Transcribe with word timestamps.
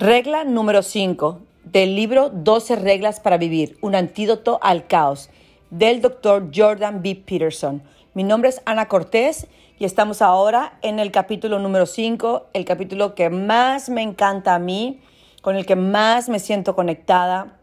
Regla 0.00 0.44
número 0.44 0.84
5 0.84 1.40
del 1.64 1.96
libro 1.96 2.30
12 2.30 2.76
reglas 2.76 3.18
para 3.18 3.36
vivir, 3.36 3.76
un 3.80 3.96
antídoto 3.96 4.60
al 4.62 4.86
caos, 4.86 5.28
del 5.70 6.00
doctor 6.00 6.52
Jordan 6.54 7.02
B. 7.02 7.16
Peterson. 7.16 7.82
Mi 8.14 8.22
nombre 8.22 8.48
es 8.50 8.62
Ana 8.64 8.86
Cortés 8.86 9.48
y 9.76 9.84
estamos 9.84 10.22
ahora 10.22 10.78
en 10.82 11.00
el 11.00 11.10
capítulo 11.10 11.58
número 11.58 11.84
5, 11.84 12.46
el 12.52 12.64
capítulo 12.64 13.16
que 13.16 13.28
más 13.28 13.88
me 13.88 14.02
encanta 14.02 14.54
a 14.54 14.60
mí, 14.60 15.00
con 15.42 15.56
el 15.56 15.66
que 15.66 15.74
más 15.74 16.28
me 16.28 16.38
siento 16.38 16.76
conectada 16.76 17.58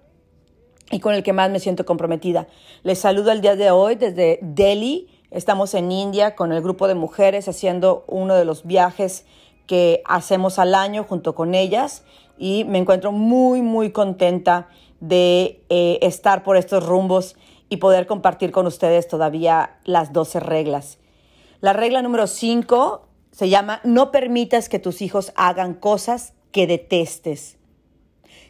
y 0.92 1.00
con 1.00 1.14
el 1.14 1.24
que 1.24 1.32
más 1.32 1.50
me 1.52 1.62
siento 1.62 1.86
comprometida. 1.86 2.48
Les 2.84 3.00
saludo 3.00 3.32
el 3.32 3.40
día 3.40 3.56
de 3.56 3.72
hoy 3.72 3.96
desde 3.96 4.40
Delhi. 4.42 5.08
Estamos 5.32 5.74
en 5.74 5.90
India 5.90 6.36
con 6.36 6.52
el 6.52 6.62
grupo 6.62 6.90
de 6.90 6.96
mujeres 6.96 7.48
haciendo 7.48 8.04
uno 8.08 8.36
de 8.36 8.44
los 8.44 8.66
viajes 8.66 9.26
que 9.68 10.04
hacemos 10.06 10.60
al 10.60 10.76
año 10.76 11.04
junto 11.04 11.34
con 11.34 11.56
ellas 11.56 12.04
y 12.38 12.64
me 12.66 12.78
encuentro 12.78 13.12
muy, 13.12 13.62
muy 13.62 13.92
contenta 13.92 14.68
de 15.00 15.64
eh, 15.70 16.00
estar 16.02 16.44
por 16.44 16.58
estos 16.58 16.86
rumbos 16.86 17.36
y 17.70 17.78
poder 17.78 18.08
compartir 18.08 18.52
con 18.52 18.68
ustedes 18.68 19.08
todavía 19.08 19.78
las 19.84 20.14
12 20.14 20.40
reglas. 20.40 21.00
La 21.62 21.74
regla 21.74 22.02
número 22.02 22.28
5 22.28 23.08
se 23.32 23.50
llama 23.50 23.82
no 23.84 24.12
permitas 24.12 24.70
que 24.70 24.80
tus 24.80 25.02
hijos 25.02 25.34
hagan 25.36 25.74
cosas 25.74 26.34
que 26.52 26.68
detestes. 26.68 27.58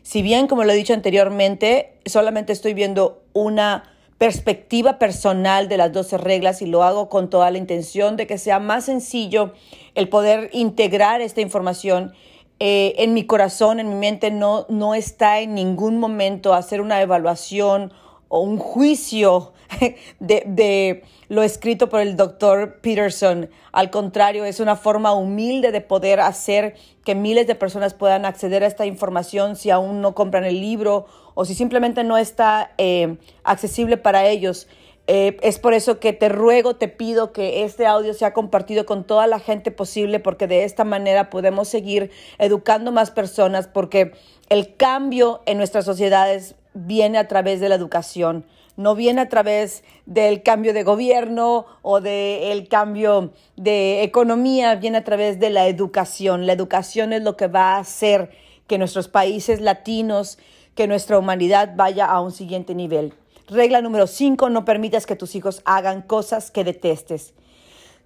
Si 0.03 0.21
bien, 0.21 0.47
como 0.47 0.63
lo 0.63 0.71
he 0.71 0.75
dicho 0.75 0.93
anteriormente, 0.93 1.99
solamente 2.05 2.53
estoy 2.53 2.75
viendo 2.75 3.23
una 3.33 3.83
perspectiva 4.17 4.99
personal 4.99 5.67
de 5.67 5.77
las 5.77 5.91
12 5.91 6.17
reglas 6.19 6.61
y 6.61 6.67
lo 6.67 6.83
hago 6.83 7.09
con 7.09 7.29
toda 7.29 7.51
la 7.51 7.57
intención 7.57 8.15
de 8.15 8.27
que 8.27 8.37
sea 8.37 8.59
más 8.59 8.85
sencillo 8.85 9.53
el 9.93 10.07
poder 10.07 10.49
integrar 10.53 11.21
esta 11.21 11.41
información 11.41 12.13
eh, 12.59 12.95
en 12.99 13.13
mi 13.13 13.25
corazón, 13.25 13.79
en 13.79 13.89
mi 13.89 13.95
mente, 13.95 14.31
no, 14.31 14.65
no 14.69 14.95
está 14.95 15.39
en 15.39 15.55
ningún 15.55 15.99
momento 15.99 16.53
hacer 16.53 16.79
una 16.79 17.01
evaluación 17.01 17.91
o 18.29 18.39
un 18.39 18.57
juicio 18.57 19.53
de, 20.19 20.43
de, 20.45 21.03
lo 21.27 21.43
escrito 21.43 21.89
por 21.89 21.99
el 21.99 22.15
doctor 22.15 22.79
Peterson. 22.81 23.49
Al 23.71 23.89
contrario, 23.89 24.45
es 24.45 24.59
una 24.59 24.75
forma 24.75 25.13
humilde 25.13 25.71
de 25.71 25.81
poder 25.81 26.21
hacer 26.21 26.75
que 27.03 27.13
miles 27.13 27.45
de 27.47 27.55
personas 27.55 27.93
puedan 27.93 28.25
acceder 28.25 28.63
a 28.63 28.67
esta 28.67 28.85
información 28.85 29.55
si 29.55 29.69
aún 29.69 30.01
no 30.01 30.15
compran 30.15 30.45
el 30.45 30.61
libro 30.61 31.07
o 31.33 31.43
si 31.45 31.55
simplemente 31.55 32.03
no 32.03 32.17
está 32.17 32.71
eh, 32.77 33.17
accesible 33.43 33.97
para 33.97 34.25
ellos. 34.27 34.67
Eh, 35.07 35.37
es 35.41 35.59
por 35.59 35.73
eso 35.75 35.99
que 35.99 36.13
te 36.13 36.29
ruego, 36.29 36.75
te 36.75 36.87
pido 36.87 37.31
que 37.31 37.63
este 37.63 37.85
audio 37.85 38.13
sea 38.13 38.33
compartido 38.33 38.85
con 38.87 39.03
toda 39.03 39.27
la 39.27 39.39
gente 39.39 39.69
posible, 39.69 40.19
porque 40.19 40.47
de 40.47 40.63
esta 40.63 40.83
manera 40.83 41.29
podemos 41.29 41.67
seguir 41.67 42.09
educando 42.39 42.91
más 42.91 43.11
personas, 43.11 43.67
porque 43.67 44.13
el 44.49 44.75
cambio 44.75 45.41
en 45.45 45.57
nuestras 45.57 45.85
sociedades 45.85 46.55
viene 46.73 47.19
a 47.19 47.27
través 47.27 47.59
de 47.59 47.69
la 47.69 47.75
educación, 47.75 48.45
no 48.77 48.95
viene 48.95 49.21
a 49.21 49.29
través 49.29 49.83
del 50.05 50.41
cambio 50.43 50.73
de 50.73 50.83
gobierno 50.83 51.65
o 51.81 52.01
del 52.01 52.67
cambio 52.67 53.31
de 53.55 54.03
economía, 54.03 54.75
viene 54.75 54.97
a 54.97 55.03
través 55.03 55.39
de 55.39 55.49
la 55.49 55.67
educación. 55.67 56.45
La 56.45 56.53
educación 56.53 57.13
es 57.13 57.21
lo 57.21 57.37
que 57.37 57.47
va 57.47 57.75
a 57.75 57.79
hacer 57.79 58.31
que 58.67 58.77
nuestros 58.77 59.07
países 59.07 59.61
latinos, 59.61 60.39
que 60.73 60.87
nuestra 60.87 61.17
humanidad 61.17 61.73
vaya 61.75 62.05
a 62.05 62.19
un 62.19 62.31
siguiente 62.31 62.75
nivel. 62.75 63.13
Regla 63.47 63.81
número 63.81 64.07
5, 64.07 64.49
no 64.49 64.65
permitas 64.65 65.05
que 65.05 65.15
tus 65.15 65.35
hijos 65.35 65.61
hagan 65.65 66.01
cosas 66.01 66.49
que 66.49 66.63
detestes. 66.63 67.35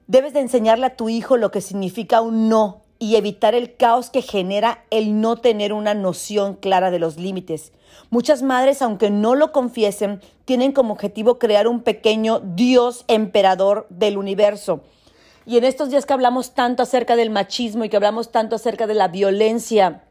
Debes 0.07 0.33
de 0.33 0.41
enseñarle 0.41 0.87
a 0.87 0.95
tu 0.97 1.07
hijo 1.07 1.37
lo 1.37 1.49
que 1.49 1.61
significa 1.61 2.19
un 2.19 2.49
no 2.49 2.81
y 2.99 3.15
evitar 3.15 3.55
el 3.55 3.77
caos 3.77 4.09
que 4.09 4.21
genera 4.21 4.83
el 4.89 5.21
no 5.21 5.37
tener 5.37 5.71
una 5.71 5.93
noción 5.93 6.55
clara 6.55 6.91
de 6.91 6.99
los 6.99 7.15
límites. 7.15 7.71
Muchas 8.09 8.41
madres, 8.41 8.81
aunque 8.81 9.09
no 9.09 9.35
lo 9.35 9.53
confiesen, 9.53 10.19
tienen 10.43 10.73
como 10.73 10.93
objetivo 10.93 11.39
crear 11.39 11.69
un 11.69 11.83
pequeño 11.83 12.41
Dios 12.43 13.05
emperador 13.07 13.87
del 13.89 14.17
universo. 14.17 14.81
Y 15.45 15.57
en 15.57 15.63
estos 15.63 15.89
días 15.89 16.05
que 16.05 16.13
hablamos 16.13 16.53
tanto 16.53 16.83
acerca 16.83 17.15
del 17.15 17.29
machismo 17.29 17.85
y 17.85 17.89
que 17.89 17.95
hablamos 17.95 18.29
tanto 18.31 18.57
acerca 18.57 18.87
de 18.87 18.93
la 18.93 19.07
violencia 19.07 20.03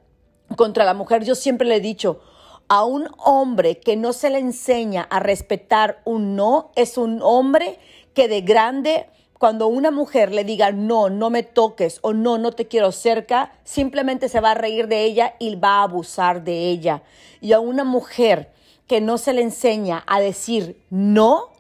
contra 0.57 0.87
la 0.87 0.95
mujer, 0.95 1.23
yo 1.25 1.35
siempre 1.35 1.69
le 1.69 1.77
he 1.77 1.81
dicho, 1.81 2.21
a 2.69 2.85
un 2.85 3.09
hombre 3.19 3.81
que 3.81 3.97
no 3.97 4.13
se 4.13 4.31
le 4.31 4.39
enseña 4.39 5.03
a 5.03 5.21
respetar 5.21 6.01
un 6.05 6.37
no, 6.37 6.71
es 6.77 6.99
un 6.99 7.21
hombre 7.23 7.79
que 8.15 8.29
de 8.29 8.43
grande, 8.43 9.07
cuando 9.39 9.69
una 9.69 9.91
mujer 9.91 10.33
le 10.33 10.45
diga 10.45 10.73
no, 10.73 11.09
no 11.09 11.31
me 11.31 11.43
toques 11.43 11.99
o 12.03 12.13
no, 12.13 12.39
no 12.39 12.53
te 12.53 12.67
quiero 12.67 12.93
cerca, 12.93 13.53
simplemente 13.65 14.29
se 14.29 14.41
va 14.41 14.51
a 14.51 14.55
reír 14.55 14.89
de 14.89 15.05
ella 15.05 15.35
y 15.39 15.55
va 15.57 15.79
a 15.79 15.85
abusar 15.85 16.45
de 16.45 16.69
ella. 16.69 17.03
Y 17.41 17.53
a 17.53 17.61
una 17.61 17.85
mujer 17.85 18.53
que 18.87 19.01
no 19.01 19.19
se 19.19 19.33
le 19.33 19.43
enseña 19.43 20.05
a 20.07 20.21
decir 20.21 20.83
no, 20.91 21.51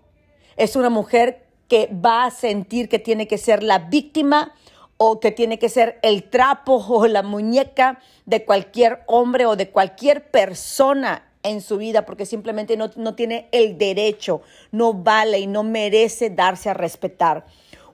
es 0.56 0.76
una 0.76 0.90
mujer 0.90 1.46
que 1.68 1.88
va 2.04 2.24
a 2.24 2.30
sentir 2.30 2.88
que 2.88 2.98
tiene 2.98 3.28
que 3.28 3.38
ser 3.38 3.62
la 3.62 3.78
víctima 3.78 4.54
o 4.98 5.20
que 5.20 5.30
tiene 5.30 5.58
que 5.58 5.70
ser 5.70 5.98
el 6.02 6.24
trapo 6.24 6.74
o 6.88 7.06
la 7.06 7.22
muñeca 7.22 8.00
de 8.26 8.44
cualquier 8.44 9.00
hombre 9.06 9.46
o 9.46 9.56
de 9.56 9.70
cualquier 9.70 10.30
persona 10.30 11.24
en 11.42 11.62
su 11.62 11.78
vida 11.78 12.04
porque 12.04 12.26
simplemente 12.26 12.76
no, 12.76 12.90
no, 12.96 13.14
tiene 13.14 13.48
el 13.52 13.78
derecho, 13.78 14.42
no 14.70 14.92
vale 14.92 15.38
y 15.38 15.46
no 15.46 15.62
merece 15.62 16.30
darse 16.30 16.68
a 16.68 16.74
respetar. 16.74 17.46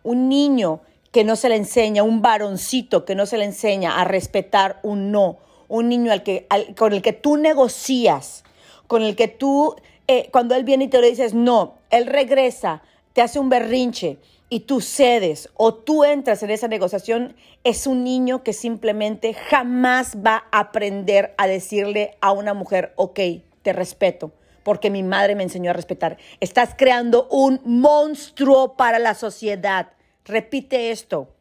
Un 0.03 0.28
niño 0.28 0.81
que 1.12 1.25
no 1.25 1.37
se 1.37 1.48
le 1.48 1.56
enseña, 1.56 2.03
un 2.03 2.22
varoncito 2.22 3.04
que 3.04 3.14
no 3.14 3.26
se 3.26 3.38
le 3.38 3.44
enseña 3.44 4.00
a 4.00 4.04
respetar 4.04 4.81
un 4.82 5.12
no, 5.12 5.38
un 5.69 5.88
niño 5.88 6.10
al 6.10 6.22
que, 6.25 6.48
con 6.76 6.93
el 6.93 7.03
que 7.03 7.12
tú 7.12 7.37
negocias, 7.37 8.43
con 8.88 9.03
el 9.03 9.14
que 9.14 9.28
tú, 9.28 9.76
eh, 10.09 10.28
cuando 10.32 10.56
él 10.56 10.64
viene 10.64 10.84
y 10.84 10.88
te 10.88 11.00
lo 11.00 11.06
dices 11.06 11.32
no, 11.32 11.75
él 11.91 12.06
regresa, 12.06 12.82
te 13.12 13.22
hace 13.22 13.38
un 13.38 13.48
berrinche, 13.48 14.19
y 14.54 14.60
tú 14.60 14.81
cedes 14.81 15.48
o 15.56 15.75
tú 15.75 16.04
entras 16.04 16.44
en 16.44 16.50
esa 16.53 16.69
negociación, 16.69 17.34
es 17.65 17.88
un 17.88 18.04
niño 18.04 18.44
que 18.44 18.53
simplemente 18.53 19.34
jamás 19.34 20.16
va 20.25 20.44
a 20.53 20.60
aprender 20.60 21.34
a 21.38 21.48
decirle 21.48 22.16
a 22.20 22.31
una 22.31 22.54
mujer, 22.54 22.93
ok, 22.94 23.19
te 23.62 23.72
respeto, 23.72 24.31
porque 24.62 24.91
mi 24.91 25.03
madre 25.03 25.34
me 25.34 25.43
enseñó 25.43 25.70
a 25.70 25.75
respetar. 25.75 26.19
Estás 26.38 26.76
creando 26.78 27.26
un 27.32 27.62
monstruo 27.64 28.76
para 28.76 29.00
la 29.00 29.14
sociedad. 29.14 29.88
Repite 30.25 30.93
esto. 30.93 31.34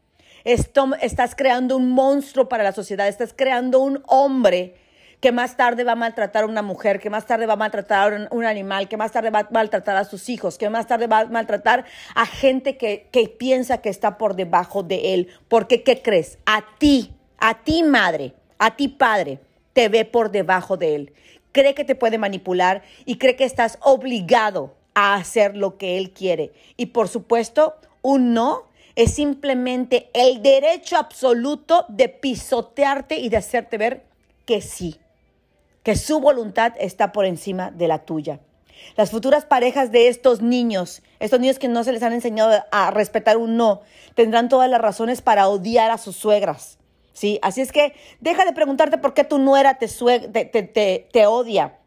esto 0.44 0.90
estás 1.00 1.35
creando 1.35 1.78
un 1.78 1.91
monstruo 1.91 2.50
para 2.50 2.63
la 2.63 2.72
sociedad, 2.72 3.07
estás 3.07 3.31
creando 3.31 3.79
un 3.79 4.02
hombre 4.07 4.73
que 5.23 5.31
más 5.31 5.56
tarde 5.56 5.85
va 5.85 5.94
a 5.94 5.95
maltratar 5.95 6.44
a 6.44 6.47
una 6.47 6.61
mujer, 6.61 7.00
que 7.00 7.09
más 7.09 7.25
tarde 7.25 7.45
va 7.45 7.53
a 7.53 7.56
maltratar 7.56 8.13
a 8.13 8.28
un, 8.29 8.44
animal, 8.44 8.89
que 8.89 8.97
más 8.97 9.13
tarde 9.13 9.29
va 9.29 9.39
a 9.39 9.47
maltratar 9.51 9.95
a 9.95 10.03
sus 10.03 10.28
hijos, 10.28 10.57
que 10.57 10.69
más 10.69 10.85
tarde 10.85 11.07
va 11.07 11.19
a 11.19 11.25
maltratar 11.28 11.85
a 12.13 12.25
gente 12.25 12.75
que, 12.75 13.07
que 13.09 13.29
piensa 13.29 13.78
que 13.78 13.88
está 13.88 14.17
por 14.17 14.35
debajo 14.35 14.84
de 14.84 15.13
él. 15.13 15.29
Porque, 15.47 15.81
¿qué 15.81 16.01
crees? 16.01 16.39
A 16.45 16.66
ti, 16.78 17.13
a 17.38 17.63
ti 17.63 17.84
madre, 17.84 18.34
a 18.59 18.75
ti 18.75 18.89
padre, 18.89 19.39
te 19.72 19.88
ve 19.88 20.03
por 20.03 20.29
debajo 20.29 20.75
de 20.75 20.94
él. 20.94 21.13
Cree 21.53 21.73
que 21.73 21.85
te 21.85 21.95
puede 21.95 22.17
manipular 22.17 22.81
y 23.05 23.17
cree 23.17 23.38
que 23.38 23.45
estás 23.45 23.78
obligado 23.79 24.75
a 24.94 25.16
hacer 25.16 25.55
lo 25.55 25.78
que 25.78 25.97
él 25.97 26.11
quiere. 26.11 26.51
Y 26.75 26.88
por 26.88 27.07
supuesto, 27.07 27.75
un 28.01 28.34
no 28.34 28.63
es 28.97 29.13
simplemente 29.13 30.09
el 30.13 30.41
derecho 30.41 30.97
absoluto 30.97 31.85
de 31.88 32.09
pisotearte 32.09 33.19
y 33.19 33.29
de 33.29 33.38
hacerte 33.38 33.78
ver 33.78 34.03
que 34.45 34.59
sí 34.59 35.00
que 35.83 35.95
su 35.95 36.19
voluntad 36.19 36.73
está 36.79 37.11
por 37.11 37.25
encima 37.25 37.71
de 37.71 37.88
la 37.88 37.99
tuya. 37.99 38.39
Las 38.95 39.11
futuras 39.11 39.45
parejas 39.45 39.91
de 39.91 40.07
estos 40.07 40.41
niños, 40.41 41.03
estos 41.19 41.39
niños 41.39 41.59
que 41.59 41.67
no 41.67 41.83
se 41.83 41.91
les 41.91 42.03
han 42.03 42.13
enseñado 42.13 42.63
a 42.71 42.91
respetar 42.91 43.38
un 43.38 43.57
no, 43.57 43.81
tendrán 44.16 44.49
todas 44.49 44.69
las 44.69 44.81
razones 44.81 45.22
para 45.22 45.47
odiar 45.47 45.91
a 45.91 45.97
sus 45.97 46.16
suegras. 46.16 46.79
¿sí? 47.13 47.39
Así 47.41 47.61
es 47.61 47.72
que 47.72 47.93
deja 48.19 48.45
de 48.45 48.53
preguntarte 48.53 48.97
por 48.97 49.13
qué 49.13 49.23
tu 49.23 49.40
nuera 49.40 49.78
te, 49.78 49.87
te, 49.87 51.25
odia. 51.25 51.79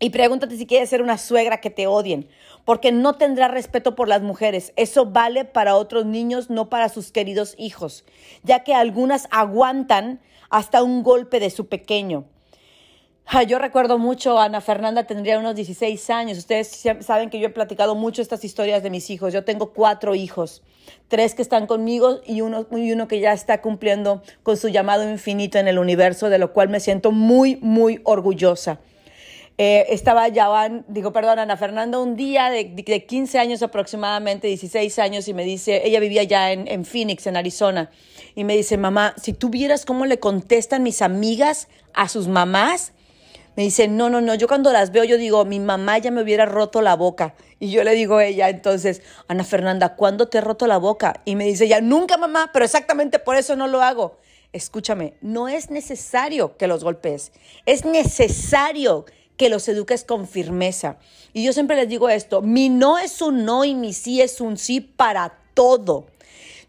Y 0.00 0.10
pregúntate 0.10 0.56
si 0.56 0.66
quieres 0.66 0.88
ser 0.88 1.02
una 1.02 1.18
suegra 1.18 1.60
que 1.60 1.70
te 1.70 1.86
odien, 1.86 2.28
porque 2.64 2.92
no 2.92 3.14
tendrá 3.14 3.48
respeto 3.48 3.94
por 3.94 4.08
las 4.08 4.22
mujeres. 4.22 4.72
Eso 4.76 5.06
vale 5.06 5.44
para 5.44 5.76
otros 5.76 6.06
niños, 6.06 6.50
no 6.50 6.68
para 6.68 6.88
sus 6.88 7.10
queridos 7.10 7.54
hijos, 7.58 8.04
ya 8.44 8.62
que 8.62 8.74
algunas 8.74 9.26
aguantan 9.30 10.20
hasta 10.50 10.82
un 10.82 11.02
golpe 11.02 11.40
de 11.40 11.50
su 11.50 11.68
pequeño. 11.68 12.26
Yo 13.46 13.58
recuerdo 13.58 13.98
mucho, 13.98 14.38
Ana 14.38 14.62
Fernanda 14.62 15.04
tendría 15.04 15.38
unos 15.38 15.54
16 15.54 16.08
años. 16.08 16.38
Ustedes 16.38 16.82
saben 17.00 17.28
que 17.28 17.38
yo 17.38 17.48
he 17.48 17.50
platicado 17.50 17.94
mucho 17.94 18.22
estas 18.22 18.42
historias 18.42 18.82
de 18.82 18.88
mis 18.88 19.10
hijos. 19.10 19.34
Yo 19.34 19.44
tengo 19.44 19.74
cuatro 19.74 20.14
hijos, 20.14 20.62
tres 21.08 21.34
que 21.34 21.42
están 21.42 21.66
conmigo 21.66 22.20
y 22.26 22.40
uno, 22.40 22.66
y 22.72 22.90
uno 22.90 23.06
que 23.06 23.20
ya 23.20 23.34
está 23.34 23.60
cumpliendo 23.60 24.22
con 24.42 24.56
su 24.56 24.68
llamado 24.68 25.08
infinito 25.08 25.58
en 25.58 25.68
el 25.68 25.78
universo, 25.78 26.30
de 26.30 26.38
lo 26.38 26.54
cual 26.54 26.70
me 26.70 26.80
siento 26.80 27.12
muy, 27.12 27.56
muy 27.56 28.00
orgullosa. 28.04 28.80
Eh, 29.58 29.86
estaba 29.90 30.26
ya, 30.28 30.48
digo, 30.88 31.12
perdón, 31.12 31.38
Ana 31.38 31.56
Fernanda, 31.58 31.98
un 31.98 32.16
día 32.16 32.48
de, 32.48 32.64
de, 32.64 33.04
15 33.04 33.38
años 33.38 33.62
aproximadamente, 33.62 34.46
16 34.46 34.98
años, 35.00 35.28
y 35.28 35.34
me 35.34 35.44
dice, 35.44 35.82
ella 35.84 36.00
vivía 36.00 36.22
ya 36.22 36.52
en, 36.52 36.66
en 36.66 36.84
Phoenix, 36.84 37.26
en 37.26 37.36
Arizona, 37.36 37.90
y 38.34 38.44
me 38.44 38.56
dice, 38.56 38.78
mamá, 38.78 39.14
si 39.20 39.32
tú 39.32 39.50
vieras 39.50 39.84
cómo 39.84 40.06
le 40.06 40.18
contestan 40.18 40.82
mis 40.82 41.02
amigas 41.02 41.68
a 41.92 42.08
sus 42.08 42.28
mamás, 42.28 42.92
me 43.58 43.64
dice, 43.64 43.88
no, 43.88 44.08
no, 44.08 44.20
no, 44.20 44.36
yo 44.36 44.46
cuando 44.46 44.70
las 44.70 44.92
veo, 44.92 45.02
yo 45.02 45.18
digo, 45.18 45.44
mi 45.44 45.58
mamá 45.58 45.98
ya 45.98 46.12
me 46.12 46.22
hubiera 46.22 46.46
roto 46.46 46.80
la 46.80 46.94
boca. 46.94 47.34
Y 47.58 47.72
yo 47.72 47.82
le 47.82 47.90
digo 47.96 48.18
a 48.18 48.24
ella, 48.24 48.50
entonces, 48.50 49.02
Ana 49.26 49.42
Fernanda, 49.42 49.96
¿cuándo 49.96 50.28
te 50.28 50.38
he 50.38 50.40
roto 50.40 50.68
la 50.68 50.78
boca? 50.78 51.22
Y 51.24 51.34
me 51.34 51.44
dice 51.44 51.64
ella, 51.64 51.80
nunca 51.80 52.16
mamá, 52.18 52.50
pero 52.52 52.64
exactamente 52.64 53.18
por 53.18 53.34
eso 53.34 53.56
no 53.56 53.66
lo 53.66 53.82
hago. 53.82 54.16
Escúchame, 54.52 55.14
no 55.22 55.48
es 55.48 55.70
necesario 55.70 56.56
que 56.56 56.68
los 56.68 56.84
golpees, 56.84 57.32
es 57.66 57.84
necesario 57.84 59.06
que 59.36 59.48
los 59.48 59.68
eduques 59.68 60.04
con 60.04 60.28
firmeza. 60.28 60.98
Y 61.32 61.42
yo 61.42 61.52
siempre 61.52 61.74
les 61.74 61.88
digo 61.88 62.08
esto, 62.08 62.42
mi 62.42 62.68
no 62.68 62.96
es 62.96 63.20
un 63.20 63.44
no 63.44 63.64
y 63.64 63.74
mi 63.74 63.92
sí 63.92 64.20
es 64.20 64.40
un 64.40 64.56
sí 64.56 64.80
para 64.80 65.36
todo. 65.54 66.06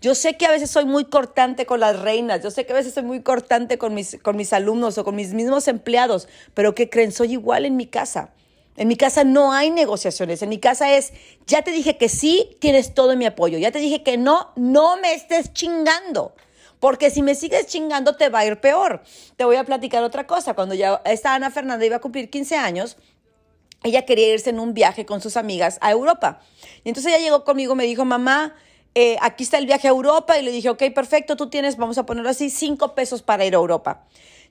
Yo 0.01 0.15
sé 0.15 0.37
que 0.37 0.45
a 0.45 0.51
veces 0.51 0.71
soy 0.71 0.85
muy 0.85 1.05
cortante 1.05 1.65
con 1.65 1.81
las 1.81 1.99
reinas, 1.99 2.41
yo 2.41 2.51
sé 2.51 2.65
que 2.65 2.71
a 2.71 2.75
veces 2.75 2.93
soy 2.93 3.03
muy 3.03 3.21
cortante 3.21 3.77
con 3.77 3.93
mis, 3.93 4.17
con 4.21 4.37
mis 4.37 4.53
alumnos 4.53 4.97
o 4.97 5.03
con 5.03 5.15
mis 5.15 5.33
mismos 5.33 5.67
empleados, 5.67 6.29
pero 6.53 6.73
¿qué 6.73 6.89
creen? 6.89 7.11
Soy 7.11 7.33
igual 7.33 7.65
en 7.65 7.75
mi 7.75 7.85
casa. 7.85 8.31
En 8.77 8.87
mi 8.87 8.95
casa 8.95 9.25
no 9.25 9.51
hay 9.51 9.71
negociaciones. 9.71 10.41
En 10.41 10.47
mi 10.47 10.57
casa 10.57 10.95
es, 10.95 11.11
ya 11.45 11.63
te 11.63 11.71
dije 11.71 11.97
que 11.97 12.07
sí, 12.07 12.55
tienes 12.59 12.93
todo 12.93 13.17
mi 13.17 13.25
apoyo. 13.25 13.57
Ya 13.57 13.71
te 13.71 13.79
dije 13.79 14.03
que 14.03 14.17
no, 14.17 14.53
no 14.55 14.95
me 14.95 15.13
estés 15.13 15.51
chingando. 15.51 16.33
Porque 16.79 17.09
si 17.09 17.21
me 17.21 17.35
sigues 17.35 17.67
chingando 17.67 18.15
te 18.15 18.29
va 18.29 18.39
a 18.39 18.45
ir 18.45 18.61
peor. 18.61 19.03
Te 19.35 19.43
voy 19.43 19.57
a 19.57 19.65
platicar 19.65 20.01
otra 20.01 20.25
cosa. 20.25 20.53
Cuando 20.53 20.75
ya 20.75 21.01
esta 21.03 21.35
Ana 21.35 21.51
Fernanda 21.51 21.85
iba 21.85 21.97
a 21.97 21.99
cumplir 21.99 22.29
15 22.29 22.55
años, 22.55 22.95
ella 23.83 24.05
quería 24.05 24.33
irse 24.33 24.49
en 24.49 24.61
un 24.61 24.73
viaje 24.73 25.05
con 25.05 25.19
sus 25.19 25.35
amigas 25.35 25.77
a 25.81 25.91
Europa. 25.91 26.39
Y 26.85 26.89
entonces 26.89 27.11
ella 27.11 27.21
llegó 27.21 27.43
conmigo 27.43 27.75
me 27.75 27.83
dijo, 27.83 28.05
mamá, 28.05 28.55
eh, 29.01 29.17
aquí 29.21 29.43
está 29.45 29.57
el 29.57 29.65
viaje 29.65 29.87
a 29.87 29.91
Europa 29.91 30.37
y 30.37 30.43
le 30.43 30.51
dije, 30.51 30.69
ok, 30.69 30.83
perfecto, 30.93 31.37
tú 31.37 31.49
tienes, 31.49 31.77
vamos 31.77 31.97
a 31.97 32.05
ponerlo 32.05 32.29
así, 32.29 32.49
cinco 32.49 32.95
pesos 32.95 33.21
para 33.21 33.45
ir 33.45 33.53
a 33.53 33.57
Europa. 33.57 34.03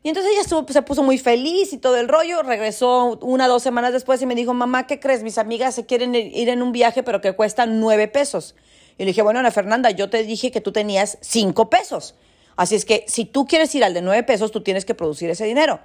Y 0.03 0.09
entonces 0.09 0.33
ella 0.33 0.65
se 0.73 0.83
puso 0.83 1.03
muy 1.03 1.19
feliz 1.19 1.75
y 1.75 1.77
todo 1.77 1.99
el 1.99 2.09
rollo, 2.09 2.43
regresó 2.43 3.19
una 3.21 3.47
dos 3.47 3.63
semanas 3.63 3.93
después 3.93 4.23
y 4.23 4.27
me 4.27 4.35
dijo, 4.35 4.55
mamá, 4.55 4.87
¿qué 4.87 5.01
crees? 5.01 5.23
Mis 5.23 5.37
amigas 5.37 5.75
se 5.75 5.85
quieren 5.85 6.15
ir 6.15 6.49
en 6.49 6.63
un 6.63 6.73
viaje, 6.73 7.03
pero 7.03 7.21
que 7.21 7.33
cuesta 7.33 7.67
nueve 7.67 8.09
pesos. 8.09 8.55
Y 8.97 9.03
le 9.03 9.09
dije, 9.09 9.21
bueno, 9.21 9.39
Ana 9.39 9.51
Fernanda, 9.51 9.91
yo 9.91 10.09
te 10.09 10.23
dije 10.23 10.51
que 10.51 10.63
tú 10.63 10.73
tenías 10.73 11.19
cinco 11.21 11.69
pesos. 11.69 12.15
Así 12.57 12.75
es 12.75 12.87
que 12.87 13.05
si 13.07 13.27
tú 13.27 13.47
quieres 13.47 13.75
ir 13.75 13.85
al 13.85 13.93
de 13.93 14.01
nueve 14.01 14.23
pesos, 14.23 14.51
tú 14.51 14.63
tienes 14.63 14.87
que 14.87 14.95
producir 14.95 15.29
ese 15.29 15.45
dinero. 15.45 15.81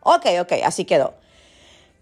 Ok, 0.00 0.26
ok, 0.40 0.52
así 0.64 0.84
quedó. 0.84 1.14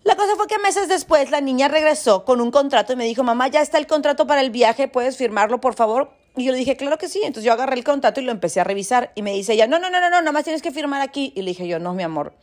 La 0.05 0.17
cosa 0.17 0.37
fue 0.37 0.47
que 0.47 0.59
meses 0.59 0.87
después 0.89 1.31
la 1.31 1.41
niña 1.41 1.69
regresó 1.69 2.27
con 2.27 2.43
un 2.43 2.51
contrato 2.51 2.93
y 2.93 2.97
me 2.97 3.06
dijo, 3.06 3.23
mamá, 3.23 3.49
ya 3.49 3.62
está 3.62 3.79
el 3.79 3.87
contrato 3.87 4.27
para 4.27 4.43
el 4.43 4.51
viaje, 4.51 4.87
¿puedes 4.87 5.17
firmarlo, 5.17 5.62
por 5.62 5.75
favor? 5.75 6.11
Y 6.37 6.45
yo 6.45 6.53
le 6.53 6.59
dije, 6.59 6.77
claro 6.77 6.99
que 6.99 7.09
sí. 7.09 7.21
Entonces 7.23 7.45
yo 7.45 7.53
agarré 7.55 7.77
el 7.77 7.85
contrato 7.85 8.21
y 8.21 8.25
lo 8.25 8.31
empecé 8.31 8.61
a 8.61 8.65
revisar. 8.65 9.12
Y 9.15 9.23
me 9.23 9.33
dice 9.33 9.55
ella, 9.55 9.67
no, 9.67 9.79
no, 9.79 9.89
no, 9.89 10.01
no, 10.01 10.11
no, 10.11 10.21
nada 10.21 10.33
más 10.33 10.45
tienes 10.45 10.61
que 10.61 10.73
firmar 10.73 11.01
aquí. 11.01 11.33
Y 11.35 11.41
le 11.41 11.53
dije 11.53 11.67
yo, 11.67 11.79
no, 11.79 11.95
mi 11.95 12.03
amor, 12.03 12.35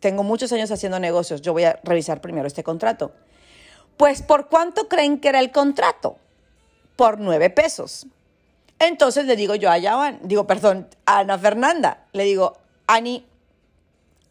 tengo 0.00 0.24
muchos 0.24 0.52
años 0.52 0.70
haciendo 0.70 0.98
negocios, 1.00 1.40
yo 1.40 1.54
voy 1.54 1.64
a 1.64 1.80
revisar 1.84 2.20
primero 2.20 2.46
este 2.46 2.62
contrato. 2.62 3.12
Pues, 3.96 4.20
¿por 4.20 4.48
cuánto 4.48 4.88
creen 4.88 5.18
que 5.18 5.28
era 5.28 5.40
el 5.40 5.52
contrato? 5.52 6.18
Por 6.96 7.18
nueve 7.18 7.48
pesos. 7.48 8.06
Entonces 8.78 9.24
le 9.24 9.36
digo 9.36 9.54
yo 9.54 9.70
a 9.70 9.78
Yavan, 9.78 10.18
digo, 10.22 10.46
perdón, 10.46 10.88
a 11.06 11.20
Ana 11.20 11.38
Fernanda, 11.38 12.04
le 12.12 12.24
digo, 12.24 12.58
Ani, 12.86 13.24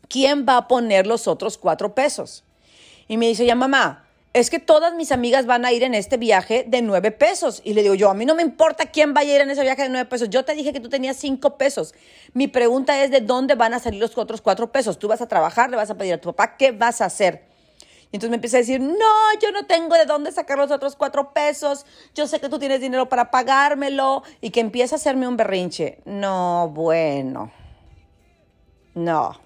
¿quién 0.08 0.46
va 0.48 0.58
a 0.58 0.68
poner 0.68 1.08
los 1.08 1.28
otros 1.28 1.58
cuatro 1.58 1.96
pesos? 1.96 2.45
Y 3.08 3.18
me 3.18 3.28
dice, 3.28 3.46
ya 3.46 3.56
mamá, 3.56 4.06
es 4.34 4.50
que 4.50 4.60
todas 4.60 4.94
mis 4.96 5.14
amigas 5.14 5.46
van 5.46 5.64
a 5.64 5.72
ir 5.72 5.84
en 5.84 5.94
este 5.94 6.18
viaje 6.18 6.66
de 6.68 6.82
nueve 6.82 7.12
pesos. 7.12 7.62
Y 7.64 7.74
le 7.74 7.84
digo 7.84 7.96
yo, 7.96 8.10
a 8.10 8.14
mí 8.14 8.26
no 8.26 8.36
me 8.36 8.42
importa 8.42 8.88
quién 8.88 9.14
vaya 9.14 9.32
a 9.32 9.36
ir 9.36 9.42
en 9.42 9.50
ese 9.50 9.62
viaje 9.62 9.84
de 9.84 9.90
nueve 9.90 10.10
pesos. 10.10 10.30
Yo 10.30 10.44
te 10.44 10.56
dije 10.56 10.74
que 10.74 10.82
tú 10.82 10.90
tenías 10.90 11.16
cinco 11.16 11.58
pesos. 11.58 11.94
Mi 12.34 12.50
pregunta 12.50 13.02
es, 13.02 13.12
¿de 13.12 13.22
dónde 13.22 13.56
van 13.56 13.74
a 13.74 13.80
salir 13.80 14.02
los 14.02 14.18
otros 14.18 14.42
cuatro 14.42 14.72
pesos? 14.72 15.00
Tú 15.00 15.08
vas 15.08 15.22
a 15.22 15.28
trabajar, 15.28 15.70
le 15.70 15.78
vas 15.78 15.90
a 15.90 15.96
pedir 15.96 16.16
a 16.16 16.18
tu 16.18 16.34
papá, 16.34 16.58
¿qué 16.58 16.74
vas 16.74 17.00
a 17.00 17.06
hacer? 17.06 17.46
Y 18.12 18.18
entonces 18.18 18.30
me 18.30 18.36
empieza 18.36 18.58
a 18.58 18.60
decir, 18.60 18.82
no, 18.82 19.40
yo 19.42 19.52
no 19.52 19.66
tengo 19.66 19.96
de 19.96 20.06
dónde 20.06 20.32
sacar 20.32 20.58
los 20.58 20.70
otros 20.70 20.96
cuatro 20.96 21.34
pesos. 21.34 21.86
Yo 22.14 22.28
sé 22.28 22.40
que 22.40 22.50
tú 22.50 22.60
tienes 22.60 22.82
dinero 22.82 23.08
para 23.08 23.32
pagármelo. 23.32 24.24
Y 24.42 24.50
que 24.50 24.60
empieza 24.60 24.96
a 24.96 24.98
hacerme 24.98 25.28
un 25.28 25.38
berrinche. 25.38 26.00
No, 26.06 26.70
bueno. 26.74 27.52
No. 28.94 29.45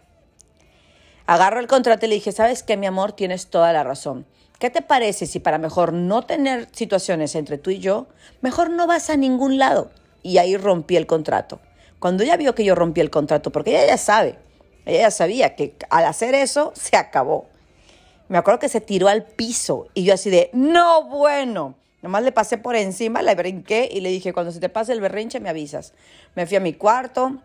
Agarro 1.30 1.60
el 1.60 1.68
contrato 1.68 2.08
y 2.08 2.10
le 2.10 2.16
dije, 2.16 2.32
¿sabes 2.32 2.64
qué, 2.64 2.76
mi 2.76 2.88
amor? 2.88 3.12
Tienes 3.12 3.52
toda 3.52 3.72
la 3.72 3.84
razón. 3.84 4.26
¿Qué 4.58 4.72
te 4.72 4.82
parece 4.82 5.28
si 5.28 5.40
para 5.40 5.60
mejor 5.60 5.94
no 5.94 6.24
tener 6.24 6.68
situaciones 6.72 7.36
entre 7.36 7.60
tú 7.60 7.70
y 7.70 7.78
yo, 7.78 8.08
mejor 8.42 8.72
no 8.72 8.88
vas 8.88 9.12
a 9.12 9.16
ningún 9.16 9.60
lado? 9.60 9.92
Y 10.24 10.40
ahí 10.40 10.58
rompí 10.58 10.98
el 10.98 11.06
contrato. 11.06 11.60
Cuando 12.00 12.24
ella 12.24 12.36
vio 12.36 12.56
que 12.56 12.66
yo 12.66 12.74
rompí 12.74 13.00
el 13.00 13.12
contrato, 13.12 13.52
porque 13.52 13.78
ella 13.78 13.86
ya 13.86 13.98
sabe, 14.00 14.40
ella 14.88 15.02
ya 15.02 15.12
sabía 15.12 15.56
que 15.56 15.76
al 15.92 16.06
hacer 16.06 16.34
eso 16.34 16.74
se 16.74 16.98
acabó. 16.98 17.48
Me 18.28 18.40
acuerdo 18.40 18.62
que 18.62 18.68
se 18.68 18.82
tiró 18.82 19.08
al 19.08 19.24
piso 19.24 19.86
y 19.94 20.06
yo 20.06 20.16
así 20.16 20.32
de, 20.32 20.50
no, 20.54 21.04
bueno. 21.04 21.76
Nomás 22.02 22.24
le 22.24 22.32
pasé 22.32 22.58
por 22.58 22.76
encima, 22.76 23.22
le 23.22 23.36
brinqué 23.36 23.88
y 23.92 24.00
le 24.02 24.10
dije, 24.10 24.34
cuando 24.34 24.52
se 24.52 24.60
te 24.60 24.70
pase 24.70 24.94
el 24.94 25.02
berrinche 25.02 25.40
me 25.40 25.50
avisas. 25.50 25.94
Me 26.34 26.48
fui 26.48 26.58
a 26.58 26.60
mi 26.60 26.74
cuarto, 26.74 27.40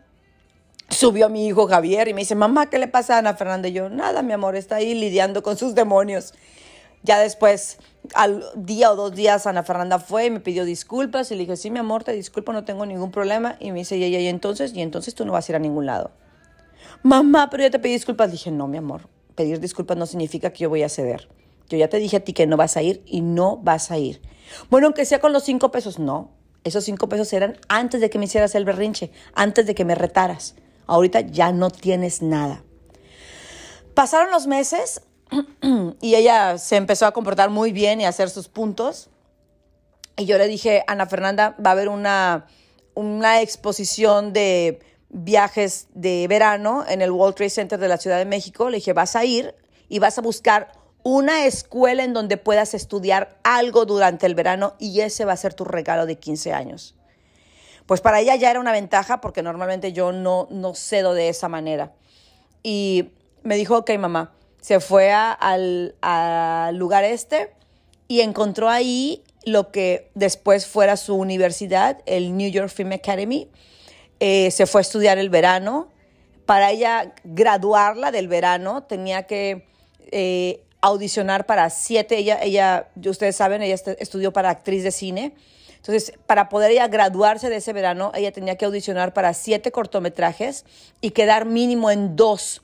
subió 0.88 1.26
a 1.26 1.28
mi 1.28 1.46
hijo 1.46 1.66
Javier 1.66 2.08
y 2.08 2.14
me 2.14 2.20
dice, 2.20 2.34
mamá, 2.34 2.70
¿qué 2.70 2.78
le 2.78 2.88
pasa 2.88 3.16
a 3.16 3.18
Ana 3.18 3.34
Fernanda? 3.34 3.68
Y 3.68 3.72
yo, 3.72 3.88
nada, 3.88 4.22
mi 4.22 4.32
amor, 4.32 4.56
está 4.56 4.76
ahí 4.76 4.94
lidiando 4.94 5.42
con 5.42 5.56
sus 5.56 5.74
demonios. 5.74 6.34
Ya 7.02 7.18
después, 7.18 7.78
al 8.14 8.44
día 8.56 8.90
o 8.90 8.96
dos 8.96 9.14
días, 9.14 9.46
Ana 9.46 9.62
Fernanda 9.62 9.98
fue 9.98 10.26
y 10.26 10.30
me 10.30 10.40
pidió 10.40 10.64
disculpas 10.64 11.30
y 11.30 11.34
le 11.34 11.40
dije, 11.40 11.56
sí, 11.56 11.70
mi 11.70 11.78
amor, 11.78 12.02
te 12.02 12.12
disculpo, 12.12 12.52
no 12.54 12.64
tengo 12.64 12.86
ningún 12.86 13.10
problema. 13.10 13.56
Y 13.60 13.72
me 13.72 13.80
dice, 13.80 13.98
y, 13.98 14.04
y, 14.04 14.26
entonces, 14.26 14.72
y 14.74 14.80
entonces 14.80 15.14
tú 15.14 15.26
no 15.26 15.32
vas 15.32 15.46
a 15.48 15.52
ir 15.52 15.56
a 15.56 15.58
ningún 15.58 15.84
lado. 15.84 16.12
Mamá, 17.02 17.50
pero 17.50 17.62
ya 17.62 17.70
te 17.70 17.78
pedí 17.78 17.92
disculpas. 17.92 18.32
Dije, 18.32 18.50
no, 18.50 18.68
mi 18.68 18.78
amor, 18.78 19.08
pedir 19.34 19.60
disculpas 19.60 19.98
no 19.98 20.06
significa 20.06 20.50
que 20.50 20.60
yo 20.60 20.70
voy 20.70 20.82
a 20.82 20.88
ceder. 20.88 21.28
Yo 21.68 21.76
ya 21.76 21.88
te 21.88 21.98
dije 21.98 22.16
a 22.16 22.20
ti 22.20 22.32
que 22.32 22.46
no 22.46 22.56
vas 22.56 22.78
a 22.78 22.82
ir 22.82 23.02
y 23.04 23.20
no 23.20 23.58
vas 23.58 23.90
a 23.90 23.98
ir. 23.98 24.22
Bueno, 24.70 24.86
aunque 24.86 25.04
sea 25.04 25.20
con 25.20 25.34
los 25.34 25.44
cinco 25.44 25.70
pesos, 25.70 25.98
no. 25.98 26.30
Esos 26.64 26.84
cinco 26.84 27.10
pesos 27.10 27.30
eran 27.34 27.58
antes 27.68 28.00
de 28.00 28.08
que 28.08 28.18
me 28.18 28.24
hicieras 28.24 28.54
el 28.54 28.64
berrinche, 28.64 29.10
antes 29.34 29.66
de 29.66 29.74
que 29.74 29.84
me 29.84 29.94
retaras. 29.94 30.54
Ahorita 30.86 31.20
ya 31.20 31.52
no 31.52 31.70
tienes 31.70 32.22
nada. 32.22 32.62
Pasaron 33.94 34.30
los 34.30 34.46
meses 34.46 35.02
y 36.00 36.14
ella 36.14 36.58
se 36.58 36.76
empezó 36.76 37.06
a 37.06 37.12
comportar 37.12 37.50
muy 37.50 37.72
bien 37.72 38.00
y 38.00 38.04
a 38.04 38.08
hacer 38.08 38.30
sus 38.30 38.48
puntos. 38.48 39.08
Y 40.16 40.26
yo 40.26 40.38
le 40.38 40.46
dije, 40.46 40.84
Ana 40.86 41.06
Fernanda, 41.06 41.56
va 41.64 41.70
a 41.70 41.72
haber 41.72 41.88
una, 41.88 42.46
una 42.94 43.40
exposición 43.40 44.32
de 44.32 44.80
viajes 45.10 45.88
de 45.94 46.26
verano 46.28 46.84
en 46.88 47.02
el 47.02 47.10
World 47.10 47.36
Trade 47.36 47.50
Center 47.50 47.78
de 47.78 47.88
la 47.88 47.98
Ciudad 47.98 48.18
de 48.18 48.24
México. 48.24 48.68
Le 48.68 48.76
dije, 48.76 48.92
vas 48.92 49.16
a 49.16 49.24
ir 49.24 49.54
y 49.88 49.98
vas 49.98 50.18
a 50.18 50.22
buscar 50.22 50.72
una 51.02 51.46
escuela 51.46 52.02
en 52.02 52.14
donde 52.14 52.36
puedas 52.36 52.74
estudiar 52.74 53.38
algo 53.44 53.84
durante 53.84 54.26
el 54.26 54.34
verano 54.34 54.74
y 54.78 55.00
ese 55.00 55.24
va 55.24 55.32
a 55.32 55.36
ser 55.36 55.54
tu 55.54 55.64
regalo 55.64 56.06
de 56.06 56.18
15 56.18 56.52
años 56.52 56.96
pues 57.86 58.00
para 58.00 58.20
ella 58.20 58.34
ya 58.36 58.50
era 58.50 58.60
una 58.60 58.72
ventaja 58.72 59.20
porque 59.20 59.42
normalmente 59.42 59.92
yo 59.92 60.12
no, 60.12 60.48
no 60.50 60.74
cedo 60.74 61.14
de 61.14 61.28
esa 61.28 61.48
manera. 61.48 61.92
Y 62.62 63.10
me 63.42 63.56
dijo, 63.56 63.76
ok, 63.76 63.90
mamá, 63.98 64.32
se 64.60 64.80
fue 64.80 65.12
al, 65.12 65.94
lugar 66.76 67.04
este 67.04 67.52
y 68.08 68.20
encontró 68.20 68.70
ahí 68.70 69.22
lo 69.44 69.70
que 69.70 70.10
después 70.14 70.66
fuera 70.66 70.96
su 70.96 71.14
universidad, 71.16 72.00
el 72.06 72.36
New 72.36 72.50
York 72.50 72.70
Film 72.70 72.92
Academy. 72.92 73.50
Eh, 74.20 74.50
se 74.50 74.66
fue 74.66 74.80
a 74.80 74.82
estudiar 74.82 75.18
el 75.18 75.28
verano. 75.28 75.88
Para 76.46 76.70
ella 76.70 77.14
graduarla 77.24 78.10
del 78.10 78.28
verano 78.28 78.84
tenía 78.84 79.24
que 79.24 79.66
eh, 80.10 80.62
audicionar 80.80 81.44
para 81.44 81.68
siete, 81.68 82.16
ella, 82.16 82.38
ella, 82.42 82.88
ustedes 83.06 83.36
saben, 83.36 83.60
ella 83.62 83.76
estudió 83.98 84.32
para 84.32 84.50
actriz 84.50 84.82
de 84.82 84.90
cine 84.90 85.34
entonces, 85.86 86.14
para 86.24 86.48
poder 86.48 86.70
ella 86.70 86.88
graduarse 86.88 87.50
de 87.50 87.56
ese 87.56 87.74
verano, 87.74 88.10
ella 88.14 88.32
tenía 88.32 88.56
que 88.56 88.64
audicionar 88.64 89.12
para 89.12 89.34
siete 89.34 89.70
cortometrajes 89.70 90.64
y 91.02 91.10
quedar 91.10 91.44
mínimo 91.44 91.90
en 91.90 92.16
dos. 92.16 92.62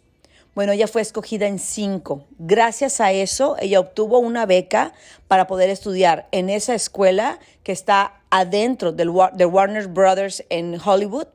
Bueno, 0.54 0.72
ella 0.72 0.88
fue 0.88 1.02
escogida 1.02 1.46
en 1.46 1.58
cinco. 1.58 2.24
Gracias 2.38 2.98
a 2.98 3.12
eso, 3.12 3.56
ella 3.60 3.78
obtuvo 3.78 4.20
una 4.20 4.46
beca 4.46 4.94
para 5.28 5.46
poder 5.46 5.68
estudiar 5.68 6.28
en 6.32 6.48
esa 6.48 6.74
escuela 6.74 7.40
que 7.62 7.72
está 7.72 8.22
adentro 8.30 8.90
del, 8.90 9.12
de 9.34 9.44
Warner 9.44 9.88
Brothers 9.88 10.42
en 10.48 10.80
Hollywood 10.82 11.26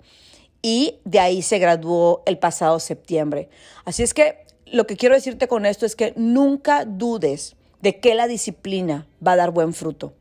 y 0.63 1.01
de 1.05 1.19
ahí 1.19 1.43
se 1.43 1.59
graduó 1.59 2.23
el 2.25 2.39
pasado 2.39 2.79
septiembre. 2.79 3.47
Así 3.83 4.01
es 4.01 4.15
que 4.15 4.39
lo 4.65 4.87
que 4.87 4.97
quiero 4.97 5.13
decirte 5.13 5.47
con 5.47 5.67
esto 5.67 5.85
es 5.85 5.95
que 5.95 6.13
nunca 6.15 6.83
dudes 6.83 7.55
de 7.81 7.99
que 7.99 8.15
la 8.15 8.25
disciplina 8.25 9.07
va 9.25 9.33
a 9.33 9.35
dar 9.35 9.51
buen 9.51 9.75
fruto. 9.75 10.15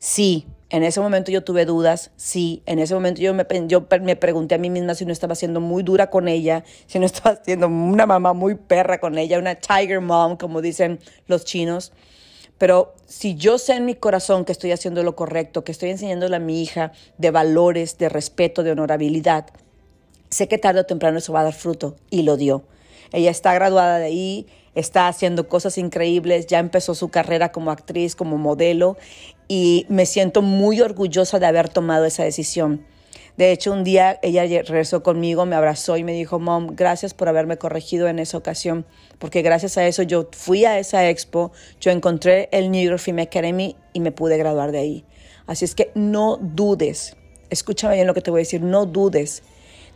Sí, 0.00 0.48
En 0.70 0.82
ese 0.82 1.00
momento 1.00 1.30
yo 1.30 1.44
tuve 1.44 1.66
dudas, 1.66 2.10
sí. 2.16 2.62
En 2.66 2.78
ese 2.78 2.94
momento 2.94 3.20
yo 3.20 3.34
me, 3.34 3.44
pregunté 4.16 4.54
a 4.54 4.58
mí 4.58 4.70
misma 4.70 4.94
si 4.94 5.04
no 5.04 5.12
estaba 5.12 5.34
siendo 5.34 5.60
muy 5.60 5.82
dura 5.82 6.10
con 6.10 6.26
ella, 6.26 6.64
si 6.86 6.98
no 6.98 7.06
estaba 7.06 7.36
siendo 7.44 7.68
una 7.68 8.06
mamá 8.06 8.32
muy 8.32 8.54
perra 8.54 8.98
con 8.98 9.18
ella, 9.18 9.38
una 9.38 9.54
tiger 9.56 10.00
mom, 10.00 10.36
como 10.36 10.62
dicen 10.62 10.98
los 11.26 11.44
chinos. 11.44 11.92
Pero 12.58 12.94
si 13.06 13.34
yo 13.34 13.58
sé 13.58 13.74
en 13.74 13.84
mi 13.84 13.94
corazón 13.94 14.44
que 14.44 14.52
estoy 14.52 14.72
haciendo 14.72 15.02
lo 15.02 15.16
correcto, 15.16 15.64
que 15.64 15.72
estoy 15.72 15.90
enseñándole 15.90 16.36
a 16.36 16.40
mi 16.40 16.62
hija 16.62 16.92
de 17.18 17.30
valores, 17.30 17.98
de 17.98 18.08
respeto, 18.08 18.62
de 18.62 18.72
honorabilidad, 18.72 19.46
sé 20.30 20.48
que 20.48 20.58
tarde 20.58 20.80
o 20.80 20.86
temprano 20.86 21.18
eso 21.18 21.32
va 21.32 21.40
a 21.40 21.44
dar 21.44 21.52
fruto 21.52 21.96
y 22.10 22.22
lo 22.22 22.36
dio. 22.36 22.64
Ella 23.12 23.30
está 23.30 23.54
graduada 23.54 23.98
de 23.98 24.06
ahí, 24.06 24.46
está 24.74 25.08
haciendo 25.08 25.48
cosas 25.48 25.78
increíbles, 25.78 26.46
ya 26.46 26.58
empezó 26.58 26.94
su 26.94 27.08
carrera 27.10 27.52
como 27.52 27.70
actriz, 27.70 28.16
como 28.16 28.38
modelo 28.38 28.96
y 29.48 29.86
me 29.88 30.06
siento 30.06 30.42
muy 30.42 30.80
orgullosa 30.80 31.38
de 31.38 31.46
haber 31.46 31.68
tomado 31.68 32.04
esa 32.04 32.24
decisión. 32.24 32.84
De 33.36 33.50
hecho, 33.50 33.72
un 33.72 33.82
día 33.82 34.20
ella 34.22 34.42
regresó 34.44 35.02
conmigo, 35.02 35.44
me 35.44 35.56
abrazó 35.56 35.96
y 35.96 36.04
me 36.04 36.12
dijo, 36.12 36.38
Mom, 36.38 36.68
gracias 36.76 37.14
por 37.14 37.28
haberme 37.28 37.58
corregido 37.58 38.06
en 38.06 38.20
esa 38.20 38.38
ocasión, 38.38 38.86
porque 39.18 39.42
gracias 39.42 39.76
a 39.76 39.86
eso 39.86 40.04
yo 40.04 40.28
fui 40.30 40.64
a 40.64 40.78
esa 40.78 41.08
expo, 41.10 41.50
yo 41.80 41.90
encontré 41.90 42.48
el 42.52 42.70
New 42.70 42.84
York 42.84 43.00
Film 43.00 43.18
Academy 43.18 43.74
y 43.92 44.00
me 44.00 44.12
pude 44.12 44.38
graduar 44.38 44.70
de 44.70 44.78
ahí. 44.78 45.04
Así 45.46 45.64
es 45.64 45.74
que 45.74 45.90
no 45.94 46.38
dudes, 46.40 47.16
escúchame 47.50 47.96
bien 47.96 48.06
lo 48.06 48.14
que 48.14 48.20
te 48.20 48.30
voy 48.30 48.38
a 48.38 48.42
decir, 48.42 48.62
no 48.62 48.86
dudes 48.86 49.42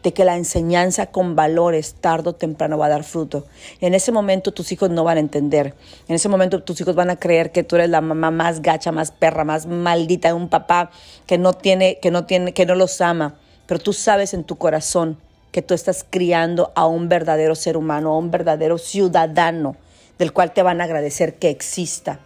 de 0.02 0.12
que 0.12 0.24
la 0.24 0.36
enseñanza 0.36 1.06
con 1.06 1.34
valores 1.34 1.94
tarde 1.94 2.30
o 2.30 2.34
temprano 2.34 2.78
va 2.78 2.86
a 2.86 2.90
dar 2.90 3.04
fruto. 3.04 3.46
En 3.80 3.94
ese 3.94 4.12
momento 4.12 4.52
tus 4.52 4.70
hijos 4.70 4.90
no 4.90 5.04
van 5.04 5.16
a 5.16 5.20
entender. 5.20 5.74
En 6.06 6.14
ese 6.14 6.28
momento 6.28 6.62
tus 6.62 6.80
hijos 6.80 6.94
van 6.94 7.10
a 7.10 7.16
creer 7.16 7.50
que 7.50 7.64
tú 7.64 7.76
eres 7.76 7.90
la 7.90 8.00
mamá 8.00 8.30
más 8.30 8.62
gacha, 8.62 8.92
más 8.92 9.10
perra, 9.10 9.44
más 9.44 9.66
maldita 9.66 10.28
de 10.28 10.34
un 10.34 10.48
papá 10.48 10.90
que 11.26 11.38
no 11.38 11.52
tiene, 11.52 11.98
que 12.00 12.10
no 12.10 12.26
tiene, 12.26 12.54
que 12.54 12.66
no 12.66 12.74
los 12.74 13.00
ama. 13.00 13.34
Pero 13.66 13.80
tú 13.80 13.92
sabes 13.92 14.34
en 14.34 14.44
tu 14.44 14.56
corazón 14.56 15.18
que 15.50 15.62
tú 15.62 15.74
estás 15.74 16.04
criando 16.08 16.72
a 16.74 16.86
un 16.86 17.08
verdadero 17.08 17.54
ser 17.54 17.76
humano, 17.76 18.12
a 18.12 18.18
un 18.18 18.30
verdadero 18.30 18.78
ciudadano 18.78 19.76
del 20.18 20.32
cual 20.32 20.52
te 20.52 20.62
van 20.62 20.80
a 20.80 20.84
agradecer 20.84 21.34
que 21.34 21.50
exista. 21.50 22.20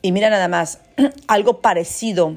Y 0.00 0.12
mira 0.12 0.30
nada 0.30 0.48
más, 0.48 0.80
algo 1.26 1.60
parecido 1.60 2.36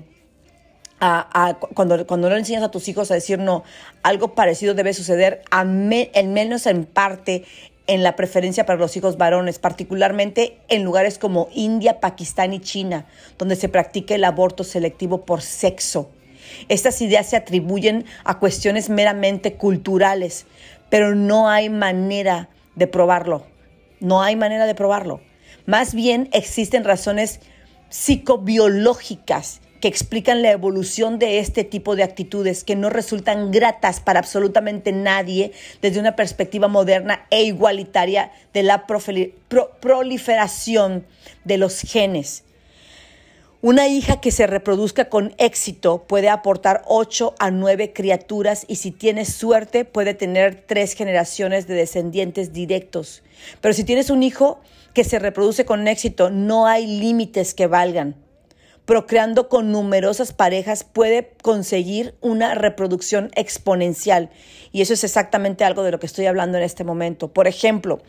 a, 1.02 1.58
cuando, 1.74 2.06
cuando 2.06 2.30
no 2.30 2.36
le 2.36 2.42
enseñas 2.42 2.64
a 2.64 2.70
tus 2.70 2.88
hijos 2.88 3.10
a 3.10 3.16
decir 3.16 3.40
no, 3.40 3.64
algo 4.04 4.36
parecido 4.36 4.76
debe 4.76 4.94
suceder, 4.94 5.42
al 5.50 5.68
menos 5.68 6.68
en 6.68 6.86
parte, 6.86 7.44
en 7.88 8.04
la 8.04 8.16
preferencia 8.16 8.68
para 8.68 8.80
los 8.80 8.96
hijos 8.96 9.18
varones, 9.18 9.58
particularmente 9.58 10.60
en 10.70 10.84
lugares 10.84 11.18
como 11.18 11.50
India, 11.54 12.00
Pakistán 12.00 12.54
y 12.54 12.60
China, 12.60 13.08
donde 13.40 13.56
se 13.56 13.68
practica 13.68 14.14
el 14.14 14.24
aborto 14.24 14.64
selectivo 14.64 15.26
por 15.26 15.42
sexo. 15.42 16.10
Estas 16.70 17.02
ideas 17.02 17.28
se 17.28 17.36
atribuyen 17.36 18.06
a 18.24 18.38
cuestiones 18.38 18.90
meramente 18.90 19.54
culturales, 19.54 20.46
pero 20.90 21.16
no 21.16 21.50
hay 21.50 21.70
manera 21.70 22.50
de 22.76 22.86
probarlo. 22.88 23.44
No 24.00 24.22
hay 24.22 24.36
manera 24.36 24.68
de 24.68 24.76
probarlo. 24.76 25.22
Más 25.66 25.96
bien 25.96 26.30
existen 26.32 26.84
razones 26.84 27.40
psicobiológicas 27.90 29.62
que 29.82 29.88
explican 29.88 30.44
la 30.44 30.52
evolución 30.52 31.20
de 31.20 31.40
este 31.40 31.64
tipo 31.64 31.96
de 31.96 32.04
actitudes 32.04 32.64
que 32.64 32.76
no 32.76 32.90
resultan 32.90 33.52
gratas 33.52 34.00
para 34.00 34.20
absolutamente 34.20 34.92
nadie 34.92 35.52
desde 35.82 36.00
una 36.00 36.16
perspectiva 36.16 36.68
moderna 36.68 37.26
e 37.32 37.44
igualitaria 37.44 38.32
de 38.54 38.64
la 38.64 38.86
proliferación 38.86 41.06
de 41.44 41.58
los 41.58 41.82
genes. 41.82 42.44
Una 43.64 43.88
hija 43.88 44.22
que 44.22 44.32
se 44.32 44.48
reproduzca 44.48 45.10
con 45.10 45.36
éxito 45.38 46.04
puede 46.08 46.30
aportar 46.30 46.84
8 46.88 47.36
a 47.38 47.52
9 47.52 47.94
criaturas 47.94 48.66
y 48.68 48.78
si 48.78 48.92
tienes 48.92 49.34
suerte 49.34 49.86
puede 49.86 50.14
tener 50.14 50.64
tres 50.66 50.94
generaciones 50.94 51.68
de 51.68 51.76
descendientes 51.76 52.54
directos. 52.54 53.24
Pero 53.62 53.74
si 53.74 53.84
tienes 53.84 54.10
un 54.10 54.24
hijo 54.24 54.60
que 54.94 55.04
se 55.04 55.20
reproduce 55.20 55.66
con 55.66 55.88
éxito, 55.88 56.32
no 56.32 56.66
hay 56.66 56.88
límites 56.88 57.54
que 57.54 57.68
valgan 57.68 58.16
procreando 58.86 59.48
con 59.48 59.72
numerosas 59.72 60.34
parejas 60.34 60.84
puede 60.84 61.34
conseguir 61.42 62.16
una 62.22 62.56
reproducción 62.56 63.32
exponencial. 63.36 64.30
Y 64.72 64.82
eso 64.82 64.94
es 64.94 65.04
exactamente 65.04 65.64
algo 65.64 65.84
de 65.84 65.92
lo 65.92 66.00
que 66.00 66.06
estoy 66.06 66.26
hablando 66.26 66.58
en 66.58 66.64
este 66.64 66.84
momento. 66.84 67.30
Por 67.30 67.48
ejemplo, 67.48 68.02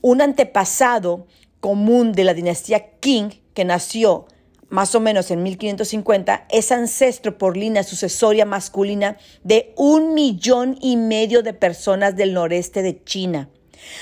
un 0.00 0.22
antepasado 0.22 1.26
común 1.60 2.12
de 2.12 2.24
la 2.24 2.34
dinastía 2.34 2.90
King, 3.00 3.30
que 3.54 3.64
nació 3.64 4.26
más 4.68 4.94
o 4.94 5.00
menos 5.00 5.30
en 5.30 5.42
1550, 5.42 6.46
es 6.48 6.72
ancestro 6.72 7.36
por 7.36 7.56
línea 7.56 7.82
sucesoria 7.82 8.46
masculina 8.46 9.18
de 9.42 9.74
un 9.76 10.14
millón 10.14 10.78
y 10.80 10.96
medio 10.96 11.42
de 11.42 11.52
personas 11.52 12.16
del 12.16 12.32
noreste 12.32 12.82
de 12.82 13.02
China. 13.02 13.50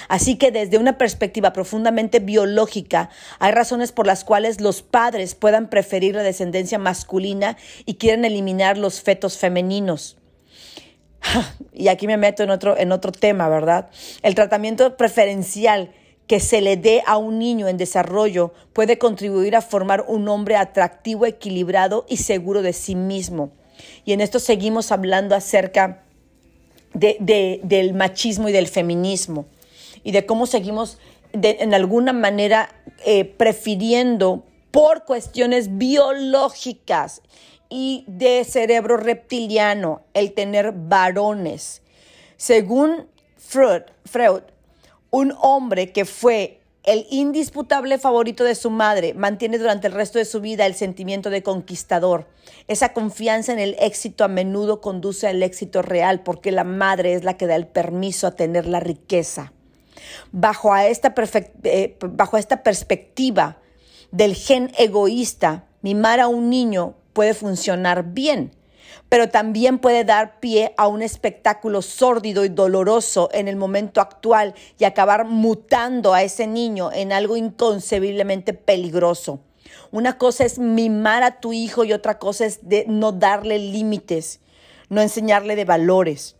Así 0.08 0.36
que 0.36 0.50
desde 0.50 0.78
una 0.78 0.98
perspectiva 0.98 1.52
profundamente 1.52 2.20
biológica, 2.20 3.10
hay 3.38 3.52
razones 3.52 3.92
por 3.92 4.06
las 4.06 4.24
cuales 4.24 4.60
los 4.60 4.82
padres 4.82 5.34
puedan 5.34 5.68
preferir 5.68 6.14
la 6.14 6.22
descendencia 6.22 6.78
masculina 6.78 7.56
y 7.84 7.94
quieren 7.94 8.24
eliminar 8.24 8.78
los 8.78 9.00
fetos 9.00 9.38
femeninos. 9.38 10.16
Y 11.72 11.88
aquí 11.88 12.08
me 12.08 12.16
meto 12.16 12.42
en 12.42 12.50
otro, 12.50 12.76
en 12.76 12.90
otro 12.90 13.12
tema, 13.12 13.48
¿verdad? 13.48 13.88
El 14.22 14.34
tratamiento 14.34 14.96
preferencial 14.96 15.92
que 16.26 16.40
se 16.40 16.60
le 16.60 16.76
dé 16.76 17.02
a 17.06 17.18
un 17.18 17.38
niño 17.38 17.68
en 17.68 17.76
desarrollo 17.76 18.52
puede 18.72 18.98
contribuir 18.98 19.54
a 19.54 19.62
formar 19.62 20.04
un 20.08 20.28
hombre 20.28 20.56
atractivo, 20.56 21.24
equilibrado 21.24 22.04
y 22.08 22.16
seguro 22.16 22.62
de 22.62 22.72
sí 22.72 22.96
mismo. 22.96 23.52
Y 24.04 24.12
en 24.12 24.20
esto 24.20 24.40
seguimos 24.40 24.90
hablando 24.90 25.36
acerca 25.36 26.02
del 26.94 27.94
machismo 27.94 28.48
y 28.48 28.52
del 28.52 28.66
feminismo 28.66 29.46
y 30.04 30.12
de 30.12 30.26
cómo 30.26 30.46
seguimos 30.46 30.98
en 31.32 31.74
alguna 31.74 32.12
manera 32.12 32.70
eh, 33.04 33.24
prefiriendo 33.24 34.44
por 34.70 35.04
cuestiones 35.04 35.78
biológicas 35.78 37.22
y 37.68 38.04
de 38.06 38.44
cerebro 38.44 38.96
reptiliano 38.96 40.02
el 40.14 40.32
tener 40.32 40.72
varones. 40.72 41.82
Según 42.36 43.06
Freud, 43.36 43.82
Freud, 44.04 44.42
un 45.10 45.34
hombre 45.40 45.92
que 45.92 46.04
fue 46.04 46.60
el 46.84 47.06
indisputable 47.10 47.98
favorito 47.98 48.44
de 48.44 48.54
su 48.54 48.70
madre 48.70 49.12
mantiene 49.12 49.58
durante 49.58 49.88
el 49.88 49.92
resto 49.92 50.18
de 50.18 50.24
su 50.24 50.40
vida 50.40 50.64
el 50.64 50.74
sentimiento 50.74 51.28
de 51.28 51.42
conquistador. 51.42 52.26
Esa 52.66 52.94
confianza 52.94 53.52
en 53.52 53.58
el 53.58 53.76
éxito 53.78 54.24
a 54.24 54.28
menudo 54.28 54.80
conduce 54.80 55.26
al 55.26 55.42
éxito 55.42 55.82
real 55.82 56.22
porque 56.22 56.50
la 56.50 56.64
madre 56.64 57.12
es 57.12 57.24
la 57.24 57.36
que 57.36 57.46
da 57.46 57.56
el 57.56 57.66
permiso 57.66 58.26
a 58.26 58.36
tener 58.36 58.66
la 58.66 58.80
riqueza. 58.80 59.52
Bajo, 60.32 60.74
esta, 60.76 61.14
eh, 61.64 61.96
bajo 62.00 62.36
esta 62.36 62.62
perspectiva 62.62 63.58
del 64.10 64.34
gen 64.34 64.72
egoísta, 64.78 65.66
mimar 65.82 66.20
a 66.20 66.28
un 66.28 66.50
niño 66.50 66.94
puede 67.12 67.34
funcionar 67.34 68.04
bien, 68.12 68.52
pero 69.08 69.28
también 69.28 69.78
puede 69.78 70.04
dar 70.04 70.40
pie 70.40 70.74
a 70.76 70.86
un 70.86 71.02
espectáculo 71.02 71.82
sórdido 71.82 72.44
y 72.44 72.48
doloroso 72.48 73.28
en 73.32 73.48
el 73.48 73.56
momento 73.56 74.00
actual 74.00 74.54
y 74.78 74.84
acabar 74.84 75.24
mutando 75.24 76.14
a 76.14 76.22
ese 76.22 76.46
niño 76.46 76.90
en 76.92 77.12
algo 77.12 77.36
inconcebiblemente 77.36 78.52
peligroso. 78.52 79.40
Una 79.90 80.18
cosa 80.18 80.44
es 80.44 80.58
mimar 80.58 81.22
a 81.22 81.40
tu 81.40 81.52
hijo 81.52 81.84
y 81.84 81.92
otra 81.92 82.18
cosa 82.18 82.44
es 82.44 82.68
de 82.68 82.84
no 82.86 83.12
darle 83.12 83.58
límites, 83.58 84.40
no 84.88 85.00
enseñarle 85.00 85.56
de 85.56 85.64
valores. 85.64 86.36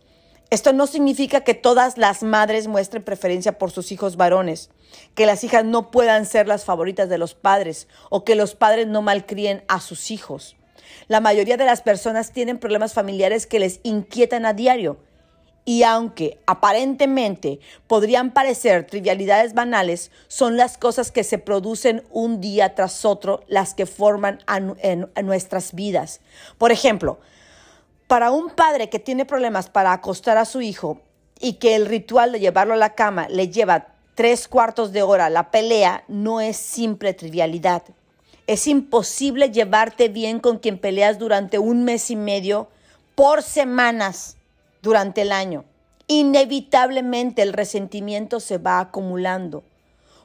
Esto 0.51 0.73
no 0.73 0.87
significa 0.87 1.41
que 1.41 1.53
todas 1.53 1.97
las 1.97 2.23
madres 2.23 2.67
muestren 2.67 3.03
preferencia 3.03 3.59
por 3.59 3.69
sus 3.69 3.91
hijos 3.91 4.15
varones, 4.15 4.71
que 5.13 5.27
las 5.27 5.43
hijas 5.43 5.63
no 5.63 5.91
puedan 5.91 6.25
ser 6.25 6.47
las 6.47 6.65
favoritas 6.65 7.07
de 7.07 7.19
los 7.19 7.35
padres 7.35 7.87
o 8.09 8.23
que 8.23 8.33
los 8.33 8.55
padres 8.55 8.87
no 8.87 9.03
malcríen 9.03 9.63
a 9.67 9.79
sus 9.79 10.09
hijos. 10.09 10.55
La 11.07 11.19
mayoría 11.19 11.57
de 11.57 11.65
las 11.65 11.81
personas 11.81 12.31
tienen 12.31 12.57
problemas 12.57 12.93
familiares 12.93 13.45
que 13.45 13.59
les 13.59 13.79
inquietan 13.83 14.45
a 14.45 14.53
diario. 14.53 14.97
Y 15.65 15.83
aunque 15.83 16.39
aparentemente 16.47 17.59
podrían 17.85 18.31
parecer 18.31 18.87
trivialidades 18.87 19.53
banales, 19.53 20.09
son 20.27 20.57
las 20.57 20.79
cosas 20.79 21.11
que 21.11 21.23
se 21.23 21.37
producen 21.37 22.03
un 22.09 22.41
día 22.41 22.73
tras 22.73 23.05
otro 23.05 23.43
las 23.47 23.75
que 23.75 23.85
forman 23.85 24.39
a, 24.47 24.59
nuestras 25.21 25.75
vidas. 25.75 26.21
Por 26.57 26.71
ejemplo, 26.71 27.19
para 28.09 28.31
un 28.31 28.49
padre 28.49 28.89
que 28.89 28.97
tiene 28.97 29.23
problemas 29.23 29.69
para 29.69 29.93
acostar 29.93 30.39
a 30.39 30.45
su 30.45 30.61
hijo 30.61 30.99
y 31.39 31.53
que 31.53 31.75
el 31.75 31.85
ritual 31.85 32.31
de 32.31 32.39
llevarlo 32.39 32.73
a 32.73 32.77
la 32.77 32.95
cama 32.95 33.29
le 33.29 33.49
lleva 33.49 33.89
tres 34.15 34.47
cuartos 34.47 34.91
de 34.91 35.03
hora, 35.03 35.29
la 35.29 35.51
pelea 35.51 36.05
no 36.07 36.41
es 36.41 36.57
simple 36.57 37.13
trivialidad. 37.13 37.83
Es 38.47 38.65
imposible 38.65 39.51
llevarte 39.51 40.09
bien 40.09 40.39
con 40.39 40.57
quien 40.57 40.79
peleas 40.79 41.19
durante 41.19 41.59
un 41.59 41.83
mes 41.83 42.09
y 42.09 42.15
medio 42.15 42.67
por 43.13 43.43
semanas 43.43 44.37
durante 44.81 45.21
el 45.21 45.31
año. 45.31 45.63
Inevitablemente 46.07 47.43
el 47.43 47.53
resentimiento 47.53 48.39
se 48.39 48.57
va 48.57 48.79
acumulando. 48.79 49.61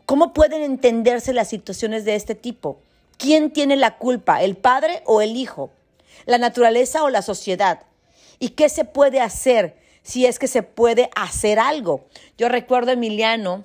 ¿Cómo 0.07 0.33
pueden 0.33 0.63
entenderse 0.63 1.35
las 1.35 1.49
situaciones 1.49 2.07
de 2.07 2.15
este 2.15 2.35
tipo? 2.35 2.79
¿Quién 3.19 3.51
tiene 3.51 3.77
la 3.77 3.99
culpa, 3.99 4.43
el 4.43 4.57
padre 4.57 5.03
o 5.05 5.21
el 5.21 5.37
hijo? 5.37 5.69
¿La 6.27 6.39
naturaleza 6.39 7.03
o 7.03 7.11
la 7.11 7.23
sociedad? 7.23 7.83
¿Y 8.39 8.51
qué 8.51 8.69
se 8.69 8.85
puede 8.85 9.21
hacer 9.21 9.77
si 10.03 10.27
es 10.27 10.39
que 10.39 10.49
se 10.49 10.63
puede 10.63 11.11
hacer 11.17 11.59
algo? 11.59 12.07
Yo 12.39 12.49
recuerdo 12.49 12.93
Emiliano, 12.93 13.65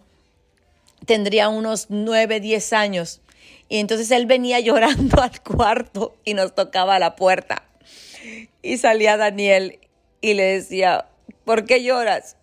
tendría 1.06 1.50
unos 1.50 1.88
9, 1.90 2.40
10 2.40 2.74
años, 2.74 3.22
y 3.70 3.78
entonces 3.78 4.12
él 4.12 4.26
venía 4.26 4.60
llorando 4.62 5.22
al 5.22 5.42
cuarto 5.42 6.16
y 6.26 6.34
nos 6.34 6.56
tocaba 6.56 7.00
la 7.00 7.16
puerta. 7.16 7.64
Y 8.62 8.78
salía 8.78 9.16
Daniel 9.16 9.80
y 10.22 10.34
le 10.34 10.44
decía, 10.44 11.08
¿por 11.46 11.66
qué 11.66 11.84
lloras? 11.84 12.36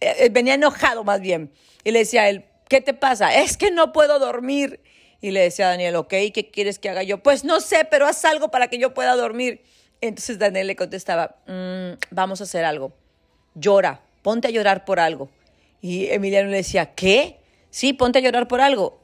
Eh, 0.00 0.14
eh, 0.18 0.28
venía 0.30 0.54
enojado 0.54 1.04
más 1.04 1.20
bien. 1.20 1.52
Y 1.84 1.92
le 1.92 2.00
decía 2.00 2.22
a 2.22 2.28
él, 2.28 2.44
¿qué 2.68 2.80
te 2.80 2.94
pasa? 2.94 3.34
Es 3.34 3.56
que 3.56 3.70
no 3.70 3.92
puedo 3.92 4.18
dormir. 4.18 4.80
Y 5.22 5.30
le 5.30 5.40
decía 5.40 5.68
a 5.68 5.70
Daniel, 5.70 5.94
ok, 5.96 6.10
¿qué 6.34 6.50
quieres 6.52 6.80
que 6.80 6.90
haga 6.90 7.04
yo? 7.04 7.22
Pues 7.22 7.44
no 7.44 7.60
sé, 7.60 7.86
pero 7.88 8.06
haz 8.06 8.24
algo 8.24 8.50
para 8.50 8.66
que 8.66 8.78
yo 8.78 8.92
pueda 8.92 9.14
dormir. 9.14 9.62
Entonces 10.00 10.38
Daniel 10.40 10.66
le 10.66 10.74
contestaba, 10.74 11.36
mm, 11.46 11.92
vamos 12.10 12.40
a 12.40 12.44
hacer 12.44 12.64
algo. 12.64 12.92
Llora, 13.54 14.00
ponte 14.22 14.48
a 14.48 14.50
llorar 14.50 14.84
por 14.84 14.98
algo. 14.98 15.30
Y 15.80 16.06
Emiliano 16.06 16.50
le 16.50 16.56
decía, 16.56 16.94
¿qué? 16.94 17.38
Sí, 17.70 17.92
ponte 17.92 18.18
a 18.18 18.22
llorar 18.22 18.48
por 18.48 18.60
algo. 18.60 18.98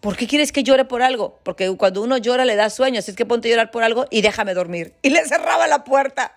¿Por 0.00 0.16
qué 0.16 0.26
quieres 0.26 0.50
que 0.50 0.64
llore 0.64 0.86
por 0.86 1.02
algo? 1.02 1.38
Porque 1.44 1.76
cuando 1.76 2.02
uno 2.02 2.16
llora 2.16 2.44
le 2.44 2.56
da 2.56 2.68
sueño, 2.68 2.98
así 2.98 3.12
es 3.12 3.16
que 3.16 3.24
ponte 3.24 3.46
a 3.48 3.50
llorar 3.52 3.70
por 3.70 3.84
algo 3.84 4.06
y 4.10 4.22
déjame 4.22 4.54
dormir. 4.54 4.94
Y 5.02 5.10
le 5.10 5.24
cerraba 5.24 5.68
la 5.68 5.84
puerta. 5.84 6.34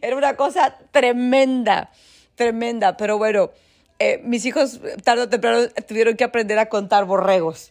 Era 0.00 0.16
una 0.16 0.34
cosa 0.34 0.76
tremenda, 0.90 1.92
tremenda. 2.34 2.96
Pero 2.96 3.16
bueno, 3.16 3.52
eh, 4.00 4.20
mis 4.24 4.44
hijos 4.44 4.80
tarde 5.04 5.22
o 5.22 5.28
temprano 5.28 5.68
tuvieron 5.86 6.16
que 6.16 6.24
aprender 6.24 6.58
a 6.58 6.66
contar 6.66 7.04
borregos. 7.04 7.70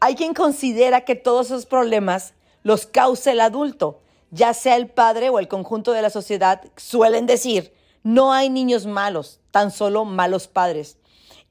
Hay 0.00 0.14
quien 0.14 0.32
considera 0.32 1.00
que 1.00 1.16
todos 1.16 1.46
esos 1.46 1.66
problemas 1.66 2.34
los 2.62 2.86
causa 2.86 3.32
el 3.32 3.40
adulto, 3.40 4.00
ya 4.30 4.54
sea 4.54 4.76
el 4.76 4.88
padre 4.88 5.28
o 5.28 5.40
el 5.40 5.48
conjunto 5.48 5.92
de 5.92 6.02
la 6.02 6.10
sociedad. 6.10 6.62
Suelen 6.76 7.26
decir, 7.26 7.72
no 8.04 8.32
hay 8.32 8.48
niños 8.48 8.86
malos, 8.86 9.40
tan 9.50 9.72
solo 9.72 10.04
malos 10.04 10.46
padres. 10.46 10.98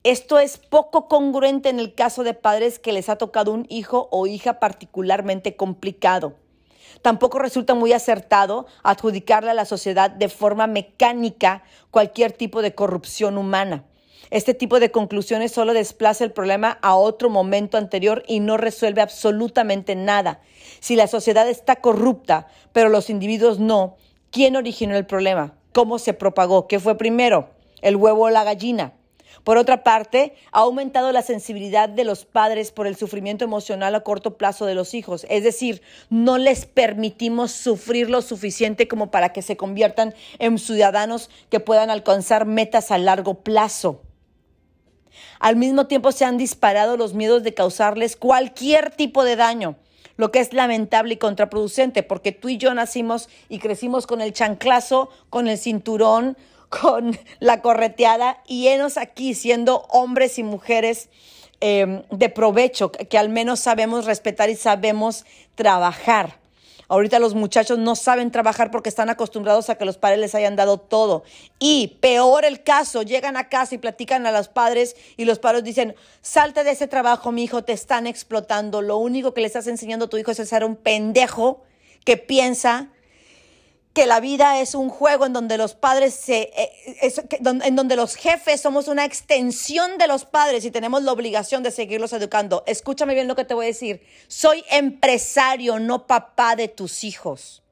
Esto 0.04 0.39
es 0.39 0.58
poco 0.58 1.10
congruente 1.10 1.68
en 1.68 1.80
el 1.80 1.94
caso 1.94 2.24
de 2.24 2.34
padres 2.34 2.80
que 2.80 2.94
les 2.94 3.10
ha 3.10 3.18
tocado 3.18 3.51
un 3.51 3.66
hijo 3.68 4.08
o 4.12 4.27
hija 4.27 4.60
particularmente 4.60 5.58
complicado. 5.58 6.36
Tampoco 7.01 7.39
resulta 7.39 7.74
muy 7.74 7.92
acertado 7.92 8.66
adjudicarle 8.82 9.51
a 9.51 9.56
la 9.56 9.66
sociedad 9.66 10.10
de 10.10 10.30
forma 10.30 10.68
mecánica 10.68 11.63
cualquier 11.92 12.32
tipo 12.32 12.62
de 12.62 12.74
corrupción 12.74 13.38
humana. 13.38 13.84
Este 14.29 14.53
tipo 14.53 14.79
de 14.79 14.91
conclusiones 14.91 15.53
solo 15.53 15.74
desplaza 15.74 16.25
el 16.25 16.31
problema 16.31 16.79
a 16.81 16.96
otro 16.96 17.29
momento 17.29 17.77
anterior 17.77 18.24
y 18.27 18.41
no 18.41 18.57
resuelve 18.57 19.01
absolutamente 19.01 19.96
nada. 19.96 20.41
Si 20.79 20.96
la 20.96 21.07
sociedad 21.07 21.48
está 21.48 21.77
corrupta, 21.77 22.48
pero 22.74 22.89
los 22.89 23.10
individuos 23.10 23.60
no, 23.60 23.96
¿quién 24.29 24.57
originó 24.57 24.98
el 24.98 25.05
problema? 25.05 25.53
¿Cómo 25.72 25.98
se 25.98 26.13
propagó? 26.13 26.67
¿Qué 26.67 26.79
fue 26.79 26.98
primero? 26.98 27.50
¿El 27.81 27.96
huevo 27.96 28.24
o 28.24 28.29
la 28.29 28.43
gallina? 28.43 28.93
Por 29.46 29.57
otra 29.57 29.81
parte, 29.81 30.34
ha 30.51 30.60
aumentado 30.60 31.13
la 31.13 31.22
sensibilidad 31.22 31.88
de 31.88 32.03
los 32.03 32.25
padres 32.25 32.72
por 32.72 32.86
el 32.86 32.98
sufrimiento 32.98 33.46
emocional 33.46 33.96
a 33.96 34.01
corto 34.01 34.36
plazo 34.36 34.65
de 34.65 34.75
los 34.75 34.93
hijos. 34.93 35.25
Es 35.29 35.43
decir, 35.43 35.81
no 36.10 36.38
les 36.38 36.65
permitimos 36.65 37.53
sufrir 37.53 38.10
lo 38.10 38.22
suficiente 38.22 38.89
como 38.89 39.10
para 39.10 39.31
que 39.31 39.41
se 39.41 39.55
conviertan 39.55 40.13
en 40.39 40.57
ciudadanos 40.57 41.29
que 41.50 41.62
puedan 41.62 41.89
alcanzar 41.89 42.46
metas 42.46 42.91
a 42.91 42.98
largo 42.98 43.36
plazo. 43.36 44.01
Al 45.40 45.56
mismo 45.56 45.88
tiempo 45.88 46.12
se 46.12 46.26
han 46.26 46.38
disparado 46.38 46.98
los 46.98 47.14
miedos 47.14 47.44
de 47.44 47.54
causarles 47.54 48.16
cualquier 48.16 48.92
tipo 48.92 49.24
de 49.24 49.36
daño 49.36 49.76
lo 50.18 50.32
que 50.32 50.40
es 50.40 50.52
lamentable 50.52 51.14
y 51.14 51.18
contraproducente, 51.18 52.04
porque 52.04 52.32
tú 52.32 52.50
y 52.50 52.58
yo 52.58 52.74
nacimos 52.74 53.30
y 53.50 53.60
crecimos 53.60 54.06
con 54.08 54.20
el 54.20 54.34
chanclazo, 54.34 55.10
con 55.30 55.48
el 55.48 55.58
cinturón, 55.58 56.38
con 56.70 57.18
la 57.40 57.62
correteada 57.62 58.42
y 58.46 58.68
enos 58.68 58.98
aquí 58.98 59.34
siendo 59.34 59.86
hombres 59.90 60.38
y 60.38 60.44
mujeres 60.44 61.10
em, 61.62 62.04
de 62.12 62.30
provecho, 62.30 62.92
que 62.92 63.18
al 63.18 63.30
menos 63.30 63.62
sabemos 63.62 64.06
respetar 64.06 64.50
y 64.50 64.56
sabemos 64.56 65.26
trabajar. 65.56 66.40
Ahorita 66.89 67.20
los 67.20 67.36
muchachos 67.36 67.77
no 67.77 67.96
saben 67.96 68.32
trabajar 68.32 68.72
porque 68.72 68.89
están 68.89 69.10
acostumbrados 69.10 69.70
a 69.70 69.75
que 69.75 69.86
los 69.86 69.98
padres 69.98 70.20
les 70.20 70.36
hayan 70.36 70.56
dado 70.56 70.77
todo. 70.77 71.24
Y 71.60 71.98
peor 72.00 72.46
el 72.46 72.63
caso, 72.63 73.01
llegan 73.01 73.36
a 73.36 73.50
casa 73.50 73.75
y 73.75 73.77
platican 73.77 74.25
a 74.25 74.32
los 74.32 74.48
padres 74.48 74.96
y 75.17 75.25
los 75.25 75.39
padres 75.39 75.63
dicen, 75.63 75.96
salte 76.22 76.63
de 76.63 76.72
ese 76.72 76.88
trabajo, 76.88 77.32
mi 77.32 77.44
hijo, 77.44 77.64
te 77.64 77.74
están 77.74 78.07
explotando. 78.07 78.81
Lo 78.81 78.98
único 78.98 79.33
que 79.33 79.42
le 79.42 79.48
estás 79.48 79.68
enseñando 79.68 80.05
a 80.05 80.09
tu 80.09 80.18
hijo 80.18 80.31
es 80.31 80.38
ser 80.38 80.64
un 80.64 80.77
pendejo 80.77 81.62
que 82.05 82.16
piensa 82.16 82.90
que 83.98 84.05
la 84.05 84.20
vida 84.20 84.62
es 84.62 84.75
un 84.75 84.90
juego 84.90 85.25
en 85.25 85.33
donde 85.33 85.57
los 85.57 85.74
padres 85.74 86.14
se, 86.14 86.51
eh, 86.55 86.72
en 87.42 87.75
donde 87.75 87.96
los 87.96 88.14
jefes 88.14 88.62
somos 88.62 88.88
una 88.88 89.05
extensión 89.05 89.98
de 89.98 90.05
los 90.05 90.24
padres 90.24 90.66
y 90.66 90.70
tenemos 90.70 91.01
la 91.01 91.12
obligación 91.12 91.64
de 91.64 91.72
seguirlos 91.72 92.14
educando. 92.14 92.64
Escúchame 92.68 93.16
bien 93.16 93.27
lo 93.27 93.36
que 93.36 93.44
te 93.44 93.55
voy 93.55 93.66
a 93.66 93.68
decir. 93.70 94.03
Soy 94.27 94.64
empresario, 94.70 95.79
no 95.79 96.05
papá 96.05 96.55
de 96.55 96.68
tus 96.68 97.03
hijos. 97.03 97.64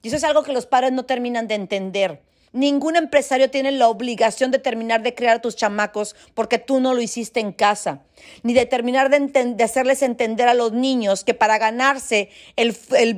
Y 0.00 0.06
eso 0.06 0.16
es 0.16 0.22
algo 0.22 0.44
que 0.44 0.52
los 0.52 0.66
padres 0.66 0.92
no 0.92 1.06
terminan 1.06 1.48
de 1.48 1.56
entender. 1.56 2.22
Ningún 2.52 2.96
empresario 2.96 3.50
tiene 3.50 3.72
la 3.72 3.88
obligación 3.88 4.50
de 4.50 4.58
terminar 4.58 5.02
de 5.02 5.14
crear 5.14 5.36
a 5.36 5.40
tus 5.40 5.56
chamacos 5.56 6.16
porque 6.34 6.58
tú 6.58 6.80
no 6.80 6.94
lo 6.94 7.02
hiciste 7.02 7.40
en 7.40 7.52
casa, 7.52 8.02
ni 8.42 8.54
de 8.54 8.64
terminar 8.64 9.10
de, 9.10 9.62
hacerles 9.62 10.02
entender 10.02 10.48
a 10.48 10.54
los 10.54 10.72
niños 10.72 11.24
que 11.24 11.34
para 11.34 11.58
ganarse 11.58 12.30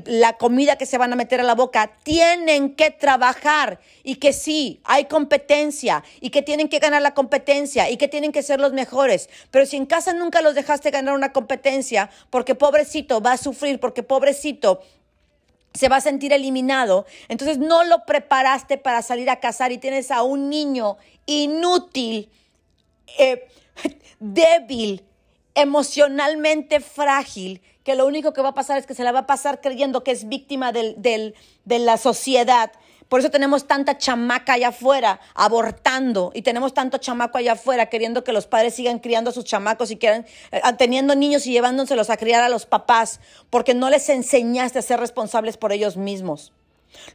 la 0.06 0.36
comida 0.36 0.76
que 0.76 0.86
se 0.86 0.98
van 0.98 1.12
a 1.12 1.16
meter 1.16 1.40
a 1.40 1.44
la 1.44 1.54
boca 1.54 1.92
tienen 2.02 2.74
que 2.74 2.90
trabajar 2.90 3.80
y 4.02 4.16
que 4.16 4.32
sí, 4.32 4.80
hay 4.84 5.04
competencia 5.04 6.02
y 6.20 6.30
que 6.30 6.42
tienen 6.42 6.68
que 6.68 6.80
ganar 6.80 7.02
la 7.02 7.14
competencia 7.14 7.88
y 7.88 7.96
que 7.96 8.08
tienen 8.08 8.32
que 8.32 8.42
ser 8.42 8.60
los 8.60 8.72
mejores. 8.72 9.30
Pero 9.50 9.66
si 9.66 9.76
en 9.76 9.86
casa 9.86 10.12
nunca 10.12 10.42
los 10.42 10.54
dejaste 10.54 10.90
ganar 10.90 11.14
una 11.14 11.32
competencia 11.32 12.10
porque 12.30 12.54
pobrecito 12.54 13.20
va 13.20 13.32
a 13.32 13.36
sufrir, 13.36 13.78
porque 13.78 14.02
pobrecito 14.02 14.82
se 15.74 15.88
va 15.88 15.96
a 15.96 16.00
sentir 16.00 16.32
eliminado. 16.32 17.06
Entonces 17.28 17.58
no 17.58 17.84
lo 17.84 18.04
preparaste 18.04 18.78
para 18.78 19.02
salir 19.02 19.30
a 19.30 19.40
cazar 19.40 19.72
y 19.72 19.78
tienes 19.78 20.10
a 20.10 20.22
un 20.22 20.48
niño 20.48 20.96
inútil, 21.26 22.30
eh, 23.18 23.48
débil, 24.20 25.04
emocionalmente 25.54 26.80
frágil, 26.80 27.60
que 27.84 27.94
lo 27.94 28.06
único 28.06 28.32
que 28.32 28.42
va 28.42 28.50
a 28.50 28.54
pasar 28.54 28.78
es 28.78 28.86
que 28.86 28.94
se 28.94 29.04
la 29.04 29.12
va 29.12 29.20
a 29.20 29.26
pasar 29.26 29.60
creyendo 29.60 30.04
que 30.04 30.10
es 30.10 30.28
víctima 30.28 30.72
del, 30.72 30.96
de 30.96 31.78
la 31.78 31.96
sociedad 31.96 32.72
por 33.10 33.18
eso 33.18 33.28
tenemos 33.28 33.66
tanta 33.66 33.98
chamaca 33.98 34.52
allá 34.52 34.68
afuera 34.68 35.18
abortando 35.34 36.30
y 36.32 36.42
tenemos 36.42 36.72
tanto 36.74 36.98
chamaco 36.98 37.38
allá 37.38 37.54
afuera 37.54 37.86
queriendo 37.86 38.22
que 38.22 38.32
los 38.32 38.46
padres 38.46 38.76
sigan 38.76 39.00
criando 39.00 39.30
a 39.30 39.32
sus 39.32 39.44
chamacos 39.44 39.90
y 39.90 39.96
quieran 39.96 40.26
eh, 40.52 40.60
teniendo 40.78 41.16
niños 41.16 41.44
y 41.44 41.50
llevándoselos 41.50 42.08
a 42.08 42.16
criar 42.16 42.44
a 42.44 42.48
los 42.48 42.66
papás 42.66 43.18
porque 43.50 43.74
no 43.74 43.90
les 43.90 44.08
enseñaste 44.10 44.78
a 44.78 44.82
ser 44.82 45.00
responsables 45.00 45.56
por 45.56 45.72
ellos 45.72 45.96
mismos. 45.96 46.52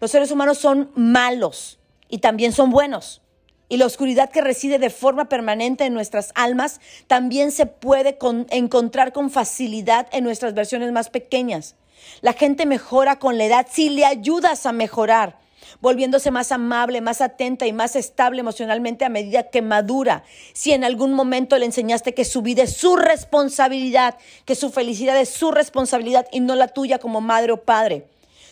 Los 0.02 0.12
seres 0.12 0.32
humanos 0.32 0.58
son 0.58 0.92
malos 0.96 1.80
y 2.10 2.18
también 2.18 2.52
son 2.52 2.72
buenos. 2.72 3.22
Y 3.70 3.78
la 3.78 3.86
oscuridad 3.86 4.30
que 4.30 4.42
reside 4.42 4.80
de 4.80 4.90
forma 4.90 5.30
permanente 5.30 5.86
en 5.86 5.94
nuestras 5.94 6.34
almas 6.36 6.82
también 7.08 7.54
se 7.54 7.68
puede 7.68 8.18
encontrar 8.50 9.14
con 9.14 9.30
facilidad 9.30 10.08
en 10.12 10.26
nuestras 10.26 10.54
versiones 10.54 10.92
más 10.92 11.10
pequeñas. 11.10 11.76
La 12.20 12.34
gente 12.34 12.66
mejora 12.66 13.18
con 13.18 13.38
la 13.38 13.46
edad 13.46 13.68
si 13.72 13.88
le 13.88 14.04
ayudas 14.04 14.66
a 14.66 14.74
mejorar 14.74 15.45
volviéndose 15.82 16.32
más 16.32 16.52
amable, 16.52 17.02
más 17.02 17.22
atenta 17.22 17.68
y 17.68 17.74
más 17.74 17.96
estable 17.96 18.40
emocionalmente 18.40 19.06
a 19.06 19.10
medida 19.10 19.50
que 19.50 19.62
madura. 19.62 20.24
Si 20.54 20.72
en 20.72 20.84
algún 20.84 21.14
momento 21.14 21.58
le 21.58 21.66
enseñaste 21.66 22.14
que 22.14 22.26
su 22.26 22.42
vida 22.42 22.64
es 22.64 22.78
su 22.78 22.96
responsabilidad, 22.96 24.18
que 24.46 24.56
su 24.56 24.72
felicidad 24.72 25.20
es 25.20 25.30
su 25.30 25.52
responsabilidad 25.52 26.28
y 26.32 26.40
no 26.40 26.56
la 26.56 26.68
tuya 26.68 27.00
como 27.00 27.22
madre 27.22 27.52
o 27.52 27.64
padre. 27.64 28.08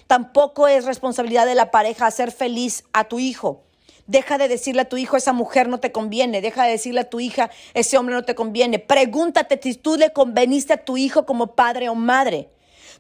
Tampoco 0.07 0.67
es 0.67 0.86
responsabilidad 0.86 1.45
de 1.45 1.55
la 1.55 1.71
pareja 1.71 2.07
hacer 2.07 2.31
feliz 2.31 2.83
a 2.93 3.05
tu 3.05 3.19
hijo. 3.19 3.63
Deja 4.05 4.38
de 4.38 4.49
decirle 4.49 4.81
a 4.81 4.89
tu 4.89 4.97
hijo, 4.97 5.15
esa 5.15 5.31
mujer 5.31 5.69
no 5.69 5.79
te 5.79 5.93
conviene. 5.93 6.41
Deja 6.41 6.65
de 6.65 6.71
decirle 6.71 7.01
a 7.01 7.09
tu 7.09 7.21
hija, 7.21 7.49
ese 7.73 7.97
hombre 7.97 8.15
no 8.15 8.23
te 8.23 8.36
conviene. 8.36 8.79
Pregúntate 8.79 9.59
si 9.63 9.75
tú 9.75 9.95
le 9.95 10.12
conveniste 10.12 10.73
a 10.73 10.83
tu 10.83 10.97
hijo 10.97 11.25
como 11.25 11.55
padre 11.55 11.88
o 11.88 11.95
madre. 11.95 12.49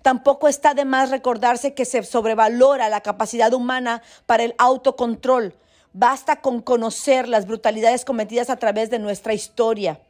Tampoco 0.03 0.49
está 0.49 0.73
de 0.73 0.83
más 0.83 1.09
recordarse 1.09 1.73
que 1.73 1.85
se 1.85 2.03
sobrevalora 2.03 2.89
la 2.89 3.01
capacidad 3.01 3.53
humana 3.53 4.03
para 4.25 4.43
el 4.43 4.53
autocontrol. 4.57 5.55
Basta 5.93 6.41
con 6.41 6.61
conocer 6.61 7.29
las 7.29 7.47
brutalidades 7.47 8.03
cometidas 8.03 8.49
a 8.49 8.57
través 8.57 8.89
de 8.89 8.99
nuestra 8.99 9.33
historia. 9.33 10.01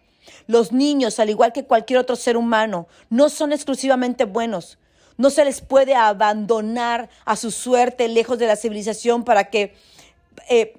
Los 0.47 0.71
niños, 0.71 1.19
al 1.19 1.29
igual 1.29 1.53
que 1.53 1.65
cualquier 1.65 1.99
otro 1.99 2.15
ser 2.15 2.38
humano, 2.38 2.88
no 3.12 3.29
son 3.29 3.53
exclusivamente 3.53 4.25
buenos. 4.25 4.79
No 5.17 5.29
se 5.29 5.45
les 5.45 5.62
puede 5.62 5.93
abandonar 5.93 7.10
a 7.23 7.36
su 7.36 7.51
suerte 7.51 8.08
lejos 8.08 8.39
de 8.39 8.47
la 8.47 8.56
civilización 8.56 9.23
para 9.23 9.51
que 9.51 9.75
eh, 10.49 10.73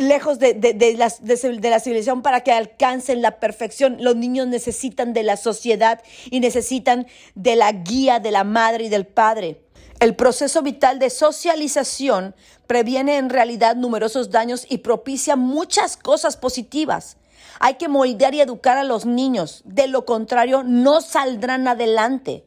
lejos 0.00 0.38
de, 0.38 0.54
de, 0.54 0.94
la, 0.96 1.12
de, 1.20 1.70
la, 1.70 1.80
civilización 1.80 2.22
para 2.22 2.42
que 2.42 2.52
alcancen 2.52 3.22
la 3.22 3.40
perfección. 3.40 3.96
Los 4.00 4.16
niños 4.16 4.46
necesitan 4.46 5.12
de 5.12 5.22
la 5.22 5.36
sociedad 5.36 6.02
y 6.30 6.40
necesitan 6.40 7.06
de 7.34 7.56
la 7.56 7.72
guía 7.72 8.20
de 8.20 8.30
la 8.30 8.44
madre 8.44 8.84
y 8.84 8.88
del 8.88 9.06
padre. 9.06 9.60
El 10.00 10.16
proceso 10.16 10.62
vital 10.62 10.98
de 10.98 11.10
socialización 11.10 12.34
previene 12.66 13.16
en 13.16 13.30
realidad 13.30 13.76
numerosos 13.76 14.30
daños 14.30 14.66
y 14.68 14.78
propicia 14.78 15.36
muchas 15.36 15.96
cosas 15.96 16.36
positivas. 16.36 17.16
Hay 17.60 17.74
que 17.74 17.88
moldear 17.88 18.34
y 18.34 18.40
educar 18.40 18.76
a 18.76 18.84
los 18.84 19.06
niños, 19.06 19.62
de 19.64 19.86
lo 19.86 20.04
contrario 20.04 20.62
no 20.64 21.00
saldrán 21.00 21.68
adelante. 21.68 22.44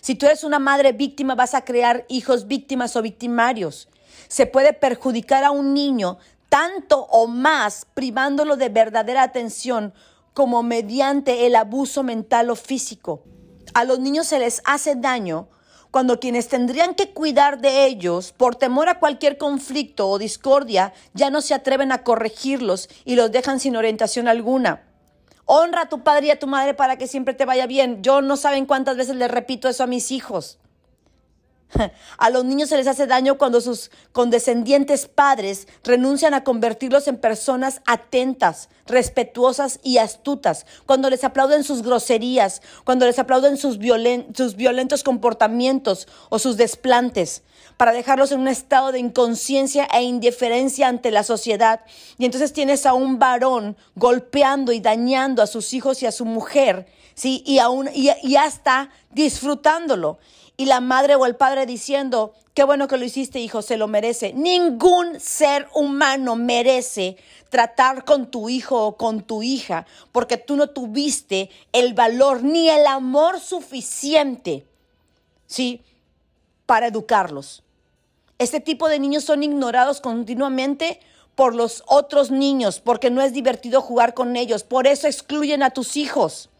Si 0.00 0.14
tú 0.14 0.26
eres 0.26 0.44
una 0.44 0.58
madre 0.58 0.92
víctima, 0.92 1.34
vas 1.34 1.54
a 1.54 1.64
crear 1.64 2.04
hijos 2.08 2.46
víctimas 2.46 2.96
o 2.96 3.02
victimarios. 3.02 3.88
Se 4.28 4.46
puede 4.46 4.72
perjudicar 4.72 5.44
a 5.44 5.50
un 5.50 5.74
niño 5.74 6.18
tanto 6.48 7.06
o 7.10 7.26
más 7.26 7.86
privándolo 7.94 8.56
de 8.56 8.68
verdadera 8.68 9.22
atención 9.22 9.92
como 10.34 10.62
mediante 10.62 11.46
el 11.46 11.56
abuso 11.56 12.02
mental 12.02 12.50
o 12.50 12.56
físico. 12.56 13.24
A 13.74 13.84
los 13.84 13.98
niños 13.98 14.26
se 14.26 14.38
les 14.38 14.62
hace 14.64 14.94
daño 14.94 15.48
cuando 15.90 16.20
quienes 16.20 16.48
tendrían 16.48 16.94
que 16.94 17.12
cuidar 17.12 17.60
de 17.60 17.86
ellos 17.86 18.32
por 18.32 18.56
temor 18.56 18.88
a 18.88 18.98
cualquier 18.98 19.38
conflicto 19.38 20.08
o 20.08 20.18
discordia 20.18 20.92
ya 21.14 21.30
no 21.30 21.40
se 21.40 21.54
atreven 21.54 21.92
a 21.92 22.04
corregirlos 22.04 22.88
y 23.04 23.16
los 23.16 23.32
dejan 23.32 23.58
sin 23.58 23.76
orientación 23.76 24.28
alguna. 24.28 24.84
Honra 25.44 25.82
a 25.82 25.88
tu 25.88 26.04
padre 26.04 26.26
y 26.26 26.30
a 26.30 26.38
tu 26.38 26.46
madre 26.46 26.74
para 26.74 26.98
que 26.98 27.06
siempre 27.06 27.32
te 27.32 27.46
vaya 27.46 27.66
bien. 27.66 28.02
Yo 28.02 28.20
no 28.20 28.36
saben 28.36 28.66
cuántas 28.66 28.98
veces 28.98 29.16
les 29.16 29.30
repito 29.30 29.68
eso 29.68 29.82
a 29.82 29.86
mis 29.86 30.10
hijos. 30.10 30.58
A 32.18 32.30
los 32.30 32.44
niños 32.44 32.70
se 32.70 32.76
les 32.76 32.86
hace 32.86 33.06
daño 33.06 33.36
cuando 33.36 33.60
sus 33.60 33.90
condescendientes 34.12 35.06
padres 35.06 35.68
renuncian 35.84 36.34
a 36.34 36.44
convertirlos 36.44 37.08
en 37.08 37.18
personas 37.18 37.82
atentas, 37.86 38.68
respetuosas 38.86 39.78
y 39.82 39.98
astutas, 39.98 40.66
cuando 40.86 41.10
les 41.10 41.24
aplauden 41.24 41.64
sus 41.64 41.82
groserías, 41.82 42.62
cuando 42.84 43.06
les 43.06 43.18
aplauden 43.18 43.56
sus, 43.56 43.78
sus 44.34 44.56
violentos 44.56 45.02
comportamientos 45.02 46.08
o 46.30 46.38
sus 46.38 46.56
desplantes, 46.56 47.42
para 47.76 47.92
dejarlos 47.92 48.32
en 48.32 48.40
un 48.40 48.48
estado 48.48 48.90
de 48.90 48.98
inconsciencia 48.98 49.86
e 49.92 50.02
indiferencia 50.02 50.88
ante 50.88 51.10
la 51.10 51.22
sociedad. 51.22 51.80
Y 52.18 52.24
entonces 52.24 52.52
tienes 52.52 52.86
a 52.86 52.94
un 52.94 53.18
varón 53.18 53.76
golpeando 53.94 54.72
y 54.72 54.80
dañando 54.80 55.42
a 55.42 55.46
sus 55.46 55.72
hijos 55.74 56.02
y 56.02 56.06
a 56.06 56.12
su 56.12 56.24
mujer, 56.24 56.86
¿sí? 57.14 57.42
Y, 57.46 57.58
aún, 57.58 57.88
y, 57.94 58.10
y 58.22 58.36
hasta 58.36 58.90
disfrutándolo 59.12 60.18
y 60.58 60.66
la 60.66 60.80
madre 60.80 61.14
o 61.14 61.24
el 61.24 61.36
padre 61.36 61.66
diciendo, 61.66 62.34
qué 62.52 62.64
bueno 62.64 62.88
que 62.88 62.96
lo 62.98 63.04
hiciste, 63.04 63.38
hijo, 63.38 63.62
se 63.62 63.76
lo 63.76 63.86
merece. 63.86 64.32
Ningún 64.32 65.20
ser 65.20 65.68
humano 65.72 66.34
merece 66.34 67.16
tratar 67.48 68.04
con 68.04 68.26
tu 68.26 68.48
hijo 68.48 68.84
o 68.84 68.96
con 68.96 69.22
tu 69.22 69.44
hija 69.44 69.86
porque 70.10 70.36
tú 70.36 70.56
no 70.56 70.68
tuviste 70.68 71.48
el 71.72 71.94
valor 71.94 72.42
ni 72.42 72.68
el 72.68 72.88
amor 72.88 73.38
suficiente, 73.38 74.66
¿sí? 75.46 75.80
Para 76.66 76.88
educarlos. 76.88 77.62
Este 78.38 78.58
tipo 78.58 78.88
de 78.88 78.98
niños 78.98 79.22
son 79.22 79.44
ignorados 79.44 80.00
continuamente 80.00 80.98
por 81.36 81.54
los 81.54 81.84
otros 81.86 82.32
niños 82.32 82.80
porque 82.80 83.10
no 83.10 83.22
es 83.22 83.32
divertido 83.32 83.80
jugar 83.80 84.12
con 84.12 84.34
ellos. 84.34 84.64
Por 84.64 84.88
eso 84.88 85.06
excluyen 85.06 85.62
a 85.62 85.70
tus 85.70 85.96
hijos. 85.96 86.50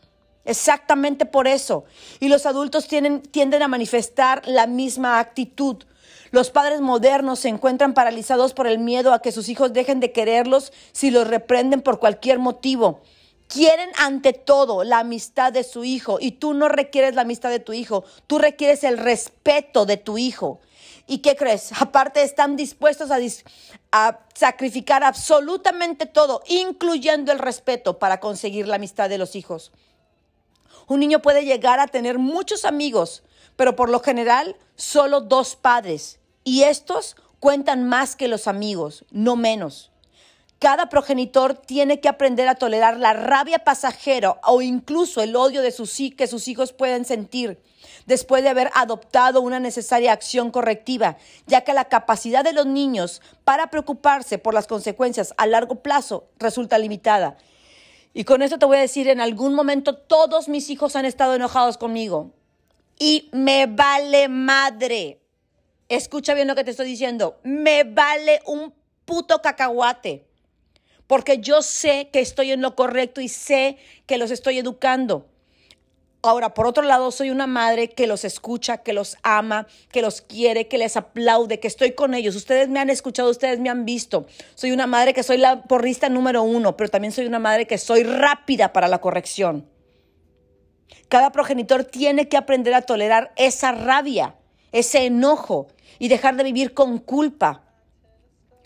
Exactamente 0.48 1.26
por 1.26 1.46
eso. 1.46 1.84
Y 2.20 2.28
los 2.28 2.46
adultos 2.46 2.88
tienden 2.88 3.62
a 3.62 3.68
manifestar 3.68 4.40
la 4.46 4.66
misma 4.66 5.18
actitud. 5.18 5.84
Los 6.30 6.48
padres 6.48 6.80
modernos 6.80 7.40
se 7.40 7.50
encuentran 7.50 7.92
paralizados 7.92 8.54
por 8.54 8.66
el 8.66 8.78
miedo 8.78 9.12
a 9.12 9.20
que 9.20 9.30
sus 9.30 9.50
hijos 9.50 9.74
dejen 9.74 10.00
de 10.00 10.10
quererlos 10.10 10.72
si 10.92 11.10
los 11.10 11.28
reprenden 11.28 11.82
por 11.82 11.98
cualquier 11.98 12.38
motivo. 12.38 13.02
Quieren 13.46 13.90
ante 13.98 14.32
todo 14.32 14.84
la 14.84 15.00
amistad 15.00 15.52
de 15.52 15.64
su 15.64 15.84
hijo 15.84 16.16
y 16.18 16.32
tú 16.32 16.54
no 16.54 16.70
requieres 16.70 17.14
la 17.14 17.22
amistad 17.22 17.50
de 17.50 17.60
tu 17.60 17.74
hijo, 17.74 18.04
tú 18.26 18.38
requieres 18.38 18.84
el 18.84 18.96
respeto 18.96 19.84
de 19.84 19.98
tu 19.98 20.16
hijo. 20.16 20.60
¿Y 21.06 21.18
qué 21.18 21.36
crees? 21.36 21.72
Aparte 21.78 22.22
están 22.22 22.56
dispuestos 22.56 23.10
a, 23.90 24.18
sacrificar 24.34 25.04
absolutamente 25.04 26.06
todo, 26.06 26.42
incluyendo 26.46 27.32
el 27.32 27.38
respeto, 27.38 27.98
para 27.98 28.18
conseguir 28.18 28.66
la 28.66 28.76
amistad 28.76 29.10
de 29.10 29.18
los 29.18 29.36
hijos. 29.36 29.72
Un 30.86 31.00
niño 31.00 31.20
puede 31.20 31.44
llegar 31.44 31.80
a 31.80 31.86
tener 31.86 32.18
muchos 32.18 32.64
amigos, 32.64 33.22
pero 33.56 33.76
por 33.76 33.90
lo 33.90 34.00
general 34.00 34.56
solo 34.76 35.20
dos 35.20 35.56
padres. 35.56 36.20
Y 36.44 36.62
estos 36.62 37.16
cuentan 37.40 37.88
más 37.88 38.16
que 38.16 38.28
los 38.28 38.46
amigos, 38.46 39.04
no 39.10 39.36
menos. 39.36 39.90
Cada 40.58 40.88
progenitor 40.88 41.54
tiene 41.54 42.00
que 42.00 42.08
aprender 42.08 42.48
a 42.48 42.56
tolerar 42.56 42.98
la 42.98 43.12
rabia 43.12 43.60
pasajera 43.60 44.40
o 44.44 44.60
incluso 44.60 45.22
el 45.22 45.36
odio 45.36 45.62
de 45.62 45.70
sus, 45.70 45.96
que 46.16 46.26
sus 46.26 46.48
hijos 46.48 46.72
pueden 46.72 47.04
sentir 47.04 47.62
después 48.06 48.42
de 48.42 48.48
haber 48.48 48.70
adoptado 48.74 49.40
una 49.40 49.60
necesaria 49.60 50.12
acción 50.12 50.50
correctiva, 50.50 51.18
ya 51.46 51.60
que 51.60 51.74
la 51.74 51.84
capacidad 51.84 52.42
de 52.42 52.54
los 52.54 52.66
niños 52.66 53.22
para 53.44 53.70
preocuparse 53.70 54.38
por 54.38 54.54
las 54.54 54.66
consecuencias 54.66 55.32
a 55.36 55.46
largo 55.46 55.76
plazo 55.76 56.24
resulta 56.38 56.78
limitada. 56.78 57.36
Y 58.14 58.24
con 58.24 58.42
esto 58.42 58.58
te 58.58 58.66
voy 58.66 58.78
a 58.78 58.80
decir, 58.80 59.08
en 59.08 59.20
algún 59.20 59.54
momento 59.54 59.96
todos 59.96 60.48
mis 60.48 60.70
hijos 60.70 60.96
han 60.96 61.04
estado 61.04 61.34
enojados 61.34 61.78
conmigo. 61.78 62.32
Y 62.98 63.28
me 63.32 63.66
vale 63.66 64.28
madre. 64.28 65.20
Escucha 65.88 66.34
bien 66.34 66.48
lo 66.48 66.54
que 66.54 66.64
te 66.64 66.72
estoy 66.72 66.86
diciendo. 66.86 67.38
Me 67.44 67.84
vale 67.84 68.40
un 68.46 68.74
puto 69.04 69.40
cacahuate. 69.40 70.26
Porque 71.06 71.38
yo 71.38 71.62
sé 71.62 72.10
que 72.12 72.20
estoy 72.20 72.52
en 72.52 72.60
lo 72.60 72.74
correcto 72.74 73.20
y 73.20 73.28
sé 73.28 73.78
que 74.06 74.18
los 74.18 74.30
estoy 74.30 74.58
educando. 74.58 75.26
Ahora, 76.20 76.52
por 76.52 76.66
otro 76.66 76.82
lado, 76.82 77.12
soy 77.12 77.30
una 77.30 77.46
madre 77.46 77.90
que 77.90 78.08
los 78.08 78.24
escucha, 78.24 78.78
que 78.78 78.92
los 78.92 79.16
ama, 79.22 79.68
que 79.92 80.02
los 80.02 80.20
quiere, 80.20 80.66
que 80.66 80.76
les 80.76 80.96
aplaude, 80.96 81.60
que 81.60 81.68
estoy 81.68 81.92
con 81.92 82.12
ellos. 82.12 82.34
Ustedes 82.34 82.68
me 82.68 82.80
han 82.80 82.90
escuchado, 82.90 83.30
ustedes 83.30 83.60
me 83.60 83.70
han 83.70 83.84
visto. 83.84 84.26
Soy 84.56 84.72
una 84.72 84.88
madre 84.88 85.14
que 85.14 85.22
soy 85.22 85.38
la 85.38 85.62
porrista 85.62 86.08
número 86.08 86.42
uno, 86.42 86.76
pero 86.76 86.90
también 86.90 87.12
soy 87.12 87.26
una 87.26 87.38
madre 87.38 87.68
que 87.68 87.78
soy 87.78 88.02
rápida 88.02 88.72
para 88.72 88.88
la 88.88 89.00
corrección. 89.00 89.68
Cada 91.08 91.30
progenitor 91.30 91.84
tiene 91.84 92.28
que 92.28 92.36
aprender 92.36 92.74
a 92.74 92.82
tolerar 92.82 93.32
esa 93.36 93.70
rabia, 93.70 94.34
ese 94.72 95.06
enojo 95.06 95.68
y 96.00 96.08
dejar 96.08 96.36
de 96.36 96.44
vivir 96.44 96.74
con 96.74 96.98
culpa. 96.98 97.62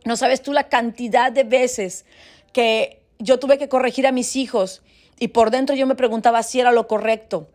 No 0.06 0.16
sabes 0.16 0.40
tú 0.40 0.54
la 0.54 0.70
cantidad 0.70 1.30
de 1.30 1.44
veces 1.44 2.06
que 2.52 3.02
yo 3.18 3.38
tuve 3.38 3.58
que 3.58 3.68
corregir 3.68 4.06
a 4.06 4.12
mis 4.12 4.36
hijos 4.36 4.82
y 5.22 5.28
por 5.28 5.52
dentro 5.52 5.76
yo 5.76 5.86
me 5.86 5.94
preguntaba 5.94 6.42
si 6.42 6.58
era 6.58 6.72
lo 6.72 6.88
correcto. 6.88 7.48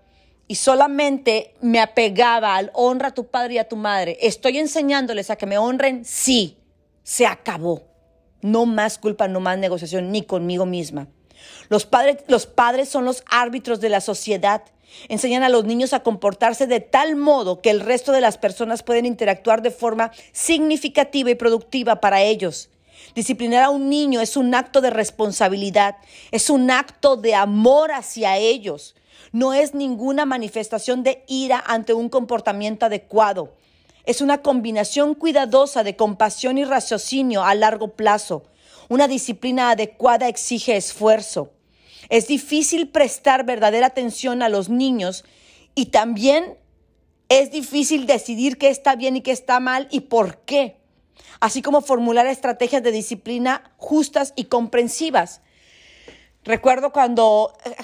Y 0.47 0.55
solamente 0.55 1.53
me 1.59 1.81
apegaba 1.81 2.55
al 2.55 2.71
honra 2.73 3.09
a 3.09 3.13
tu 3.13 3.27
padre 3.27 3.55
y 3.55 3.57
a 3.57 3.67
tu 3.67 3.75
madre. 3.75 4.17
Estoy 4.21 4.57
enseñándoles 4.57 5.29
a 5.29 5.35
que 5.35 5.47
me 5.47 5.57
honren, 5.57 6.05
sí, 6.05 6.55
se 7.03 7.27
acabó. 7.27 7.83
No 8.41 8.65
más 8.65 8.97
culpa, 8.97 9.27
no 9.27 9.41
más 9.41 9.57
negociación, 9.57 10.13
ni 10.13 10.21
conmigo 10.21 10.65
misma. 10.65 11.09
Los 11.67 11.85
padres, 11.85 12.23
los 12.29 12.45
padres 12.45 12.87
son 12.87 13.03
los 13.03 13.25
árbitros 13.29 13.81
de 13.81 13.89
la 13.89 13.99
sociedad. 13.99 14.63
Enseñan 15.09 15.43
a 15.43 15.49
los 15.49 15.65
niños 15.65 15.91
a 15.91 16.03
comportarse 16.03 16.67
de 16.67 16.79
tal 16.79 17.17
modo 17.17 17.59
que 17.61 17.69
el 17.69 17.81
resto 17.81 18.13
de 18.13 18.21
las 18.21 18.37
personas 18.37 18.81
pueden 18.81 19.05
interactuar 19.05 19.61
de 19.61 19.71
forma 19.71 20.13
significativa 20.31 21.31
y 21.31 21.35
productiva 21.35 21.99
para 21.99 22.21
ellos. 22.21 22.69
Disciplinar 23.15 23.63
a 23.63 23.69
un 23.69 23.89
niño 23.89 24.21
es 24.21 24.37
un 24.37 24.53
acto 24.53 24.81
de 24.81 24.89
responsabilidad, 24.89 25.97
es 26.31 26.49
un 26.49 26.71
acto 26.71 27.17
de 27.17 27.35
amor 27.35 27.91
hacia 27.91 28.37
ellos. 28.37 28.95
No 29.31 29.53
es 29.53 29.73
ninguna 29.73 30.25
manifestación 30.25 31.03
de 31.03 31.23
ira 31.27 31.63
ante 31.65 31.93
un 31.93 32.09
comportamiento 32.09 32.85
adecuado. 32.85 33.53
Es 34.05 34.21
una 34.21 34.41
combinación 34.41 35.15
cuidadosa 35.15 35.83
de 35.83 35.95
compasión 35.95 36.57
y 36.57 36.63
raciocinio 36.63 37.43
a 37.43 37.55
largo 37.55 37.89
plazo. 37.89 38.43
Una 38.89 39.07
disciplina 39.07 39.71
adecuada 39.71 40.27
exige 40.29 40.77
esfuerzo. 40.77 41.51
Es 42.09 42.27
difícil 42.27 42.87
prestar 42.87 43.45
verdadera 43.45 43.87
atención 43.87 44.41
a 44.41 44.49
los 44.49 44.69
niños 44.69 45.25
y 45.75 45.87
también 45.87 46.57
es 47.29 47.51
difícil 47.51 48.05
decidir 48.05 48.57
qué 48.57 48.69
está 48.69 48.95
bien 48.95 49.17
y 49.17 49.21
qué 49.21 49.31
está 49.31 49.59
mal 49.59 49.87
y 49.91 50.01
por 50.01 50.39
qué 50.39 50.77
así 51.39 51.61
como 51.61 51.81
formular 51.81 52.27
estrategias 52.27 52.83
de 52.83 52.91
disciplina 52.91 53.71
justas 53.77 54.33
y 54.35 54.45
comprensivas. 54.45 55.41
Recuerdo 56.43 56.91
cuando 56.91 57.53
eh, 57.65 57.75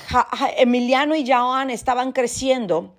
Emiliano 0.58 1.15
y 1.15 1.30
Joan 1.30 1.69
estaban 1.69 2.13
creciendo 2.13 2.96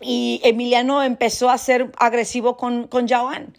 y 0.00 0.40
Emiliano 0.44 1.02
empezó 1.02 1.50
a 1.50 1.58
ser 1.58 1.92
agresivo 1.98 2.56
con, 2.56 2.88
con 2.88 3.08
Joan 3.08 3.56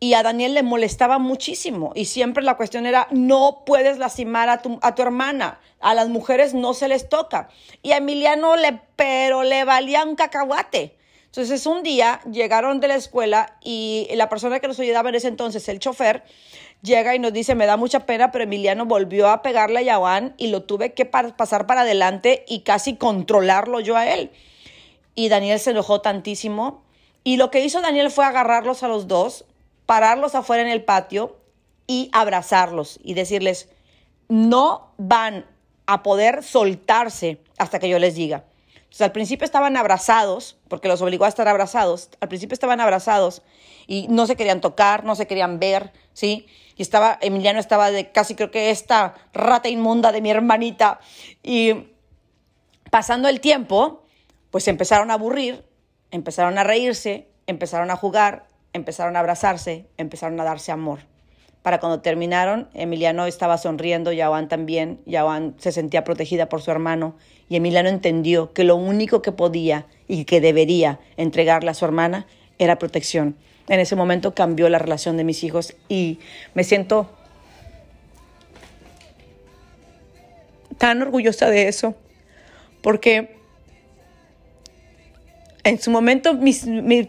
y 0.00 0.14
a 0.14 0.22
Daniel 0.22 0.54
le 0.54 0.62
molestaba 0.62 1.18
muchísimo 1.18 1.92
y 1.94 2.04
siempre 2.04 2.44
la 2.44 2.56
cuestión 2.56 2.86
era 2.86 3.08
no 3.10 3.62
puedes 3.64 3.98
lastimar 3.98 4.48
a 4.48 4.62
tu, 4.62 4.78
a 4.82 4.94
tu 4.94 5.02
hermana, 5.02 5.60
a 5.80 5.94
las 5.94 6.08
mujeres 6.08 6.54
no 6.54 6.74
se 6.74 6.88
les 6.88 7.08
toca 7.08 7.48
y 7.82 7.92
a 7.92 7.98
Emiliano 7.98 8.56
le 8.56 8.80
pero 8.96 9.44
le 9.44 9.64
valía 9.64 10.04
un 10.04 10.16
cacahuate. 10.16 10.97
Entonces 11.38 11.66
un 11.66 11.84
día 11.84 12.20
llegaron 12.28 12.80
de 12.80 12.88
la 12.88 12.96
escuela 12.96 13.56
y 13.62 14.08
la 14.16 14.28
persona 14.28 14.58
que 14.58 14.66
nos 14.66 14.80
ayudaba 14.80 15.08
en 15.10 15.14
ese 15.14 15.28
entonces, 15.28 15.68
el 15.68 15.78
chofer, 15.78 16.24
llega 16.82 17.14
y 17.14 17.20
nos 17.20 17.32
dice, 17.32 17.54
me 17.54 17.64
da 17.64 17.76
mucha 17.76 18.06
pena, 18.06 18.32
pero 18.32 18.42
Emiliano 18.42 18.86
volvió 18.86 19.28
a 19.28 19.40
pegarle 19.40 19.78
a 19.78 19.82
Yahuan 19.82 20.34
y 20.36 20.48
lo 20.48 20.64
tuve 20.64 20.94
que 20.94 21.04
pasar 21.04 21.68
para 21.68 21.82
adelante 21.82 22.44
y 22.48 22.62
casi 22.62 22.96
controlarlo 22.96 23.78
yo 23.78 23.96
a 23.96 24.12
él. 24.12 24.32
Y 25.14 25.28
Daniel 25.28 25.60
se 25.60 25.70
enojó 25.70 26.00
tantísimo. 26.00 26.82
Y 27.22 27.36
lo 27.36 27.52
que 27.52 27.64
hizo 27.64 27.80
Daniel 27.82 28.10
fue 28.10 28.24
agarrarlos 28.24 28.82
a 28.82 28.88
los 28.88 29.06
dos, 29.06 29.44
pararlos 29.86 30.34
afuera 30.34 30.64
en 30.64 30.68
el 30.68 30.82
patio 30.82 31.36
y 31.86 32.10
abrazarlos 32.10 32.98
y 33.00 33.14
decirles, 33.14 33.68
no 34.26 34.90
van 34.96 35.46
a 35.86 36.02
poder 36.02 36.42
soltarse 36.42 37.38
hasta 37.58 37.78
que 37.78 37.88
yo 37.88 38.00
les 38.00 38.16
diga. 38.16 38.42
Entonces, 38.88 39.02
al 39.02 39.12
principio 39.12 39.44
estaban 39.44 39.76
abrazados, 39.76 40.56
porque 40.66 40.88
los 40.88 41.02
obligó 41.02 41.26
a 41.26 41.28
estar 41.28 41.46
abrazados. 41.46 42.08
Al 42.20 42.28
principio 42.28 42.54
estaban 42.54 42.80
abrazados 42.80 43.42
y 43.86 44.08
no 44.08 44.26
se 44.26 44.34
querían 44.34 44.62
tocar, 44.62 45.04
no 45.04 45.14
se 45.14 45.26
querían 45.26 45.58
ver, 45.58 45.92
¿sí? 46.14 46.46
Y 46.74 46.82
estaba, 46.82 47.18
Emiliano 47.20 47.60
estaba 47.60 47.90
de 47.90 48.10
casi 48.12 48.34
creo 48.34 48.50
que 48.50 48.70
esta 48.70 49.14
rata 49.34 49.68
inmunda 49.68 50.10
de 50.10 50.22
mi 50.22 50.30
hermanita. 50.30 51.00
Y 51.42 51.90
pasando 52.90 53.28
el 53.28 53.40
tiempo, 53.40 54.04
pues 54.50 54.66
empezaron 54.68 55.10
a 55.10 55.14
aburrir, 55.14 55.66
empezaron 56.10 56.56
a 56.56 56.64
reírse, 56.64 57.28
empezaron 57.46 57.90
a 57.90 57.96
jugar, 57.96 58.46
empezaron 58.72 59.16
a 59.16 59.20
abrazarse, 59.20 59.86
empezaron 59.98 60.40
a 60.40 60.44
darse 60.44 60.72
amor. 60.72 61.00
Para 61.68 61.80
cuando 61.80 62.00
terminaron, 62.00 62.66
Emiliano 62.72 63.26
estaba 63.26 63.58
sonriendo, 63.58 64.10
Yahuan 64.10 64.48
también, 64.48 65.00
Yahuan 65.04 65.54
se 65.58 65.70
sentía 65.70 66.02
protegida 66.02 66.48
por 66.48 66.62
su 66.62 66.70
hermano 66.70 67.14
y 67.50 67.56
Emiliano 67.56 67.90
entendió 67.90 68.54
que 68.54 68.64
lo 68.64 68.74
único 68.74 69.20
que 69.20 69.32
podía 69.32 69.84
y 70.06 70.24
que 70.24 70.40
debería 70.40 70.98
entregarle 71.18 71.68
a 71.70 71.74
su 71.74 71.84
hermana 71.84 72.26
era 72.58 72.78
protección. 72.78 73.36
En 73.68 73.80
ese 73.80 73.96
momento 73.96 74.34
cambió 74.34 74.70
la 74.70 74.78
relación 74.78 75.18
de 75.18 75.24
mis 75.24 75.44
hijos 75.44 75.76
y 75.90 76.20
me 76.54 76.64
siento 76.64 77.10
tan 80.78 81.02
orgullosa 81.02 81.50
de 81.50 81.68
eso, 81.68 81.94
porque 82.80 83.37
en 85.68 85.78
su 85.78 85.90
momento 85.90 86.30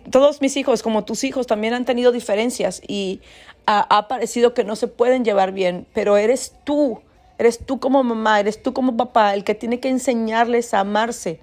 todos 0.09 0.41
mis 0.41 0.57
hijos, 0.57 0.83
como 0.83 1.05
tus 1.05 1.23
hijos, 1.23 1.47
también 1.47 1.73
han 1.73 1.85
tenido 1.85 2.11
diferencias 2.11 2.81
y 2.85 3.21
ha, 3.65 4.07
parecido 4.07 4.53
que 4.53 4.65
no 4.65 4.75
se 4.75 4.87
pueden 4.87 5.23
llevar 5.23 5.53
bien, 5.53 5.87
pero 5.93 6.17
eres 6.17 6.55
tú, 6.65 7.01
eres 7.37 7.65
tú 7.65 7.79
como 7.79 8.03
mamá, 8.03 8.39
eres 8.39 8.61
tú 8.61 8.73
como 8.73 8.97
papá 8.97 9.33
el 9.33 9.43
que 9.43 9.55
tiene 9.55 9.79
que 9.79 9.87
enseñarles 9.87 10.73
a 10.73 10.81
amarse 10.81 11.39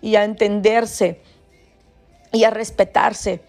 y 0.00 0.14
a 0.14 0.24
entenderse 0.24 1.20
y 2.32 2.44
a 2.44 2.50
respetarse. 2.50 3.42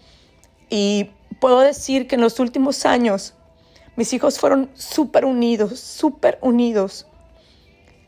Y 0.68 1.10
puedo 1.40 1.60
decir 1.60 2.06
que 2.06 2.16
en 2.16 2.20
los 2.20 2.38
últimos 2.38 2.84
años 2.84 3.34
mis 3.96 4.12
hijos 4.12 4.38
fueron 4.38 4.68
súper 4.74 5.24
unidos, 5.24 5.80
súper 5.80 6.38
unidos. 6.42 7.06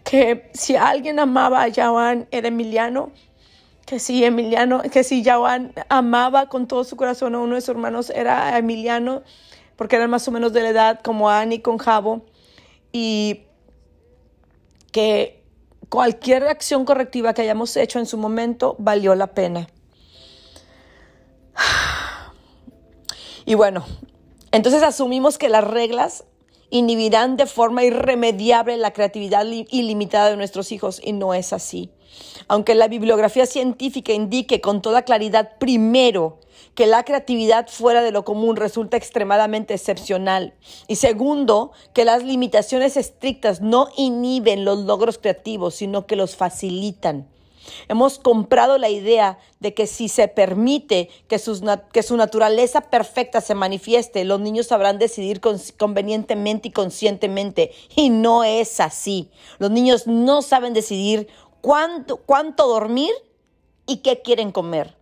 Que 0.05 0.51
si 0.53 0.77
alguien 0.77 1.19
amaba 1.19 1.63
a 1.63 1.73
Joan 1.73 2.27
era 2.31 2.49
Emiliano, 2.49 3.13
que 3.93 3.99
si 3.99 4.25
Emiliano, 4.25 4.81
que 4.81 5.05
si 5.05 5.23
Joan 5.23 5.75
amaba 5.91 6.49
con 6.49 6.67
todo 6.67 6.83
su 6.83 6.97
corazón 6.97 7.35
a 7.35 7.41
uno 7.41 7.57
de 7.57 7.61
sus 7.61 7.69
hermanos 7.69 8.09
era 8.09 8.57
Emiliano, 8.57 9.23
porque 9.77 9.97
eran 9.97 10.09
más 10.09 10.27
o 10.27 10.31
menos 10.31 10.55
de 10.55 10.63
la 10.63 10.71
edad 10.71 11.01
como 11.03 11.29
Annie 11.29 11.61
con 11.61 11.77
Javo, 11.77 12.25
y 12.91 13.43
que 14.93 15.45
cualquier 15.91 16.45
acción 16.45 16.87
correctiva 16.87 17.35
que 17.35 17.43
hayamos 17.43 17.77
hecho 17.77 17.99
en 17.99 18.07
su 18.07 18.17
momento 18.17 18.77
valió 18.79 19.15
la 19.15 19.27
pena. 19.35 19.69
Y 23.45 23.57
bueno, 23.57 23.85
entonces 24.53 24.83
asumimos 24.83 25.37
que 25.37 25.51
las 25.51 25.65
reglas 25.65 26.25
inhibirán 26.71 27.37
de 27.37 27.45
forma 27.45 27.85
irremediable 27.85 28.79
la 28.79 28.95
creatividad 28.95 29.45
ilimitada 29.45 30.31
de 30.31 30.39
nuestros 30.39 30.73
hijos 30.73 30.99
y 31.05 31.13
no 31.13 31.35
es 31.35 31.53
así. 31.53 31.91
Aunque 32.49 32.75
la 32.75 32.89
bibliografía 32.89 33.47
científica 33.47 34.13
indique 34.13 34.61
con 34.61 34.83
toda 34.83 35.03
claridad 35.03 35.59
primero 35.59 36.39
que 36.75 36.87
la 36.87 37.05
creatividad 37.05 37.69
fuera 37.69 38.03
de 38.03 38.13
lo 38.13 38.25
común 38.25 38.57
resulta 38.57 38.97
extremadamente 38.97 39.75
excepcional. 39.75 40.55
Y 40.89 40.97
segundo, 40.97 41.73
que 41.93 42.05
las 42.05 42.23
limitaciones 42.23 42.97
estrictas 42.97 43.61
no 43.61 43.89
inhiben 43.97 44.65
los 44.65 44.79
logros 44.81 45.19
creativos, 45.19 45.75
sino 45.75 46.07
que 46.07 46.17
los 46.17 46.37
facilitan. 46.37 47.29
Hemos 47.89 48.19
comprado 48.19 48.79
la 48.79 48.89
idea 48.89 49.39
de 49.61 49.73
que 49.73 49.87
si 49.87 50.09
se 50.09 50.27
permite 50.27 51.09
que, 51.29 51.41
que, 51.93 52.03
su 52.03 52.17
naturaleza 52.17 52.81
perfecta 52.83 53.41
se 53.41 53.55
manifieste, 53.55 54.25
los 54.25 54.41
niños 54.41 54.67
sabrán 54.67 54.99
decidir 54.99 55.41
convenientemente 55.79 56.69
y 56.69 56.73
conscientemente. 56.73 57.73
Y 57.95 58.11
no 58.11 58.43
es 58.43 58.81
así. 58.81 59.31
Los 59.59 59.71
niños 59.71 60.07
no 60.07 60.43
saben 60.43 60.75
decidir 60.75 61.29
cuánto, 61.63 62.19
cuánto 62.19 62.69
dormir 62.69 63.13
y 63.87 63.99
qué 63.99 64.21
quieren 64.21 64.53
comer. 64.53 64.95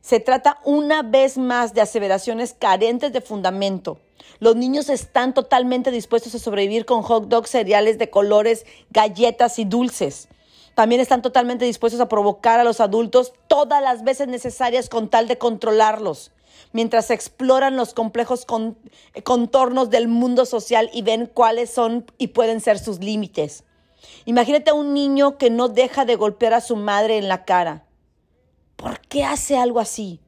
Se 0.00 0.20
trata 0.20 0.58
una 0.64 1.02
vez 1.02 1.36
más 1.36 1.74
de 1.74 1.82
aseveraciones 1.82 2.54
carentes 2.58 3.12
de 3.12 3.20
fundamento. 3.20 3.98
Los 4.38 4.56
niños 4.56 4.88
están 4.88 5.34
totalmente 5.34 5.90
dispuestos 5.90 6.34
a 6.34 6.38
sobrevivir 6.38 6.86
con 6.86 7.02
hot 7.02 7.28
dogs, 7.28 7.50
cereales 7.50 7.98
de 7.98 8.08
colores, 8.08 8.64
galletas 8.90 9.58
y 9.58 9.64
dulces. 9.64 10.28
También 10.74 11.00
están 11.00 11.22
totalmente 11.22 11.64
dispuestos 11.64 12.00
a 12.00 12.08
provocar 12.08 12.60
a 12.60 12.64
los 12.64 12.80
adultos 12.80 13.32
todas 13.48 13.82
las 13.82 14.04
veces 14.04 14.28
necesarias 14.28 14.88
con 14.88 15.08
tal 15.08 15.26
de 15.26 15.36
controlarlos, 15.36 16.30
mientras 16.72 17.10
exploran 17.10 17.76
los 17.76 17.94
complejos 17.94 18.46
contornos 19.24 19.90
del 19.90 20.06
mundo 20.06 20.46
social 20.46 20.88
y 20.92 21.02
ven 21.02 21.26
cuáles 21.26 21.70
son 21.70 22.06
y 22.16 22.28
pueden 22.28 22.60
ser 22.60 22.78
sus 22.78 23.00
límites. 23.00 23.64
Imagínate 24.24 24.70
a 24.70 24.74
un 24.74 24.94
niño 24.94 25.38
que 25.38 25.50
no 25.50 25.68
deja 25.68 26.04
de 26.04 26.16
golpear 26.16 26.54
a 26.54 26.60
su 26.60 26.76
madre 26.76 27.18
en 27.18 27.28
la 27.28 27.44
cara 27.44 27.88
¿Por 28.78 29.00
qué 29.00 29.24
hace 29.24 29.58
algo 29.58 29.80
así? 29.80 30.20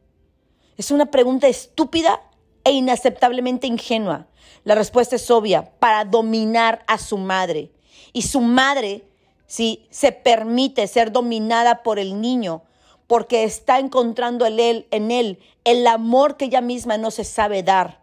Es 0.77 0.91
una 0.91 1.13
pregunta 1.13 1.47
estúpida 1.47 2.21
e 2.65 2.73
inaceptablemente 2.73 3.69
ingenua. 3.69 4.27
La 4.65 4.75
respuesta 4.75 5.15
es 5.15 5.31
obvia, 5.31 5.71
para 5.79 6.05
dominar 6.05 6.83
a 6.89 6.99
su 6.99 7.17
madre. 7.17 7.71
Y 8.13 8.23
su 8.23 8.41
madre, 8.41 9.05
si 9.47 9.87
se 9.91 10.11
permite 10.11 10.89
ser 10.89 11.13
dominada 11.13 11.85
por 11.85 12.01
el 12.01 12.21
niño, 12.21 12.65
porque 13.07 13.45
está 13.45 13.79
encontrando 13.79 14.45
en 14.47 15.11
él, 15.13 15.39
el 15.63 15.87
amor 15.87 16.37
que 16.37 16.47
ella 16.47 16.61
misma 16.61 16.99
no 16.99 17.13
se 17.13 17.23
sabe 17.23 17.63
dar. 17.63 18.01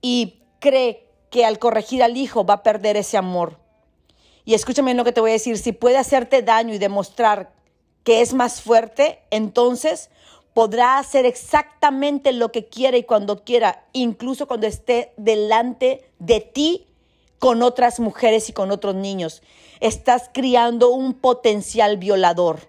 Y 0.00 0.44
cree 0.60 1.10
que 1.30 1.44
al 1.44 1.58
corregir 1.58 2.04
al 2.04 2.16
hijo 2.16 2.46
va 2.46 2.54
a 2.54 2.62
perder 2.62 2.96
ese 2.96 3.16
amor. 3.16 3.58
Y 4.44 4.54
escúchame 4.54 4.94
lo 4.94 5.04
que 5.04 5.12
te 5.12 5.20
voy 5.20 5.30
a 5.30 5.34
decir, 5.34 5.56
si 5.58 5.72
puede 5.72 5.96
hacerte 5.96 6.42
daño 6.42 6.74
y 6.74 6.78
demostrar 6.78 7.52
que 8.02 8.20
es 8.20 8.34
más 8.34 8.60
fuerte, 8.60 9.20
entonces 9.30 10.10
podrá 10.52 10.98
hacer 10.98 11.26
exactamente 11.26 12.32
lo 12.32 12.52
que 12.52 12.66
quiera 12.66 12.96
y 12.96 13.04
cuando 13.04 13.42
quiera, 13.42 13.84
incluso 13.92 14.46
cuando 14.46 14.66
esté 14.66 15.12
delante 15.16 16.08
de 16.18 16.40
ti 16.40 16.86
con 17.38 17.62
otras 17.62 18.00
mujeres 18.00 18.48
y 18.48 18.52
con 18.52 18.70
otros 18.70 18.94
niños. 18.94 19.42
Estás 19.80 20.30
criando 20.32 20.90
un 20.90 21.14
potencial 21.14 21.96
violador. 21.96 22.60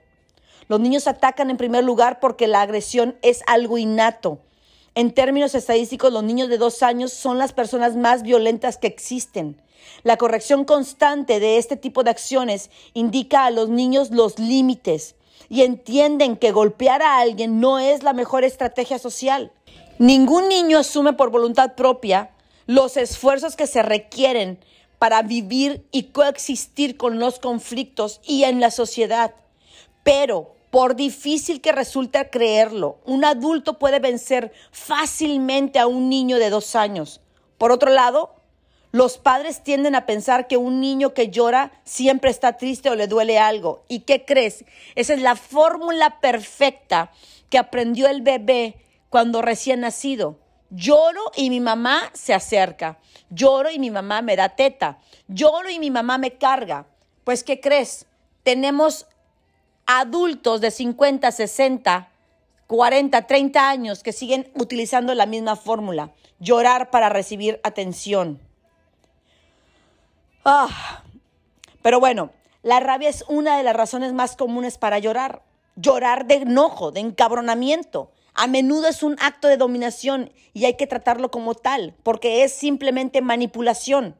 Los 0.67 0.79
niños 0.79 1.07
atacan 1.07 1.49
en 1.49 1.57
primer 1.57 1.83
lugar 1.83 2.19
porque 2.19 2.47
la 2.47 2.61
agresión 2.61 3.17
es 3.21 3.43
algo 3.47 3.77
innato. 3.77 4.39
En 4.97 5.11
términos 5.13 5.55
estadísticos, 5.55 6.13
los 6.13 6.23
niños 6.23 6.47
de 6.47 6.57
dos 6.57 6.81
años 6.81 7.11
son 7.11 7.37
las 7.37 7.51
personas 7.51 7.97
más 7.97 8.23
violentas 8.23 8.77
que 8.77 8.87
existen. 8.87 9.61
La 10.03 10.15
corrección 10.15 10.63
constante 10.63 11.41
de 11.41 11.57
este 11.57 11.75
tipo 11.75 12.03
de 12.03 12.11
acciones 12.11 12.71
indica 12.93 13.45
a 13.45 13.51
los 13.51 13.67
niños 13.67 14.11
los 14.11 14.39
límites 14.39 15.15
y 15.49 15.63
entienden 15.63 16.37
que 16.37 16.53
golpear 16.53 17.01
a 17.01 17.19
alguien 17.19 17.59
no 17.59 17.77
es 17.77 18.03
la 18.03 18.13
mejor 18.13 18.45
estrategia 18.45 18.97
social. 18.97 19.51
Ningún 19.99 20.47
niño 20.47 20.79
asume 20.79 21.11
por 21.11 21.29
voluntad 21.29 21.75
propia 21.75 22.31
los 22.65 22.95
esfuerzos 22.95 23.57
que 23.57 23.67
se 23.67 23.83
requieren 23.83 24.59
para 24.97 25.23
vivir 25.23 25.85
y 25.91 26.03
coexistir 26.03 26.95
con 26.95 27.19
los 27.19 27.39
conflictos 27.39 28.21
y 28.23 28.45
en 28.45 28.61
la 28.61 28.71
sociedad. 28.71 29.35
Pero, 30.03 30.54
por 30.75 30.97
difícil 30.97 31.61
que 31.61 31.71
resulte 31.71 32.29
creerlo, 32.29 32.99
un 33.05 33.23
adulto 33.23 33.79
puede 33.79 33.99
vencer 33.99 34.51
fácilmente 34.71 35.79
a 35.79 35.87
un 35.87 36.09
niño 36.09 36.37
de 36.37 36.49
dos 36.49 36.75
años. 36.75 37.21
Por 37.57 37.71
otro 37.71 37.89
lado, 37.91 38.35
los 38.91 39.17
padres 39.17 39.63
tienden 39.63 39.95
a 39.95 40.05
pensar 40.05 40.47
que 40.47 40.57
un 40.57 40.81
niño 40.81 41.13
que 41.13 41.29
llora 41.29 41.71
siempre 41.85 42.29
está 42.29 42.57
triste 42.57 42.89
o 42.89 42.95
le 42.95 43.07
duele 43.07 43.39
algo. 43.39 43.85
¿Y 43.87 44.01
qué 44.01 44.25
crees? 44.25 44.65
Esa 44.95 45.13
es 45.13 45.21
la 45.21 45.37
fórmula 45.37 46.19
perfecta 46.19 47.09
que 47.49 47.57
aprendió 47.57 48.09
el 48.09 48.21
bebé 48.21 48.75
cuando 49.09 49.41
recién 49.41 49.79
nacido. 49.79 50.39
Lloro 50.71 51.31
y 51.37 51.51
mi 51.51 51.61
mamá 51.61 52.11
se 52.11 52.33
acerca. 52.33 52.99
Lloro 53.29 53.71
y 53.71 53.79
mi 53.79 53.91
mamá 53.91 54.21
me 54.21 54.35
da 54.35 54.49
teta. 54.49 54.99
Lloro 55.29 55.69
y 55.69 55.79
mi 55.79 55.89
mamá 55.89 56.17
me 56.17 56.31
carga. 56.31 56.85
Pues, 57.23 57.45
¿qué 57.45 57.61
crees? 57.61 58.07
Tenemos 58.43 59.07
adultos 59.85 60.61
de 60.61 60.71
50, 60.71 61.31
60 61.31 62.09
40, 62.67 63.27
30 63.27 63.69
años 63.69 64.01
que 64.01 64.11
siguen 64.11 64.51
utilizando 64.55 65.13
la 65.13 65.25
misma 65.25 65.55
fórmula, 65.55 66.11
llorar 66.39 66.89
para 66.89 67.09
recibir 67.09 67.59
atención. 67.63 68.39
Ah, 70.43 71.03
pero 71.81 71.99
bueno, 71.99 72.31
la 72.63 72.79
rabia 72.79 73.09
es 73.09 73.23
una 73.27 73.57
de 73.57 73.63
las 73.63 73.75
razones 73.75 74.13
más 74.13 74.35
comunes 74.35 74.77
para 74.77 74.99
llorar. 74.99 75.43
Llorar 75.75 76.25
de 76.25 76.35
enojo, 76.35 76.91
de 76.91 77.01
encabronamiento. 77.01 78.11
A 78.33 78.47
menudo 78.47 78.87
es 78.87 79.03
un 79.03 79.17
acto 79.19 79.47
de 79.47 79.57
dominación 79.57 80.31
y 80.53 80.65
hay 80.65 80.75
que 80.75 80.87
tratarlo 80.87 81.29
como 81.31 81.53
tal, 81.53 81.93
porque 82.01 82.43
es 82.43 82.53
simplemente 82.53 83.21
manipulación. 83.21 84.15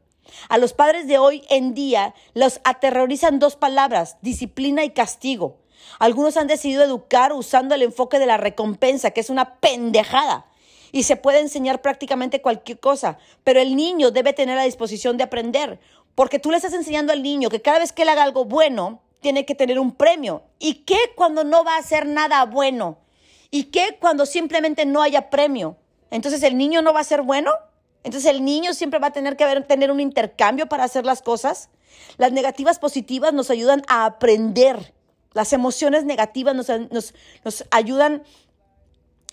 A 0.49 0.57
los 0.57 0.73
padres 0.73 1.07
de 1.07 1.17
hoy 1.17 1.43
en 1.49 1.73
día 1.73 2.13
los 2.33 2.59
aterrorizan 2.63 3.39
dos 3.39 3.55
palabras, 3.55 4.17
disciplina 4.21 4.83
y 4.83 4.91
castigo. 4.91 5.57
Algunos 5.99 6.37
han 6.37 6.47
decidido 6.47 6.83
educar 6.83 7.33
usando 7.33 7.75
el 7.75 7.81
enfoque 7.81 8.19
de 8.19 8.25
la 8.25 8.37
recompensa, 8.37 9.11
que 9.11 9.21
es 9.21 9.29
una 9.29 9.55
pendejada. 9.55 10.45
Y 10.91 11.03
se 11.03 11.15
puede 11.15 11.39
enseñar 11.39 11.81
prácticamente 11.81 12.41
cualquier 12.41 12.79
cosa, 12.79 13.17
pero 13.43 13.59
el 13.59 13.75
niño 13.75 14.11
debe 14.11 14.33
tener 14.33 14.55
la 14.55 14.63
disposición 14.63 15.17
de 15.17 15.25
aprender, 15.25 15.79
porque 16.15 16.39
tú 16.39 16.51
le 16.51 16.57
estás 16.57 16.73
enseñando 16.73 17.11
al 17.11 17.21
niño 17.21 17.49
que 17.49 17.61
cada 17.61 17.79
vez 17.79 17.91
que 17.91 18.03
él 18.03 18.09
haga 18.09 18.23
algo 18.23 18.45
bueno, 18.45 19.01
tiene 19.19 19.45
que 19.45 19.55
tener 19.55 19.79
un 19.79 19.91
premio. 19.91 20.43
¿Y 20.59 20.85
qué 20.85 20.97
cuando 21.15 21.43
no 21.43 21.63
va 21.63 21.75
a 21.75 21.79
hacer 21.79 22.05
nada 22.05 22.45
bueno? 22.45 22.99
¿Y 23.51 23.65
qué 23.65 23.97
cuando 23.99 24.25
simplemente 24.25 24.85
no 24.85 25.01
haya 25.01 25.29
premio? 25.29 25.77
Entonces 26.11 26.43
el 26.43 26.57
niño 26.57 26.81
no 26.81 26.93
va 26.93 27.01
a 27.01 27.05
ser 27.05 27.23
bueno. 27.23 27.51
Entonces 28.05 28.29
el 28.29 28.45
niño 28.45 28.75
siempre 28.75 28.99
va 28.99 29.07
a 29.07 29.11
tener 29.11 29.35
que 29.35 29.61
tener 29.61 29.91
un 29.91 29.99
intercambio 29.99 30.67
para 30.67 30.83
hacer 30.83 31.07
las 31.07 31.23
cosas. 31.23 31.69
Las 32.17 32.31
negativas 32.31 32.77
positivas 32.77 33.33
nos 33.33 33.49
ayudan 33.49 33.81
a 33.87 34.05
aprender. 34.05 34.93
Las 35.33 35.53
emociones 35.53 36.05
negativas 36.05 36.53
nos, 36.55 37.13
ayudan 37.71 38.23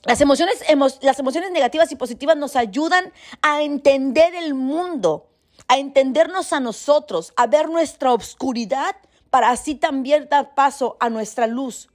las 0.05 0.23
emociones, 0.23 0.65
las 1.03 1.19
emociones 1.19 1.53
negativas 1.53 1.93
y 1.93 1.97
positivas 1.97 2.39
nos 2.39 2.57
ayudan 2.57 3.13
a 3.43 3.61
entender 3.61 4.35
el 4.35 4.55
mundo, 4.55 5.29
a 5.69 5.77
entendernos 5.77 6.55
a 6.55 6.61
nosotros, 6.61 7.35
a 7.37 7.47
ver 7.47 7.69
nuestra 7.69 8.15
obscuridad 8.15 8.97
para 9.29 9.51
así 9.51 9.75
también 9.75 10.29
dar 10.31 10.55
paso 10.55 10.97
a 10.99 11.11
nuestra 11.11 11.47
luz. 11.47 11.91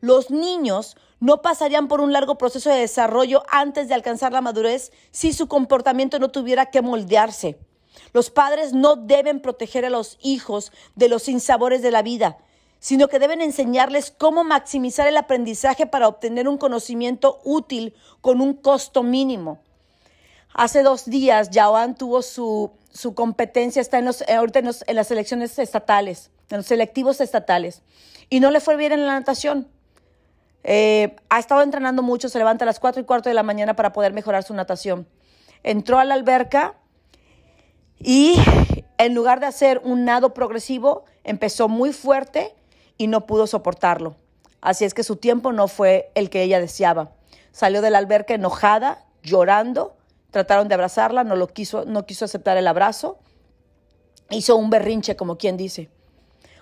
Los 0.00 0.32
niños 0.32 0.96
no 1.20 1.42
pasarían 1.42 1.88
por 1.88 2.00
un 2.00 2.12
largo 2.12 2.38
proceso 2.38 2.70
de 2.70 2.80
desarrollo 2.80 3.42
antes 3.48 3.88
de 3.88 3.94
alcanzar 3.94 4.32
la 4.32 4.40
madurez 4.40 4.92
si 5.10 5.32
su 5.32 5.48
comportamiento 5.48 6.18
no 6.18 6.30
tuviera 6.30 6.66
que 6.66 6.82
moldearse. 6.82 7.58
Los 8.12 8.30
padres 8.30 8.72
no 8.72 8.96
deben 8.96 9.40
proteger 9.40 9.84
a 9.84 9.90
los 9.90 10.18
hijos 10.22 10.72
de 10.94 11.08
los 11.08 11.24
sinsabores 11.24 11.82
de 11.82 11.90
la 11.90 12.02
vida, 12.02 12.38
sino 12.78 13.08
que 13.08 13.18
deben 13.18 13.40
enseñarles 13.40 14.12
cómo 14.16 14.44
maximizar 14.44 15.08
el 15.08 15.16
aprendizaje 15.16 15.86
para 15.86 16.08
obtener 16.08 16.48
un 16.48 16.58
conocimiento 16.58 17.40
útil 17.44 17.94
con 18.20 18.40
un 18.40 18.54
costo 18.54 19.02
mínimo. 19.02 19.58
Hace 20.54 20.82
dos 20.82 21.06
días, 21.06 21.50
Yaoan 21.50 21.96
tuvo 21.96 22.22
su, 22.22 22.72
competencia, 23.14 23.82
está 23.82 23.98
en 23.98 24.06
los, 24.06 24.22
ahorita 24.22 24.60
en 24.60 24.96
las 24.96 25.10
elecciones 25.10 25.58
estatales 25.58 26.30
en 26.50 26.58
los 26.58 26.66
selectivos 26.66 27.20
estatales, 27.20 27.82
y 28.30 28.40
no 28.40 28.50
le 28.50 28.60
fue 28.60 28.76
bien 28.76 28.92
en 28.92 29.06
la 29.06 29.18
natación. 29.18 29.68
Eh, 30.64 31.16
ha 31.28 31.38
estado 31.38 31.62
entrenando 31.62 32.02
mucho, 32.02 32.28
se 32.28 32.38
levanta 32.38 32.64
a 32.64 32.66
las 32.66 32.80
4 32.80 33.00
y 33.00 33.04
cuarto 33.04 33.28
de 33.28 33.34
la 33.34 33.42
mañana 33.42 33.74
para 33.74 33.92
poder 33.92 34.12
mejorar 34.12 34.42
su 34.42 34.54
natación. 34.54 35.06
Entró 35.62 35.98
a 35.98 36.04
la 36.04 36.14
alberca 36.14 36.74
y 37.98 38.36
en 38.98 39.14
lugar 39.14 39.40
de 39.40 39.46
hacer 39.46 39.80
un 39.84 40.04
nado 40.04 40.34
progresivo, 40.34 41.04
empezó 41.24 41.68
muy 41.68 41.92
fuerte 41.92 42.54
y 42.96 43.06
no 43.06 43.26
pudo 43.26 43.46
soportarlo. 43.46 44.16
Así 44.60 44.84
es 44.84 44.94
que 44.94 45.04
su 45.04 45.16
tiempo 45.16 45.52
no 45.52 45.68
fue 45.68 46.10
el 46.14 46.30
que 46.30 46.42
ella 46.42 46.60
deseaba. 46.60 47.12
Salió 47.52 47.80
de 47.80 47.90
la 47.90 47.98
alberca 47.98 48.34
enojada, 48.34 49.04
llorando, 49.22 49.96
trataron 50.30 50.68
de 50.68 50.74
abrazarla, 50.74 51.24
no 51.24 51.36
lo 51.36 51.48
quiso, 51.48 51.84
no 51.84 52.06
quiso 52.06 52.24
aceptar 52.24 52.56
el 52.56 52.66
abrazo. 52.66 53.18
Hizo 54.30 54.56
un 54.56 54.70
berrinche, 54.70 55.16
como 55.16 55.38
quien 55.38 55.56
dice. 55.56 55.88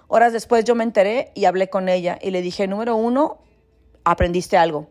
Horas 0.08 0.32
después 0.32 0.64
yo 0.64 0.74
me 0.74 0.84
enteré 0.84 1.32
y 1.34 1.46
hablé 1.46 1.68
con 1.68 1.88
ella 1.88 2.18
y 2.20 2.30
le 2.30 2.42
dije, 2.42 2.68
número 2.68 2.96
uno, 2.96 3.38
aprendiste 4.06 4.56
algo. 4.56 4.86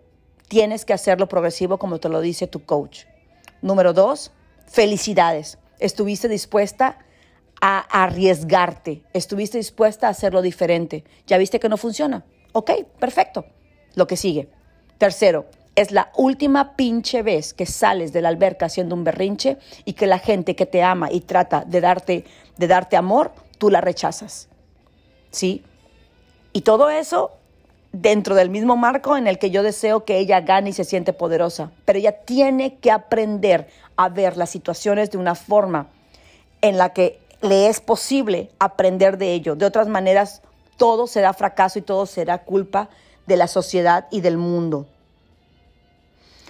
Tienes 0.49 0.85
que 0.85 0.93
hacerlo 0.93 1.27
progresivo 1.27 1.79
como 1.79 1.99
te 1.99 2.09
lo 2.09 2.21
dice 2.21 2.47
tu 2.47 2.65
coach. 2.65 3.05
Número 3.61 3.93
dos, 3.93 4.31
felicidades. 4.67 5.57
Estuviste 5.79 6.27
dispuesta 6.27 6.99
a 7.61 7.79
arriesgarte. 8.03 9.03
Estuviste 9.13 9.57
dispuesta 9.57 10.07
a 10.07 10.11
hacerlo 10.11 10.41
diferente. 10.41 11.05
Ya 11.25 11.37
viste 11.37 11.59
que 11.59 11.69
no 11.69 11.77
funciona. 11.77 12.25
Ok, 12.51 12.71
perfecto. 12.99 13.45
Lo 13.95 14.05
que 14.05 14.17
sigue. 14.17 14.49
Tercero, 14.97 15.45
es 15.75 15.91
la 15.91 16.11
última 16.17 16.75
pinche 16.75 17.23
vez 17.23 17.53
que 17.53 17.65
sales 17.65 18.11
de 18.11 18.21
la 18.21 18.29
alberca 18.29 18.65
haciendo 18.65 18.95
un 18.95 19.05
berrinche 19.05 19.57
y 19.85 19.93
que 19.93 20.07
la 20.07 20.19
gente 20.19 20.55
que 20.55 20.65
te 20.65 20.83
ama 20.83 21.11
y 21.11 21.21
trata 21.21 21.63
de 21.65 21.81
darte, 21.81 22.25
de 22.57 22.67
darte 22.67 22.97
amor, 22.97 23.31
tú 23.57 23.69
la 23.69 23.79
rechazas. 23.79 24.49
¿sí? 25.31 25.63
Y 26.51 26.61
todo 26.61 26.89
eso 26.89 27.31
dentro 28.01 28.35
del 28.35 28.49
mismo 28.49 28.75
marco 28.75 29.15
en 29.15 29.27
el 29.27 29.39
que 29.39 29.51
yo 29.51 29.63
deseo 29.63 30.03
que 30.03 30.17
ella 30.17 30.41
gane 30.41 30.71
y 30.71 30.73
se 30.73 30.83
siente 30.83 31.13
poderosa. 31.13 31.71
Pero 31.85 31.99
ella 31.99 32.19
tiene 32.23 32.77
que 32.77 32.91
aprender 32.91 33.67
a 33.95 34.09
ver 34.09 34.37
las 34.37 34.49
situaciones 34.49 35.11
de 35.11 35.17
una 35.17 35.35
forma 35.35 35.87
en 36.61 36.77
la 36.77 36.89
que 36.89 37.19
le 37.41 37.67
es 37.67 37.79
posible 37.79 38.49
aprender 38.59 39.17
de 39.17 39.33
ello. 39.33 39.55
De 39.55 39.65
otras 39.65 39.87
maneras, 39.87 40.41
todo 40.77 41.07
será 41.07 41.33
fracaso 41.33 41.79
y 41.79 41.83
todo 41.83 42.05
será 42.05 42.39
culpa 42.39 42.89
de 43.27 43.37
la 43.37 43.47
sociedad 43.47 44.07
y 44.11 44.21
del 44.21 44.37
mundo. 44.37 44.87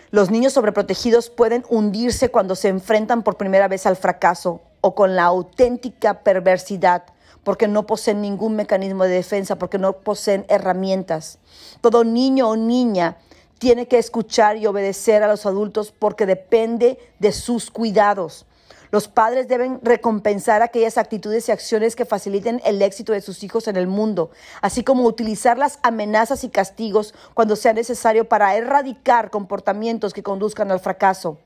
Los 0.10 0.32
niños 0.32 0.54
sobreprotegidos 0.54 1.30
pueden 1.30 1.64
hundirse 1.70 2.30
cuando 2.30 2.56
se 2.56 2.70
enfrentan 2.70 3.22
por 3.22 3.38
primera 3.38 3.68
vez 3.68 3.86
al 3.86 3.98
fracaso 3.98 4.62
o 4.82 4.96
con 4.96 5.16
la 5.16 5.26
auténtica 5.26 6.22
perversidad 6.22 7.04
porque 7.44 7.68
no 7.68 7.86
poseen 7.86 8.22
ningún 8.22 8.56
mecanismo 8.56 9.04
de 9.04 9.12
defensa, 9.12 9.58
porque 9.58 9.78
no 9.78 9.94
poseen 9.94 10.46
herramientas. 10.50 11.40
Todo 11.82 12.04
niño 12.04 12.50
o 12.50 12.56
niña 12.56 13.18
tiene 13.60 13.88
que 13.88 13.98
escuchar 13.98 14.58
y 14.58 14.68
obedecer 14.68 15.24
a 15.24 15.28
los 15.28 15.46
adultos 15.46 15.94
porque 15.98 16.26
depende 16.26 17.00
de 17.20 17.32
sus 17.32 17.72
cuidados. 17.72 18.46
Los 18.92 19.08
padres 19.08 19.48
deben 19.48 19.80
recompensar 19.84 20.62
aquellas 20.62 20.98
actitudes 20.98 21.50
y 21.50 21.52
acciones 21.52 21.96
que 21.96 22.06
faciliten 22.06 22.62
el 22.64 22.82
éxito 22.82 23.14
de 23.14 23.22
sus 23.22 23.44
hijos 23.44 23.68
en 23.68 23.76
el 23.76 23.88
mundo, 23.88 24.32
así 24.62 24.84
como 24.84 25.04
utilizar 25.04 25.58
las 25.58 25.80
amenazas 25.84 26.44
y 26.44 26.50
castigos 26.50 27.14
cuando 27.34 27.56
sea 27.56 27.74
necesario 27.74 28.30
para 28.30 28.56
erradicar 28.56 29.32
comportamientos 29.32 30.14
que 30.14 30.24
conduzcan 30.24 30.72
al 30.72 30.80
fracaso. 30.80 31.40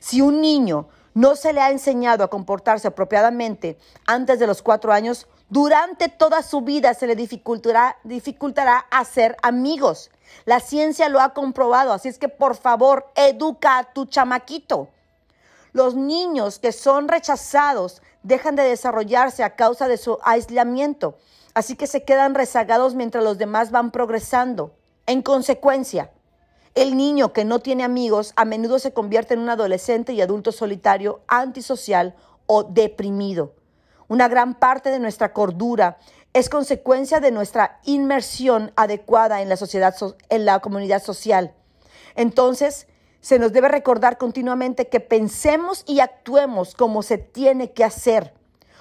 Si 0.00 0.20
un 0.20 0.40
niño 0.40 0.88
no 1.14 1.36
se 1.36 1.52
le 1.52 1.60
ha 1.60 1.70
enseñado 1.70 2.24
a 2.24 2.28
comportarse 2.28 2.88
apropiadamente 2.88 3.78
antes 4.04 4.38
de 4.38 4.46
los 4.46 4.62
cuatro 4.62 4.92
años, 4.92 5.28
durante 5.48 6.08
toda 6.08 6.42
su 6.42 6.62
vida 6.62 6.94
se 6.94 7.06
le 7.06 7.14
dificultará, 7.14 8.76
hacer 8.90 9.36
amigos. 9.42 10.10
La 10.44 10.58
ciencia 10.58 11.08
lo 11.08 11.20
ha 11.20 11.32
comprobado, 11.32 11.92
así 11.92 12.08
es 12.08 12.18
que 12.18 12.28
por 12.28 12.56
favor, 12.56 13.06
educa 13.14 13.78
a 13.78 13.92
tu 13.92 14.06
chamaquito. 14.06 14.88
Los 15.72 15.94
niños 15.94 16.58
que 16.58 16.72
son 16.72 17.08
rechazados 17.08 18.02
dejan 18.22 18.56
de 18.56 18.64
desarrollarse 18.64 19.44
a 19.44 19.54
causa 19.54 19.86
de 19.86 19.96
su 19.96 20.18
aislamiento, 20.24 21.18
así 21.52 21.76
que 21.76 21.86
se 21.86 22.04
quedan 22.04 22.34
rezagados 22.34 22.94
mientras 22.94 23.22
los 23.22 23.38
demás 23.38 23.70
van 23.70 23.90
progresando. 23.90 24.74
En 25.06 25.22
consecuencia, 25.22 26.10
el 26.74 26.96
niño 26.96 27.32
que 27.32 27.44
no 27.44 27.60
tiene 27.60 27.84
amigos 27.84 28.32
a 28.36 28.44
menudo 28.44 28.78
se 28.78 28.92
convierte 28.92 29.34
en 29.34 29.40
un 29.40 29.48
adolescente 29.48 30.12
y 30.12 30.20
adulto 30.20 30.50
solitario, 30.50 31.20
antisocial 31.28 32.16
o 32.46 32.64
deprimido. 32.64 33.54
Una 34.08 34.28
gran 34.28 34.54
parte 34.54 34.90
de 34.90 34.98
nuestra 34.98 35.32
cordura 35.32 35.98
es 36.32 36.48
consecuencia 36.48 37.20
de 37.20 37.30
nuestra 37.30 37.78
inmersión 37.84 38.72
adecuada 38.74 39.40
en 39.40 39.48
la 39.48 39.56
sociedad, 39.56 39.94
en 40.28 40.44
la 40.44 40.58
comunidad 40.58 41.02
social. 41.02 41.54
Entonces, 42.16 42.88
se 43.20 43.38
nos 43.38 43.52
debe 43.52 43.68
recordar 43.68 44.18
continuamente 44.18 44.88
que 44.88 45.00
pensemos 45.00 45.84
y 45.86 46.00
actuemos 46.00 46.74
como 46.74 47.02
se 47.02 47.18
tiene 47.18 47.72
que 47.72 47.84
hacer. 47.84 48.34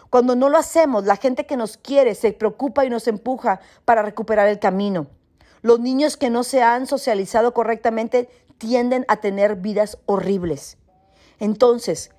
Cuando 0.10 0.36
no 0.36 0.50
lo 0.50 0.58
hacemos, 0.58 1.06
la 1.06 1.16
gente 1.16 1.46
que 1.46 1.58
nos 1.58 1.78
quiere 1.78 2.16
se 2.16 2.34
preocupa 2.34 2.86
y 2.86 2.90
nos 2.90 3.08
empuja 3.08 3.62
para 3.86 4.02
recuperar 4.02 4.48
el 4.48 4.60
camino. 4.60 5.08
Los 5.63 5.80
niños 5.80 6.17
que 6.17 6.30
no 6.30 6.43
se 6.43 6.62
han 6.62 6.88
socializado 6.88 7.54
correctamente 7.54 8.30
tienden 8.58 9.06
a 9.08 9.21
tener 9.21 9.56
vidas 9.56 9.97
horribles. 10.06 10.78
Entonces, 11.39 12.12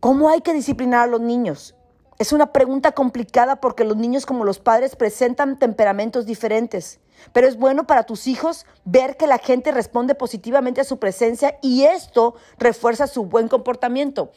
¿cómo 0.00 0.28
hay 0.28 0.42
que 0.42 0.52
disciplinar 0.52 1.00
a 1.04 1.10
los 1.10 1.22
niños? 1.22 1.74
Es 2.18 2.32
una 2.32 2.52
pregunta 2.52 2.92
complicada 2.92 3.56
porque 3.56 3.84
los 3.84 3.96
niños 3.96 4.26
como 4.26 4.44
los 4.44 4.58
padres 4.58 4.96
presentan 4.96 5.58
temperamentos 5.58 6.26
diferentes, 6.26 7.00
pero 7.32 7.46
es 7.46 7.56
bueno 7.56 7.86
para 7.86 8.02
tus 8.02 8.26
hijos 8.26 8.66
ver 8.84 9.16
que 9.16 9.26
la 9.26 9.38
gente 9.38 9.72
responde 9.72 10.14
positivamente 10.14 10.82
a 10.82 10.84
su 10.84 10.98
presencia 10.98 11.58
y 11.62 11.84
esto 11.84 12.34
refuerza 12.58 13.06
su 13.06 13.24
buen 13.24 13.48
comportamiento. 13.48 14.30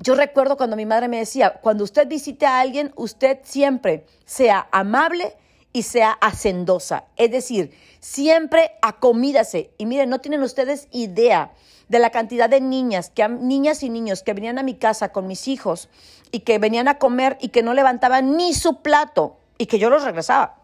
Yo 0.00 0.14
recuerdo 0.16 0.58
cuando 0.58 0.76
mi 0.76 0.84
madre 0.84 1.08
me 1.08 1.18
decía, 1.18 1.60
cuando 1.62 1.82
usted 1.82 2.06
visite 2.06 2.44
a 2.44 2.60
alguien, 2.60 2.92
usted 2.96 3.38
siempre 3.42 4.04
sea 4.26 4.68
amable 4.70 5.34
y 5.76 5.82
sea 5.82 6.12
hacendosa. 6.22 7.04
Es 7.16 7.30
decir, 7.30 7.78
siempre 8.00 8.78
acomídase. 8.80 9.74
Y 9.76 9.84
miren, 9.84 10.08
no 10.08 10.22
tienen 10.22 10.42
ustedes 10.42 10.88
idea 10.90 11.52
de 11.88 11.98
la 11.98 12.08
cantidad 12.08 12.48
de 12.48 12.62
niñas, 12.62 13.10
que, 13.10 13.28
niñas 13.28 13.82
y 13.82 13.90
niños 13.90 14.22
que 14.22 14.32
venían 14.32 14.58
a 14.58 14.62
mi 14.62 14.76
casa 14.76 15.10
con 15.10 15.26
mis 15.26 15.48
hijos 15.48 15.90
y 16.32 16.40
que 16.40 16.58
venían 16.58 16.88
a 16.88 16.98
comer 16.98 17.36
y 17.42 17.50
que 17.50 17.62
no 17.62 17.74
levantaban 17.74 18.38
ni 18.38 18.54
su 18.54 18.80
plato 18.80 19.36
y 19.58 19.66
que 19.66 19.78
yo 19.78 19.90
los 19.90 20.02
regresaba. 20.02 20.62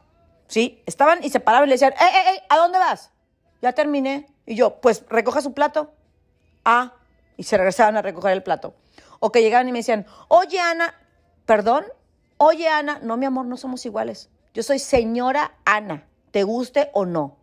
¿Sí? 0.49 0.83
Estaban 0.87 1.23
y 1.23 1.29
se 1.29 1.41
paraban 1.41 1.69
y 1.69 1.69
le 1.69 1.75
decían, 1.75 1.93
¡eh, 1.93 1.97
eh, 2.11 2.35
eh! 2.37 2.43
¿A 2.49 2.57
dónde 2.57 2.79
vas? 2.79 3.11
Ya 3.61 3.75
terminé. 3.75 4.29
Y 4.47 4.55
yo, 4.55 4.81
pues 4.81 5.05
recoja 5.11 5.43
su 5.43 5.53
plato. 5.53 5.93
Ah, 6.65 6.95
y 7.37 7.43
se 7.43 7.59
regresaban 7.59 7.99
a 7.99 8.03
recoger 8.03 8.33
el 8.33 8.43
plato. 8.43 8.75
O 9.21 9.31
que 9.31 9.43
llegaban 9.43 9.69
y 9.69 9.73
me 9.73 9.81
decían, 9.81 10.07
oye 10.29 10.59
Ana, 10.59 10.95
perdón, 11.45 11.85
oye 12.39 12.67
Ana, 12.69 12.99
no 13.03 13.19
mi 13.19 13.27
amor, 13.27 13.45
no 13.45 13.59
somos 13.59 13.85
iguales. 13.85 14.31
Yo 14.55 14.63
soy 14.63 14.79
señora 14.79 15.55
Ana, 15.65 16.07
te 16.31 16.43
guste 16.43 16.91
o 16.93 17.07
no. 17.07 17.37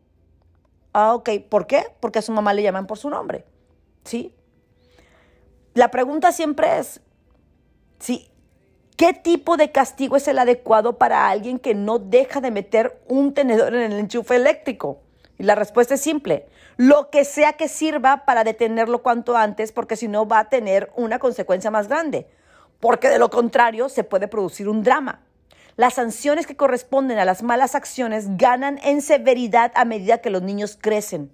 Ah, 0.94 1.16
ok, 1.16 1.30
¿por 1.50 1.66
qué? 1.66 1.86
Porque 2.00 2.20
a 2.20 2.22
su 2.22 2.32
mamá 2.32 2.54
le 2.54 2.62
llaman 2.62 2.86
por 2.86 2.98
su 2.98 3.10
nombre. 3.10 3.46
¿Sí? 4.04 4.36
La 5.74 5.92
pregunta 5.92 6.32
siempre 6.32 6.80
es, 6.80 7.02
¿sí? 8.00 8.30
¿Qué 8.96 9.14
tipo 9.14 9.58
de 9.58 9.72
castigo 9.72 10.18
es 10.18 10.28
el 10.28 10.38
adecuado 10.38 10.98
para 10.98 11.30
alguien 11.30 11.58
que 11.58 11.74
no 11.74 12.00
deja 12.00 12.42
de 12.42 12.52
meter 12.52 13.02
un 13.08 13.34
tenedor 13.34 13.74
en 13.74 13.92
el 13.92 14.00
enchufe 14.00 14.36
eléctrico? 14.36 15.00
Y 15.38 15.44
la 15.44 15.56
respuesta 15.56 15.94
es 15.94 16.02
simple, 16.02 16.48
lo 16.76 17.10
que 17.10 17.24
sea 17.24 17.54
que 17.54 17.70
sirva 17.70 18.26
para 18.26 18.44
detenerlo 18.44 19.02
cuanto 19.02 19.38
antes, 19.38 19.72
porque 19.72 19.96
si 19.96 20.08
no 20.10 20.28
va 20.28 20.40
a 20.40 20.50
tener 20.50 20.92
una 20.96 21.18
consecuencia 21.18 21.72
más 21.72 21.88
grande, 21.88 22.28
porque 22.80 23.08
de 23.10 23.20
lo 23.20 23.30
contrario 23.30 23.88
se 23.90 24.04
puede 24.04 24.28
producir 24.28 24.68
un 24.68 24.84
drama. 24.84 25.22
Las 25.80 25.94
sanciones 25.94 26.46
que 26.46 26.58
corresponden 26.58 27.20
a 27.20 27.24
las 27.24 27.42
malas 27.42 27.74
acciones 27.74 28.36
ganan 28.36 28.82
en 28.84 29.02
severidad 29.02 29.72
a 29.76 29.86
medida 29.86 30.18
que 30.18 30.30
los 30.30 30.42
niños 30.42 30.78
crecen. 30.78 31.32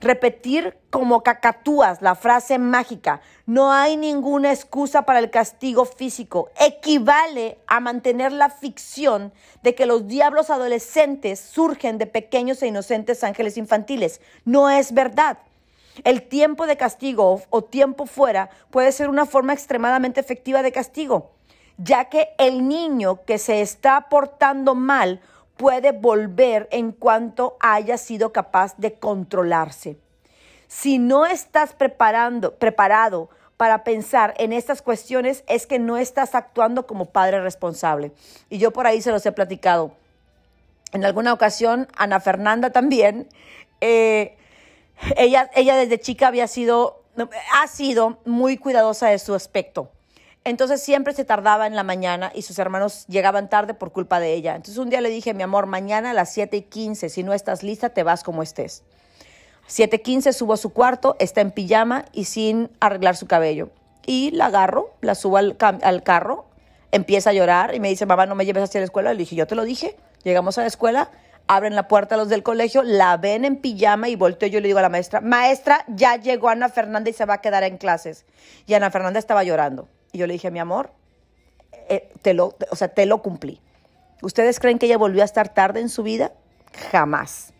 Repetir 0.00 0.78
como 0.88 1.22
cacatúas 1.22 2.00
la 2.00 2.14
frase 2.14 2.58
mágica, 2.58 3.20
no 3.44 3.70
hay 3.70 3.98
ninguna 3.98 4.50
excusa 4.50 5.02
para 5.02 5.18
el 5.18 5.30
castigo 5.30 5.84
físico, 5.84 6.48
equivale 6.58 7.58
a 7.66 7.80
mantener 7.80 8.32
la 8.32 8.48
ficción 8.48 9.34
de 9.62 9.74
que 9.74 9.84
los 9.84 10.08
diablos 10.08 10.48
adolescentes 10.48 11.38
surgen 11.38 11.98
de 11.98 12.06
pequeños 12.06 12.62
e 12.62 12.68
inocentes 12.68 13.22
ángeles 13.24 13.58
infantiles. 13.58 14.22
No 14.46 14.70
es 14.70 14.94
verdad. 14.94 15.36
El 16.02 16.22
tiempo 16.22 16.66
de 16.66 16.78
castigo 16.78 17.42
o 17.50 17.62
tiempo 17.62 18.06
fuera 18.06 18.48
puede 18.70 18.90
ser 18.90 19.10
una 19.10 19.26
forma 19.26 19.52
extremadamente 19.52 20.18
efectiva 20.18 20.62
de 20.62 20.72
castigo, 20.72 21.35
ya 21.78 22.06
que 22.06 22.30
el 22.38 22.68
niño 22.68 23.24
que 23.24 23.38
se 23.38 23.60
está 23.60 24.08
portando 24.08 24.74
mal 24.74 25.20
puede 25.56 25.92
volver 25.92 26.68
en 26.70 26.92
cuanto 26.92 27.56
haya 27.60 27.96
sido 27.96 28.32
capaz 28.32 28.76
de 28.76 28.94
controlarse. 28.94 29.96
Si 30.68 30.98
no 30.98 31.26
estás 31.26 31.72
preparando, 31.72 32.54
preparado 32.54 33.30
para 33.56 33.84
pensar 33.84 34.34
en 34.36 34.52
estas 34.52 34.82
cuestiones, 34.82 35.44
es 35.46 35.66
que 35.66 35.78
no 35.78 35.96
estás 35.96 36.34
actuando 36.34 36.86
como 36.86 37.06
padre 37.06 37.40
responsable. 37.40 38.12
Y 38.50 38.58
yo 38.58 38.72
por 38.72 38.86
ahí 38.86 39.00
se 39.00 39.10
los 39.10 39.24
he 39.24 39.32
platicado. 39.32 39.92
En 40.92 41.04
alguna 41.04 41.32
ocasión, 41.32 41.88
Ana 41.96 42.20
Fernanda 42.20 42.70
también, 42.70 43.28
eh, 43.80 44.36
ella, 45.16 45.50
ella 45.54 45.76
desde 45.76 46.00
chica 46.00 46.28
había 46.28 46.48
sido, 46.48 47.02
ha 47.54 47.66
sido 47.66 48.18
muy 48.24 48.56
cuidadosa 48.58 49.08
de 49.08 49.18
su 49.18 49.34
aspecto. 49.34 49.90
Entonces 50.46 50.80
siempre 50.80 51.12
se 51.12 51.24
tardaba 51.24 51.66
en 51.66 51.74
la 51.74 51.82
mañana 51.82 52.30
y 52.32 52.42
sus 52.42 52.60
hermanos 52.60 53.04
llegaban 53.08 53.50
tarde 53.50 53.74
por 53.74 53.90
culpa 53.90 54.20
de 54.20 54.32
ella. 54.32 54.54
Entonces 54.54 54.78
un 54.78 54.90
día 54.90 55.00
le 55.00 55.10
dije, 55.10 55.34
mi 55.34 55.42
amor, 55.42 55.66
mañana 55.66 56.12
a 56.12 56.14
las 56.14 56.32
7 56.32 56.56
y 56.56 56.62
15, 56.62 57.08
si 57.08 57.24
no 57.24 57.32
estás 57.32 57.64
lista, 57.64 57.88
te 57.88 58.04
vas 58.04 58.22
como 58.22 58.44
estés. 58.44 58.84
7 59.66 59.96
y 59.96 59.98
15 59.98 60.32
subo 60.32 60.52
a 60.52 60.56
su 60.56 60.72
cuarto, 60.72 61.16
está 61.18 61.40
en 61.40 61.50
pijama 61.50 62.04
y 62.12 62.26
sin 62.26 62.70
arreglar 62.78 63.16
su 63.16 63.26
cabello. 63.26 63.70
Y 64.06 64.30
la 64.30 64.46
agarro, 64.46 64.94
la 65.00 65.16
subo 65.16 65.38
al, 65.38 65.56
al 65.58 66.04
carro, 66.04 66.46
empieza 66.92 67.30
a 67.30 67.32
llorar 67.32 67.74
y 67.74 67.80
me 67.80 67.88
dice, 67.88 68.06
mamá, 68.06 68.26
no 68.26 68.36
me 68.36 68.46
lleves 68.46 68.62
hacia 68.62 68.80
la 68.80 68.84
escuela. 68.84 69.12
Le 69.14 69.18
dije, 69.18 69.34
yo 69.34 69.48
te 69.48 69.56
lo 69.56 69.64
dije. 69.64 69.96
Llegamos 70.22 70.58
a 70.58 70.60
la 70.60 70.68
escuela, 70.68 71.10
abren 71.48 71.74
la 71.74 71.88
puerta 71.88 72.16
los 72.16 72.28
del 72.28 72.44
colegio, 72.44 72.84
la 72.84 73.16
ven 73.16 73.44
en 73.44 73.56
pijama 73.56 74.08
y 74.08 74.14
volteo 74.14 74.48
yo 74.48 74.60
le 74.60 74.68
digo 74.68 74.78
a 74.78 74.82
la 74.82 74.90
maestra, 74.90 75.20
maestra, 75.20 75.84
ya 75.88 76.14
llegó 76.14 76.50
Ana 76.50 76.68
Fernanda 76.68 77.10
y 77.10 77.14
se 77.14 77.24
va 77.24 77.34
a 77.34 77.40
quedar 77.40 77.64
en 77.64 77.78
clases. 77.78 78.26
Y 78.68 78.74
Ana 78.74 78.92
Fernanda 78.92 79.18
estaba 79.18 79.42
llorando. 79.42 79.88
Y 80.12 80.18
yo 80.18 80.26
le 80.26 80.34
dije, 80.34 80.50
mi 80.50 80.58
amor, 80.58 80.92
eh, 81.88 82.12
te 82.22 82.34
lo, 82.34 82.56
o 82.70 82.76
sea, 82.76 82.88
te 82.88 83.06
lo 83.06 83.22
cumplí. 83.22 83.60
¿Ustedes 84.22 84.60
creen 84.60 84.78
que 84.78 84.86
ella 84.86 84.98
volvió 84.98 85.22
a 85.22 85.24
estar 85.24 85.52
tarde 85.52 85.80
en 85.80 85.88
su 85.88 86.02
vida? 86.02 86.32
Jamás. 86.90 87.52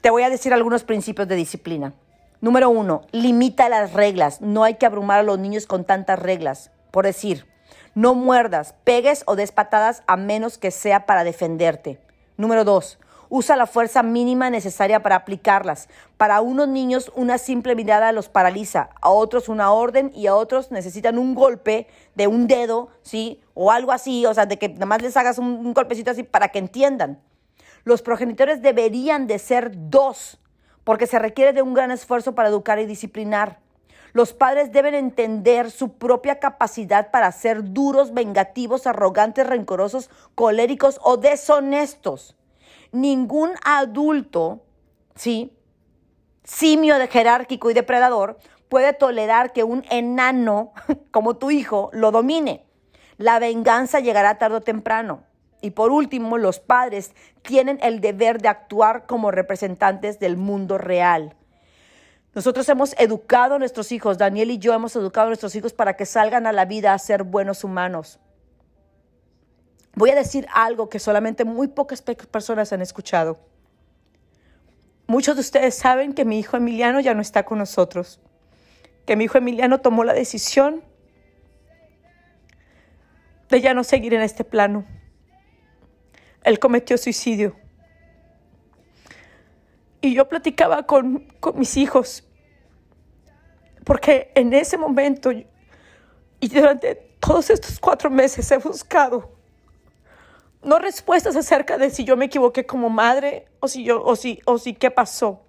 Te 0.00 0.10
voy 0.10 0.22
a 0.22 0.30
decir 0.30 0.52
algunos 0.52 0.84
principios 0.84 1.26
de 1.28 1.34
disciplina. 1.34 1.94
Número 2.40 2.70
uno, 2.70 3.02
limita 3.12 3.68
las 3.68 3.92
reglas. 3.92 4.40
No 4.40 4.62
hay 4.62 4.74
que 4.74 4.86
abrumar 4.86 5.20
a 5.20 5.24
los 5.24 5.38
niños 5.38 5.66
con 5.66 5.84
tantas 5.84 6.18
reglas. 6.18 6.70
Por 6.90 7.04
decir, 7.04 7.46
no 7.94 8.14
muerdas, 8.14 8.74
pegues 8.84 9.24
o 9.26 9.36
des 9.36 9.52
patadas 9.52 10.02
a 10.06 10.16
menos 10.16 10.58
que 10.58 10.70
sea 10.70 11.06
para 11.06 11.24
defenderte. 11.24 11.98
Número 12.36 12.64
dos, 12.64 12.98
usa 13.28 13.56
la 13.56 13.66
fuerza 13.66 14.02
mínima 14.02 14.50
necesaria 14.50 15.02
para 15.02 15.16
aplicarlas. 15.16 15.88
Para 16.16 16.40
unos 16.40 16.68
niños 16.68 17.10
una 17.14 17.38
simple 17.38 17.74
mirada 17.74 18.12
los 18.12 18.28
paraliza, 18.28 18.90
a 19.00 19.10
otros 19.10 19.48
una 19.48 19.72
orden 19.72 20.12
y 20.14 20.26
a 20.26 20.34
otros 20.34 20.70
necesitan 20.70 21.18
un 21.18 21.34
golpe 21.34 21.86
de 22.14 22.26
un 22.26 22.46
dedo, 22.46 22.88
¿sí? 23.02 23.40
O 23.54 23.70
algo 23.70 23.92
así, 23.92 24.26
o 24.26 24.34
sea, 24.34 24.46
de 24.46 24.58
que 24.58 24.68
nada 24.68 24.86
más 24.86 25.02
les 25.02 25.16
hagas 25.16 25.38
un, 25.38 25.46
un 25.46 25.74
golpecito 25.74 26.10
así 26.10 26.22
para 26.22 26.48
que 26.48 26.58
entiendan. 26.58 27.20
Los 27.84 28.02
progenitores 28.02 28.62
deberían 28.62 29.26
de 29.26 29.38
ser 29.38 29.70
dos, 29.74 30.38
porque 30.84 31.06
se 31.06 31.18
requiere 31.18 31.52
de 31.52 31.62
un 31.62 31.74
gran 31.74 31.90
esfuerzo 31.90 32.34
para 32.34 32.48
educar 32.48 32.78
y 32.78 32.86
disciplinar. 32.86 33.60
Los 34.12 34.32
padres 34.32 34.72
deben 34.72 34.94
entender 34.94 35.70
su 35.70 35.92
propia 35.92 36.38
capacidad 36.38 37.10
para 37.10 37.30
ser 37.32 37.62
duros, 37.74 38.14
vengativos, 38.14 38.86
arrogantes, 38.86 39.46
rencorosos, 39.46 40.08
coléricos 40.34 40.98
o 41.02 41.18
deshonestos 41.18 42.34
ningún 43.00 43.52
adulto, 43.64 44.62
¿sí? 45.14 45.52
Simio 46.44 46.98
de 46.98 47.08
jerárquico 47.08 47.70
y 47.70 47.74
depredador 47.74 48.38
puede 48.68 48.92
tolerar 48.92 49.52
que 49.52 49.64
un 49.64 49.84
enano 49.90 50.72
como 51.10 51.36
tu 51.36 51.50
hijo 51.50 51.90
lo 51.92 52.10
domine. 52.10 52.64
La 53.18 53.38
venganza 53.38 54.00
llegará 54.00 54.38
tarde 54.38 54.56
o 54.56 54.60
temprano. 54.60 55.22
Y 55.62 55.70
por 55.70 55.90
último, 55.90 56.36
los 56.38 56.60
padres 56.60 57.12
tienen 57.42 57.78
el 57.82 58.00
deber 58.00 58.40
de 58.40 58.48
actuar 58.48 59.06
como 59.06 59.30
representantes 59.30 60.20
del 60.20 60.36
mundo 60.36 60.78
real. 60.78 61.34
Nosotros 62.34 62.68
hemos 62.68 62.94
educado 62.98 63.54
a 63.54 63.58
nuestros 63.58 63.90
hijos, 63.92 64.18
Daniel 64.18 64.50
y 64.50 64.58
yo 64.58 64.74
hemos 64.74 64.94
educado 64.94 65.26
a 65.26 65.30
nuestros 65.30 65.56
hijos 65.56 65.72
para 65.72 65.96
que 65.96 66.04
salgan 66.04 66.46
a 66.46 66.52
la 66.52 66.66
vida 66.66 66.92
a 66.92 66.98
ser 66.98 67.22
buenos 67.22 67.64
humanos 67.64 68.20
voy 69.96 70.10
a 70.10 70.14
decir 70.14 70.46
algo 70.52 70.88
que 70.88 71.00
solamente 71.00 71.44
muy 71.44 71.68
pocas 71.68 72.02
personas 72.02 72.72
han 72.72 72.82
escuchado. 72.82 73.40
Muchos 75.08 75.34
de 75.34 75.40
ustedes 75.40 75.74
saben 75.74 76.12
que 76.12 76.24
mi 76.24 76.38
hijo 76.38 76.56
Emiliano 76.56 77.00
ya 77.00 77.14
no 77.14 77.22
está 77.22 77.44
con 77.44 77.58
nosotros, 77.58 78.20
que 79.06 79.16
mi 79.16 79.24
hijo 79.24 79.38
Emiliano 79.38 79.80
tomó 79.80 80.04
la 80.04 80.12
decisión 80.12 80.84
de 83.48 83.60
ya 83.60 83.72
no 83.72 83.84
seguir 83.84 84.12
en 84.14 84.20
este 84.20 84.44
plano. 84.44 84.84
Él 86.44 86.58
cometió 86.58 86.98
suicidio. 86.98 87.56
Y 90.02 90.14
yo 90.14 90.28
platicaba 90.28 90.86
con, 90.86 91.26
mis 91.54 91.76
hijos, 91.78 92.22
porque 93.84 94.30
en 94.34 94.52
ese 94.52 94.76
momento 94.76 95.32
y 95.32 96.48
durante 96.48 96.96
todos 97.18 97.48
estos 97.48 97.78
cuatro 97.80 98.10
meses 98.10 98.50
he 98.50 98.58
buscado 98.58 99.35
no 100.66 100.78
respuestas 100.80 101.36
acerca 101.36 101.78
de 101.78 101.90
si 101.90 102.04
yo 102.04 102.16
me 102.16 102.26
equivoqué 102.26 102.66
como 102.66 102.90
madre 102.90 103.46
o 103.60 103.68
si 103.68 103.84
yo 103.84 104.02
o 104.02 104.16
si 104.16 104.40
o 104.44 104.58
si 104.58 104.74
qué 104.74 104.90
pasó. 104.90 105.42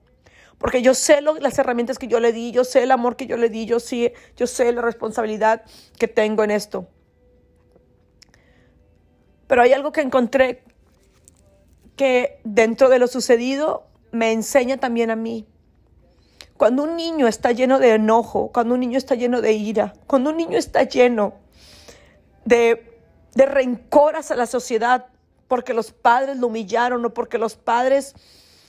Porque 0.59 0.81
yo 0.81 0.93
sé 0.93 1.21
las 1.21 1.59
herramientas 1.59 1.99
que 1.99 2.07
yo 2.07 2.19
le 2.19 2.31
di, 2.31 2.51
yo 2.51 2.63
sé 2.63 2.83
el 2.83 2.91
amor 2.91 3.15
que 3.15 3.27
yo 3.27 3.37
le 3.37 3.49
di, 3.49 3.65
yo 3.65 3.79
sí, 3.79 4.11
yo 4.35 4.47
sé 4.47 4.71
la 4.71 4.81
responsabilidad 4.81 5.63
que 5.99 6.07
tengo 6.07 6.43
en 6.43 6.51
esto. 6.51 6.87
Pero 9.47 9.61
hay 9.61 9.73
algo 9.73 9.91
que 9.91 10.01
encontré 10.01 10.63
que 11.95 12.39
dentro 12.43 12.89
de 12.89 12.99
lo 12.99 13.07
sucedido 13.07 13.87
me 14.11 14.31
enseña 14.31 14.77
también 14.77 15.11
a 15.11 15.15
mí. 15.15 15.47
Cuando 16.57 16.83
un 16.83 16.95
niño 16.95 17.27
está 17.27 17.51
lleno 17.51 17.77
de 17.77 17.93
enojo, 17.93 18.51
cuando 18.51 18.73
un 18.73 18.79
niño 18.79 18.97
está 18.97 19.13
lleno 19.15 19.41
de 19.41 19.53
ira, 19.53 19.93
cuando 20.07 20.31
un 20.31 20.37
niño 20.37 20.57
está 20.57 20.83
lleno 20.83 21.35
de 22.45 22.96
de 23.35 23.45
rencor 23.45 24.15
hacia 24.15 24.35
la 24.35 24.47
sociedad 24.47 25.07
porque 25.47 25.73
los 25.73 25.91
padres 25.91 26.37
lo 26.37 26.47
humillaron 26.47 27.05
o 27.05 27.13
porque 27.13 27.37
los 27.37 27.55
padres 27.55 28.15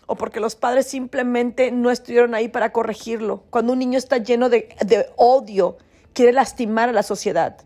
o 0.06 0.16
porque 0.16 0.40
los 0.40 0.56
padres 0.56 0.86
simplemente 0.86 1.70
no 1.70 1.90
estuvieron 1.90 2.34
ahí 2.34 2.48
para 2.48 2.72
corregirlo. 2.72 3.44
Cuando 3.50 3.74
un 3.74 3.78
niño 3.78 3.98
está 3.98 4.16
lleno 4.16 4.48
de, 4.48 4.74
de 4.84 5.10
odio, 5.16 5.76
quiere 6.14 6.32
lastimar 6.32 6.88
a 6.88 6.92
la 6.92 7.02
sociedad. 7.02 7.58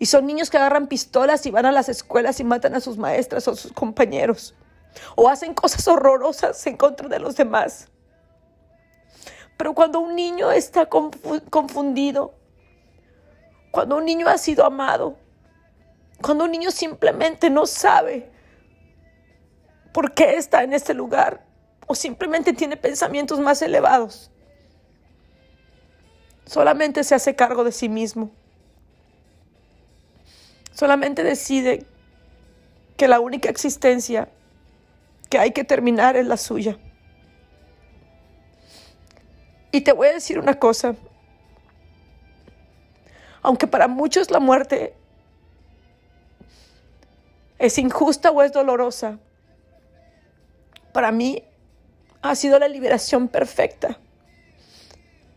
Y 0.00 0.06
son 0.06 0.26
niños 0.26 0.50
que 0.50 0.56
agarran 0.56 0.88
pistolas 0.88 1.46
y 1.46 1.52
van 1.52 1.64
a 1.64 1.70
las 1.70 1.88
escuelas 1.88 2.40
y 2.40 2.44
matan 2.44 2.74
a 2.74 2.80
sus 2.80 2.98
maestras 2.98 3.46
o 3.46 3.54
sus 3.54 3.72
compañeros. 3.72 4.56
O 5.14 5.28
hacen 5.28 5.54
cosas 5.54 5.86
horrorosas 5.86 6.66
en 6.66 6.76
contra 6.76 7.08
de 7.08 7.20
los 7.20 7.36
demás. 7.36 7.88
Pero 9.56 9.74
cuando 9.74 10.00
un 10.00 10.16
niño 10.16 10.50
está 10.50 10.86
confundido, 10.86 12.34
cuando 13.70 13.96
un 13.98 14.04
niño 14.04 14.26
ha 14.26 14.38
sido 14.38 14.64
amado, 14.64 15.16
cuando 16.22 16.44
un 16.44 16.52
niño 16.52 16.70
simplemente 16.70 17.50
no 17.50 17.66
sabe 17.66 18.30
por 19.92 20.14
qué 20.14 20.36
está 20.36 20.62
en 20.62 20.72
este 20.72 20.94
lugar 20.94 21.44
o 21.86 21.94
simplemente 21.94 22.52
tiene 22.52 22.76
pensamientos 22.76 23.40
más 23.40 23.60
elevados, 23.60 24.30
solamente 26.46 27.04
se 27.04 27.14
hace 27.14 27.34
cargo 27.34 27.64
de 27.64 27.72
sí 27.72 27.88
mismo. 27.88 28.30
Solamente 30.72 31.22
decide 31.22 31.84
que 32.96 33.08
la 33.08 33.20
única 33.20 33.50
existencia 33.50 34.28
que 35.28 35.38
hay 35.38 35.50
que 35.50 35.64
terminar 35.64 36.16
es 36.16 36.26
la 36.26 36.36
suya. 36.36 36.78
Y 39.70 39.80
te 39.82 39.92
voy 39.92 40.08
a 40.08 40.12
decir 40.12 40.38
una 40.38 40.58
cosa. 40.58 40.94
Aunque 43.42 43.66
para 43.66 43.88
muchos 43.88 44.30
la 44.30 44.38
muerte 44.38 44.94
es 47.62 47.78
injusta 47.78 48.32
o 48.32 48.42
es 48.42 48.50
dolorosa, 48.50 49.20
para 50.92 51.12
mí 51.12 51.44
ha 52.20 52.34
sido 52.34 52.58
la 52.58 52.66
liberación 52.66 53.28
perfecta 53.28 54.00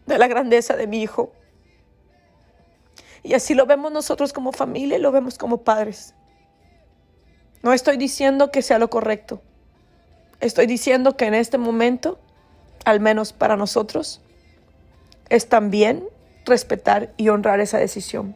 de 0.08 0.18
la 0.18 0.28
grandeza 0.28 0.76
de 0.76 0.88
mi 0.88 1.04
hijo. 1.04 1.32
Y 3.22 3.36
así 3.36 3.54
lo 3.54 3.68
vemos 3.68 3.92
nosotros 3.92 4.34
como 4.34 4.54
familia 4.54 4.98
y 4.98 5.02
lo 5.02 5.12
vemos 5.12 5.38
como 5.38 5.62
padres. 5.62 6.16
No 7.62 7.74
estoy 7.74 7.96
diciendo 7.96 8.50
que 8.50 8.64
sea 8.64 8.80
lo 8.80 8.90
correcto. 8.90 9.44
Estoy 10.40 10.66
diciendo 10.66 11.16
que 11.16 11.26
en 11.26 11.36
este 11.36 11.60
momento, 11.60 12.18
al 12.86 13.02
menos 13.02 13.34
para 13.34 13.56
nosotros, 13.56 14.20
es 15.30 15.48
también 15.48 16.04
respetar 16.44 17.14
y 17.18 17.30
honrar 17.30 17.60
esa 17.60 17.78
decisión. 17.78 18.36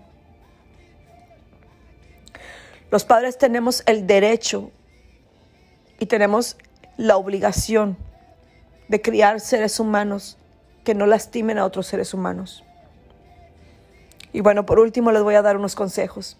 Los 2.92 3.06
padres 3.06 3.38
tenemos 3.38 3.84
el 3.86 4.08
derecho 4.08 4.72
y 6.00 6.08
tenemos 6.08 6.58
la 6.98 7.18
obligación 7.18 7.98
de 8.88 9.02
criar 9.02 9.40
seres 9.40 9.80
humanos 9.80 10.38
que 10.84 10.96
no 10.96 11.06
lastimen 11.06 11.58
a 11.58 11.66
otros 11.66 11.88
seres 11.88 12.14
humanos. 12.14 12.64
Y 14.34 14.42
bueno, 14.42 14.66
por 14.66 14.80
último 14.80 15.12
les 15.12 15.24
voy 15.24 15.36
a 15.36 15.42
dar 15.42 15.58
unos 15.58 15.76
consejos. 15.76 16.38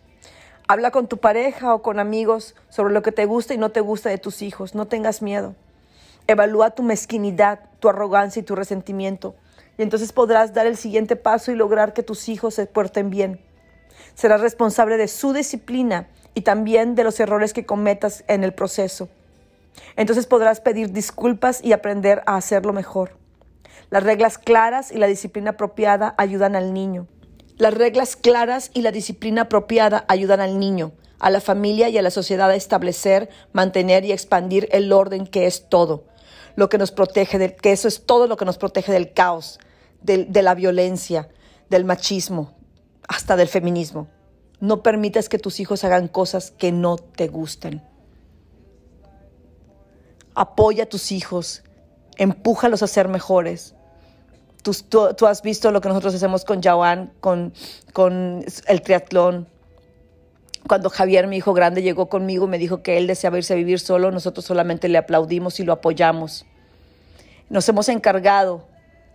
Habla 0.68 0.92
con 0.92 1.08
tu 1.08 1.18
pareja 1.18 1.74
o 1.74 1.82
con 1.82 2.00
amigos 2.00 2.56
sobre 2.70 2.94
lo 2.94 3.02
que 3.02 3.12
te 3.12 3.26
gusta 3.26 3.54
y 3.54 3.58
no 3.58 3.70
te 3.70 3.82
gusta 3.82 4.10
de 4.10 4.18
tus 4.18 4.42
hijos. 4.42 4.76
No 4.76 4.88
tengas 4.88 5.22
miedo. 5.22 5.56
Evalúa 6.28 6.72
tu 6.72 6.84
mezquinidad, 6.84 7.60
tu 7.80 7.90
arrogancia 7.90 8.40
y 8.40 8.44
tu 8.44 8.56
resentimiento 8.56 9.36
y 9.80 9.82
entonces 9.82 10.12
podrás 10.12 10.54
dar 10.54 10.68
el 10.68 10.76
siguiente 10.76 11.16
paso 11.16 11.54
y 11.54 11.56
lograr 11.56 11.94
que 11.94 12.04
tus 12.04 12.28
hijos 12.28 12.54
se 12.56 12.66
porten 12.66 13.10
bien. 13.10 13.40
Serás 14.14 14.42
responsable 14.42 14.98
de 14.98 15.08
su 15.08 15.32
disciplina 15.32 16.10
y 16.34 16.42
también 16.42 16.96
de 16.96 17.04
los 17.04 17.20
errores 17.20 17.54
que 17.54 17.66
cometas 17.66 18.24
en 18.28 18.44
el 18.44 18.54
proceso. 18.54 19.10
Entonces 19.96 20.26
podrás 20.26 20.62
pedir 20.62 20.92
disculpas 20.92 21.64
y 21.64 21.74
aprender 21.74 22.22
a 22.26 22.36
hacerlo 22.36 22.74
mejor. 22.74 23.18
Las 23.90 24.04
reglas 24.04 24.38
claras 24.38 24.92
y 24.92 24.98
la 24.98 25.08
disciplina 25.08 25.52
apropiada 25.52 26.14
ayudan 26.18 26.56
al 26.56 26.74
niño. 26.74 27.08
Las 27.58 27.74
reglas 27.74 28.16
claras 28.16 28.72
y 28.74 28.84
la 28.84 28.92
disciplina 28.92 29.44
apropiada 29.44 30.06
ayudan 30.08 30.40
al 30.40 30.60
niño, 30.60 30.94
a 31.20 31.30
la 31.30 31.42
familia 31.42 31.90
y 31.90 31.98
a 31.98 32.02
la 32.02 32.12
sociedad 32.12 32.50
a 32.50 32.56
establecer, 32.56 33.30
mantener 33.52 34.06
y 34.06 34.12
expandir 34.12 34.70
el 34.72 34.94
orden 34.94 35.28
que 35.28 35.46
es 35.46 35.68
todo, 35.68 36.06
lo 36.56 36.70
que 36.70 36.78
nos 36.78 36.92
protege 36.92 37.38
de, 37.38 37.56
que 37.56 37.72
eso 37.72 37.88
es 37.88 38.06
todo 38.06 38.28
lo 38.28 38.38
que 38.38 38.46
nos 38.46 38.58
protege 38.58 38.92
del 38.92 39.12
caos, 39.12 39.60
de, 40.02 40.28
la 40.42 40.56
violencia, 40.56 41.30
del 41.70 41.84
machismo, 41.84 42.54
hasta 43.08 43.36
del 43.36 43.48
feminismo. 43.48 44.08
No 44.60 44.84
permitas 44.84 45.30
que 45.30 45.40
tus 45.40 45.60
hijos 45.60 45.84
hagan 45.84 46.08
cosas 46.08 46.52
que 46.52 46.72
no 46.72 46.98
te 46.98 47.28
gustan. 47.28 47.84
Apoya 50.36 50.84
a 50.84 50.90
tus 50.90 51.12
hijos, 51.12 51.64
empújalos 52.18 52.84
a 52.84 52.88
ser 52.88 53.08
mejores. 53.08 53.76
Tú, 54.62 55.26
has 55.26 55.42
visto 55.42 55.72
lo 55.72 55.80
que 55.82 55.88
nosotros 55.88 56.14
hacemos 56.14 56.44
con 56.44 56.62
Jawan, 56.62 57.14
con, 57.22 57.54
con 57.94 58.46
el 58.68 58.82
triatlón. 58.82 59.48
Cuando 60.68 60.90
Javier, 60.90 61.28
mi 61.28 61.38
hijo 61.38 61.54
grande, 61.54 61.82
llegó 61.82 62.10
conmigo 62.10 62.46
y 62.46 62.50
me 62.50 62.58
dijo 62.58 62.84
que 62.84 62.98
él 62.98 63.08
deseaba 63.08 63.38
irse 63.38 63.54
a 63.54 63.58
vivir 63.58 63.80
solo, 63.80 64.12
nosotros 64.12 64.46
solamente 64.46 64.90
le 64.90 64.98
aplaudimos 64.98 65.60
y 65.62 65.64
lo 65.64 65.72
apoyamos. 65.72 66.46
Nos 67.50 67.68
hemos 67.70 67.88
encargado 67.88 68.68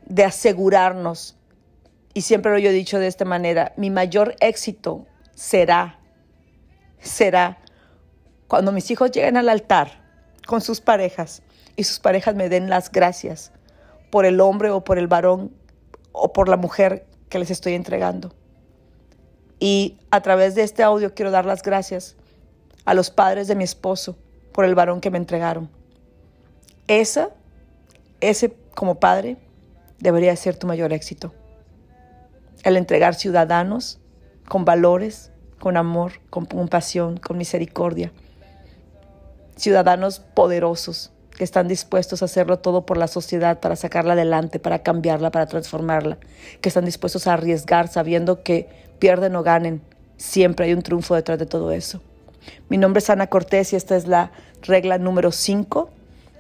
de 0.07 0.25
asegurarnos, 0.25 1.37
y 2.15 2.23
siempre 2.23 2.51
lo 2.51 2.59
he 2.59 2.73
dicho 2.73 2.99
de 2.99 3.07
esta 3.07 3.25
manera, 3.25 3.73
mi 3.77 3.91
mayor 3.91 4.35
éxito 4.41 5.07
será, 5.35 5.99
será 7.01 7.59
cuando 8.49 8.73
mis 8.73 8.91
hijos 8.91 9.11
lleguen 9.11 9.37
al 9.37 9.49
altar 9.49 10.03
con 10.47 10.61
sus 10.61 10.81
parejas 10.81 11.43
y 11.77 11.85
sus 11.85 11.99
parejas 11.99 12.35
me 12.35 12.49
den 12.49 12.69
las 12.69 12.91
gracias 12.91 13.53
por 14.11 14.27
el 14.27 14.41
hombre 14.41 14.71
o 14.71 14.85
por 14.85 14.99
el 14.99 15.09
varón 15.09 15.53
o 16.13 16.33
por 16.33 16.49
la 16.49 16.57
mujer 16.57 17.07
que 17.29 17.39
les 17.39 17.51
estoy 17.51 17.75
entregando. 17.75 18.33
Y 19.59 19.99
a 20.11 20.21
través 20.21 20.55
de 20.55 20.63
este 20.63 20.83
audio 20.83 21.15
quiero 21.15 21.31
dar 21.31 21.47
las 21.47 21.63
gracias 21.63 22.17
a 22.85 22.95
los 22.95 23.11
padres 23.11 23.49
de 23.49 23.55
mi 23.55 23.65
esposo 23.65 24.17
por 24.53 24.65
el 24.65 24.75
varón 24.75 25.01
que 25.01 25.11
me 25.11 25.19
entregaron. 25.19 25.71
Esa, 26.87 27.31
ese 28.21 28.55
como 28.75 29.01
padre, 29.01 29.37
debería 29.99 30.37
ser 30.37 30.57
tu 30.57 30.67
mayor 30.67 30.93
éxito. 30.93 31.33
El 32.63 32.77
entregar 32.77 33.15
ciudadanos 33.15 34.01
con 34.49 34.65
valores, 34.65 35.31
con 35.59 35.77
amor, 35.77 36.13
con 36.31 36.45
compasión, 36.47 37.17
con 37.17 37.39
misericordia. 37.39 38.13
Ciudadanos 39.57 40.21
poderosos 40.21 41.13
que 41.37 41.45
están 41.45 41.69
dispuestos 41.69 42.23
a 42.23 42.27
hacerlo 42.27 42.59
todo 42.59 42.87
por 42.87 42.97
la 42.97 43.09
sociedad, 43.09 43.61
para 43.61 43.77
sacarla 43.77 44.13
adelante, 44.13 44.59
para 44.61 44.83
cambiarla, 44.83 45.31
para 45.31 45.47
transformarla, 45.47 46.19
que 46.61 46.69
están 46.69 46.85
dispuestos 46.85 47.27
a 47.27 47.35
arriesgar 47.35 47.89
sabiendo 47.89 48.43
que 48.43 48.69
pierden 48.99 49.35
o 49.37 49.43
ganen, 49.43 49.83
siempre 50.17 50.67
hay 50.67 50.75
un 50.75 50.83
triunfo 50.83 51.15
detrás 51.15 51.39
de 51.39 51.47
todo 51.47 51.73
eso. 51.73 52.01
Mi 52.69 52.79
nombre 52.79 53.01
es 53.01 53.11
Ana 53.11 53.27
Cortés 53.27 53.73
y 53.73 53.77
esta 53.77 53.97
es 53.97 54.07
la 54.07 54.31
regla 54.63 54.99
número 54.99 55.33
5 55.33 55.91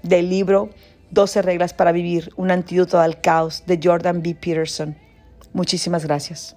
del 0.03 0.29
libro 0.29 0.71
12 1.11 1.43
reglas 1.43 1.73
para 1.73 1.93
vivir, 1.93 2.31
un 2.37 2.51
antídoto 2.51 2.99
al 2.99 3.21
caos 3.21 3.65
de 3.67 3.81
Jordan 3.83 4.23
B. 4.23 4.35
Peterson. 4.35 4.97
Muchísimas 5.53 6.05
gracias. 6.05 6.57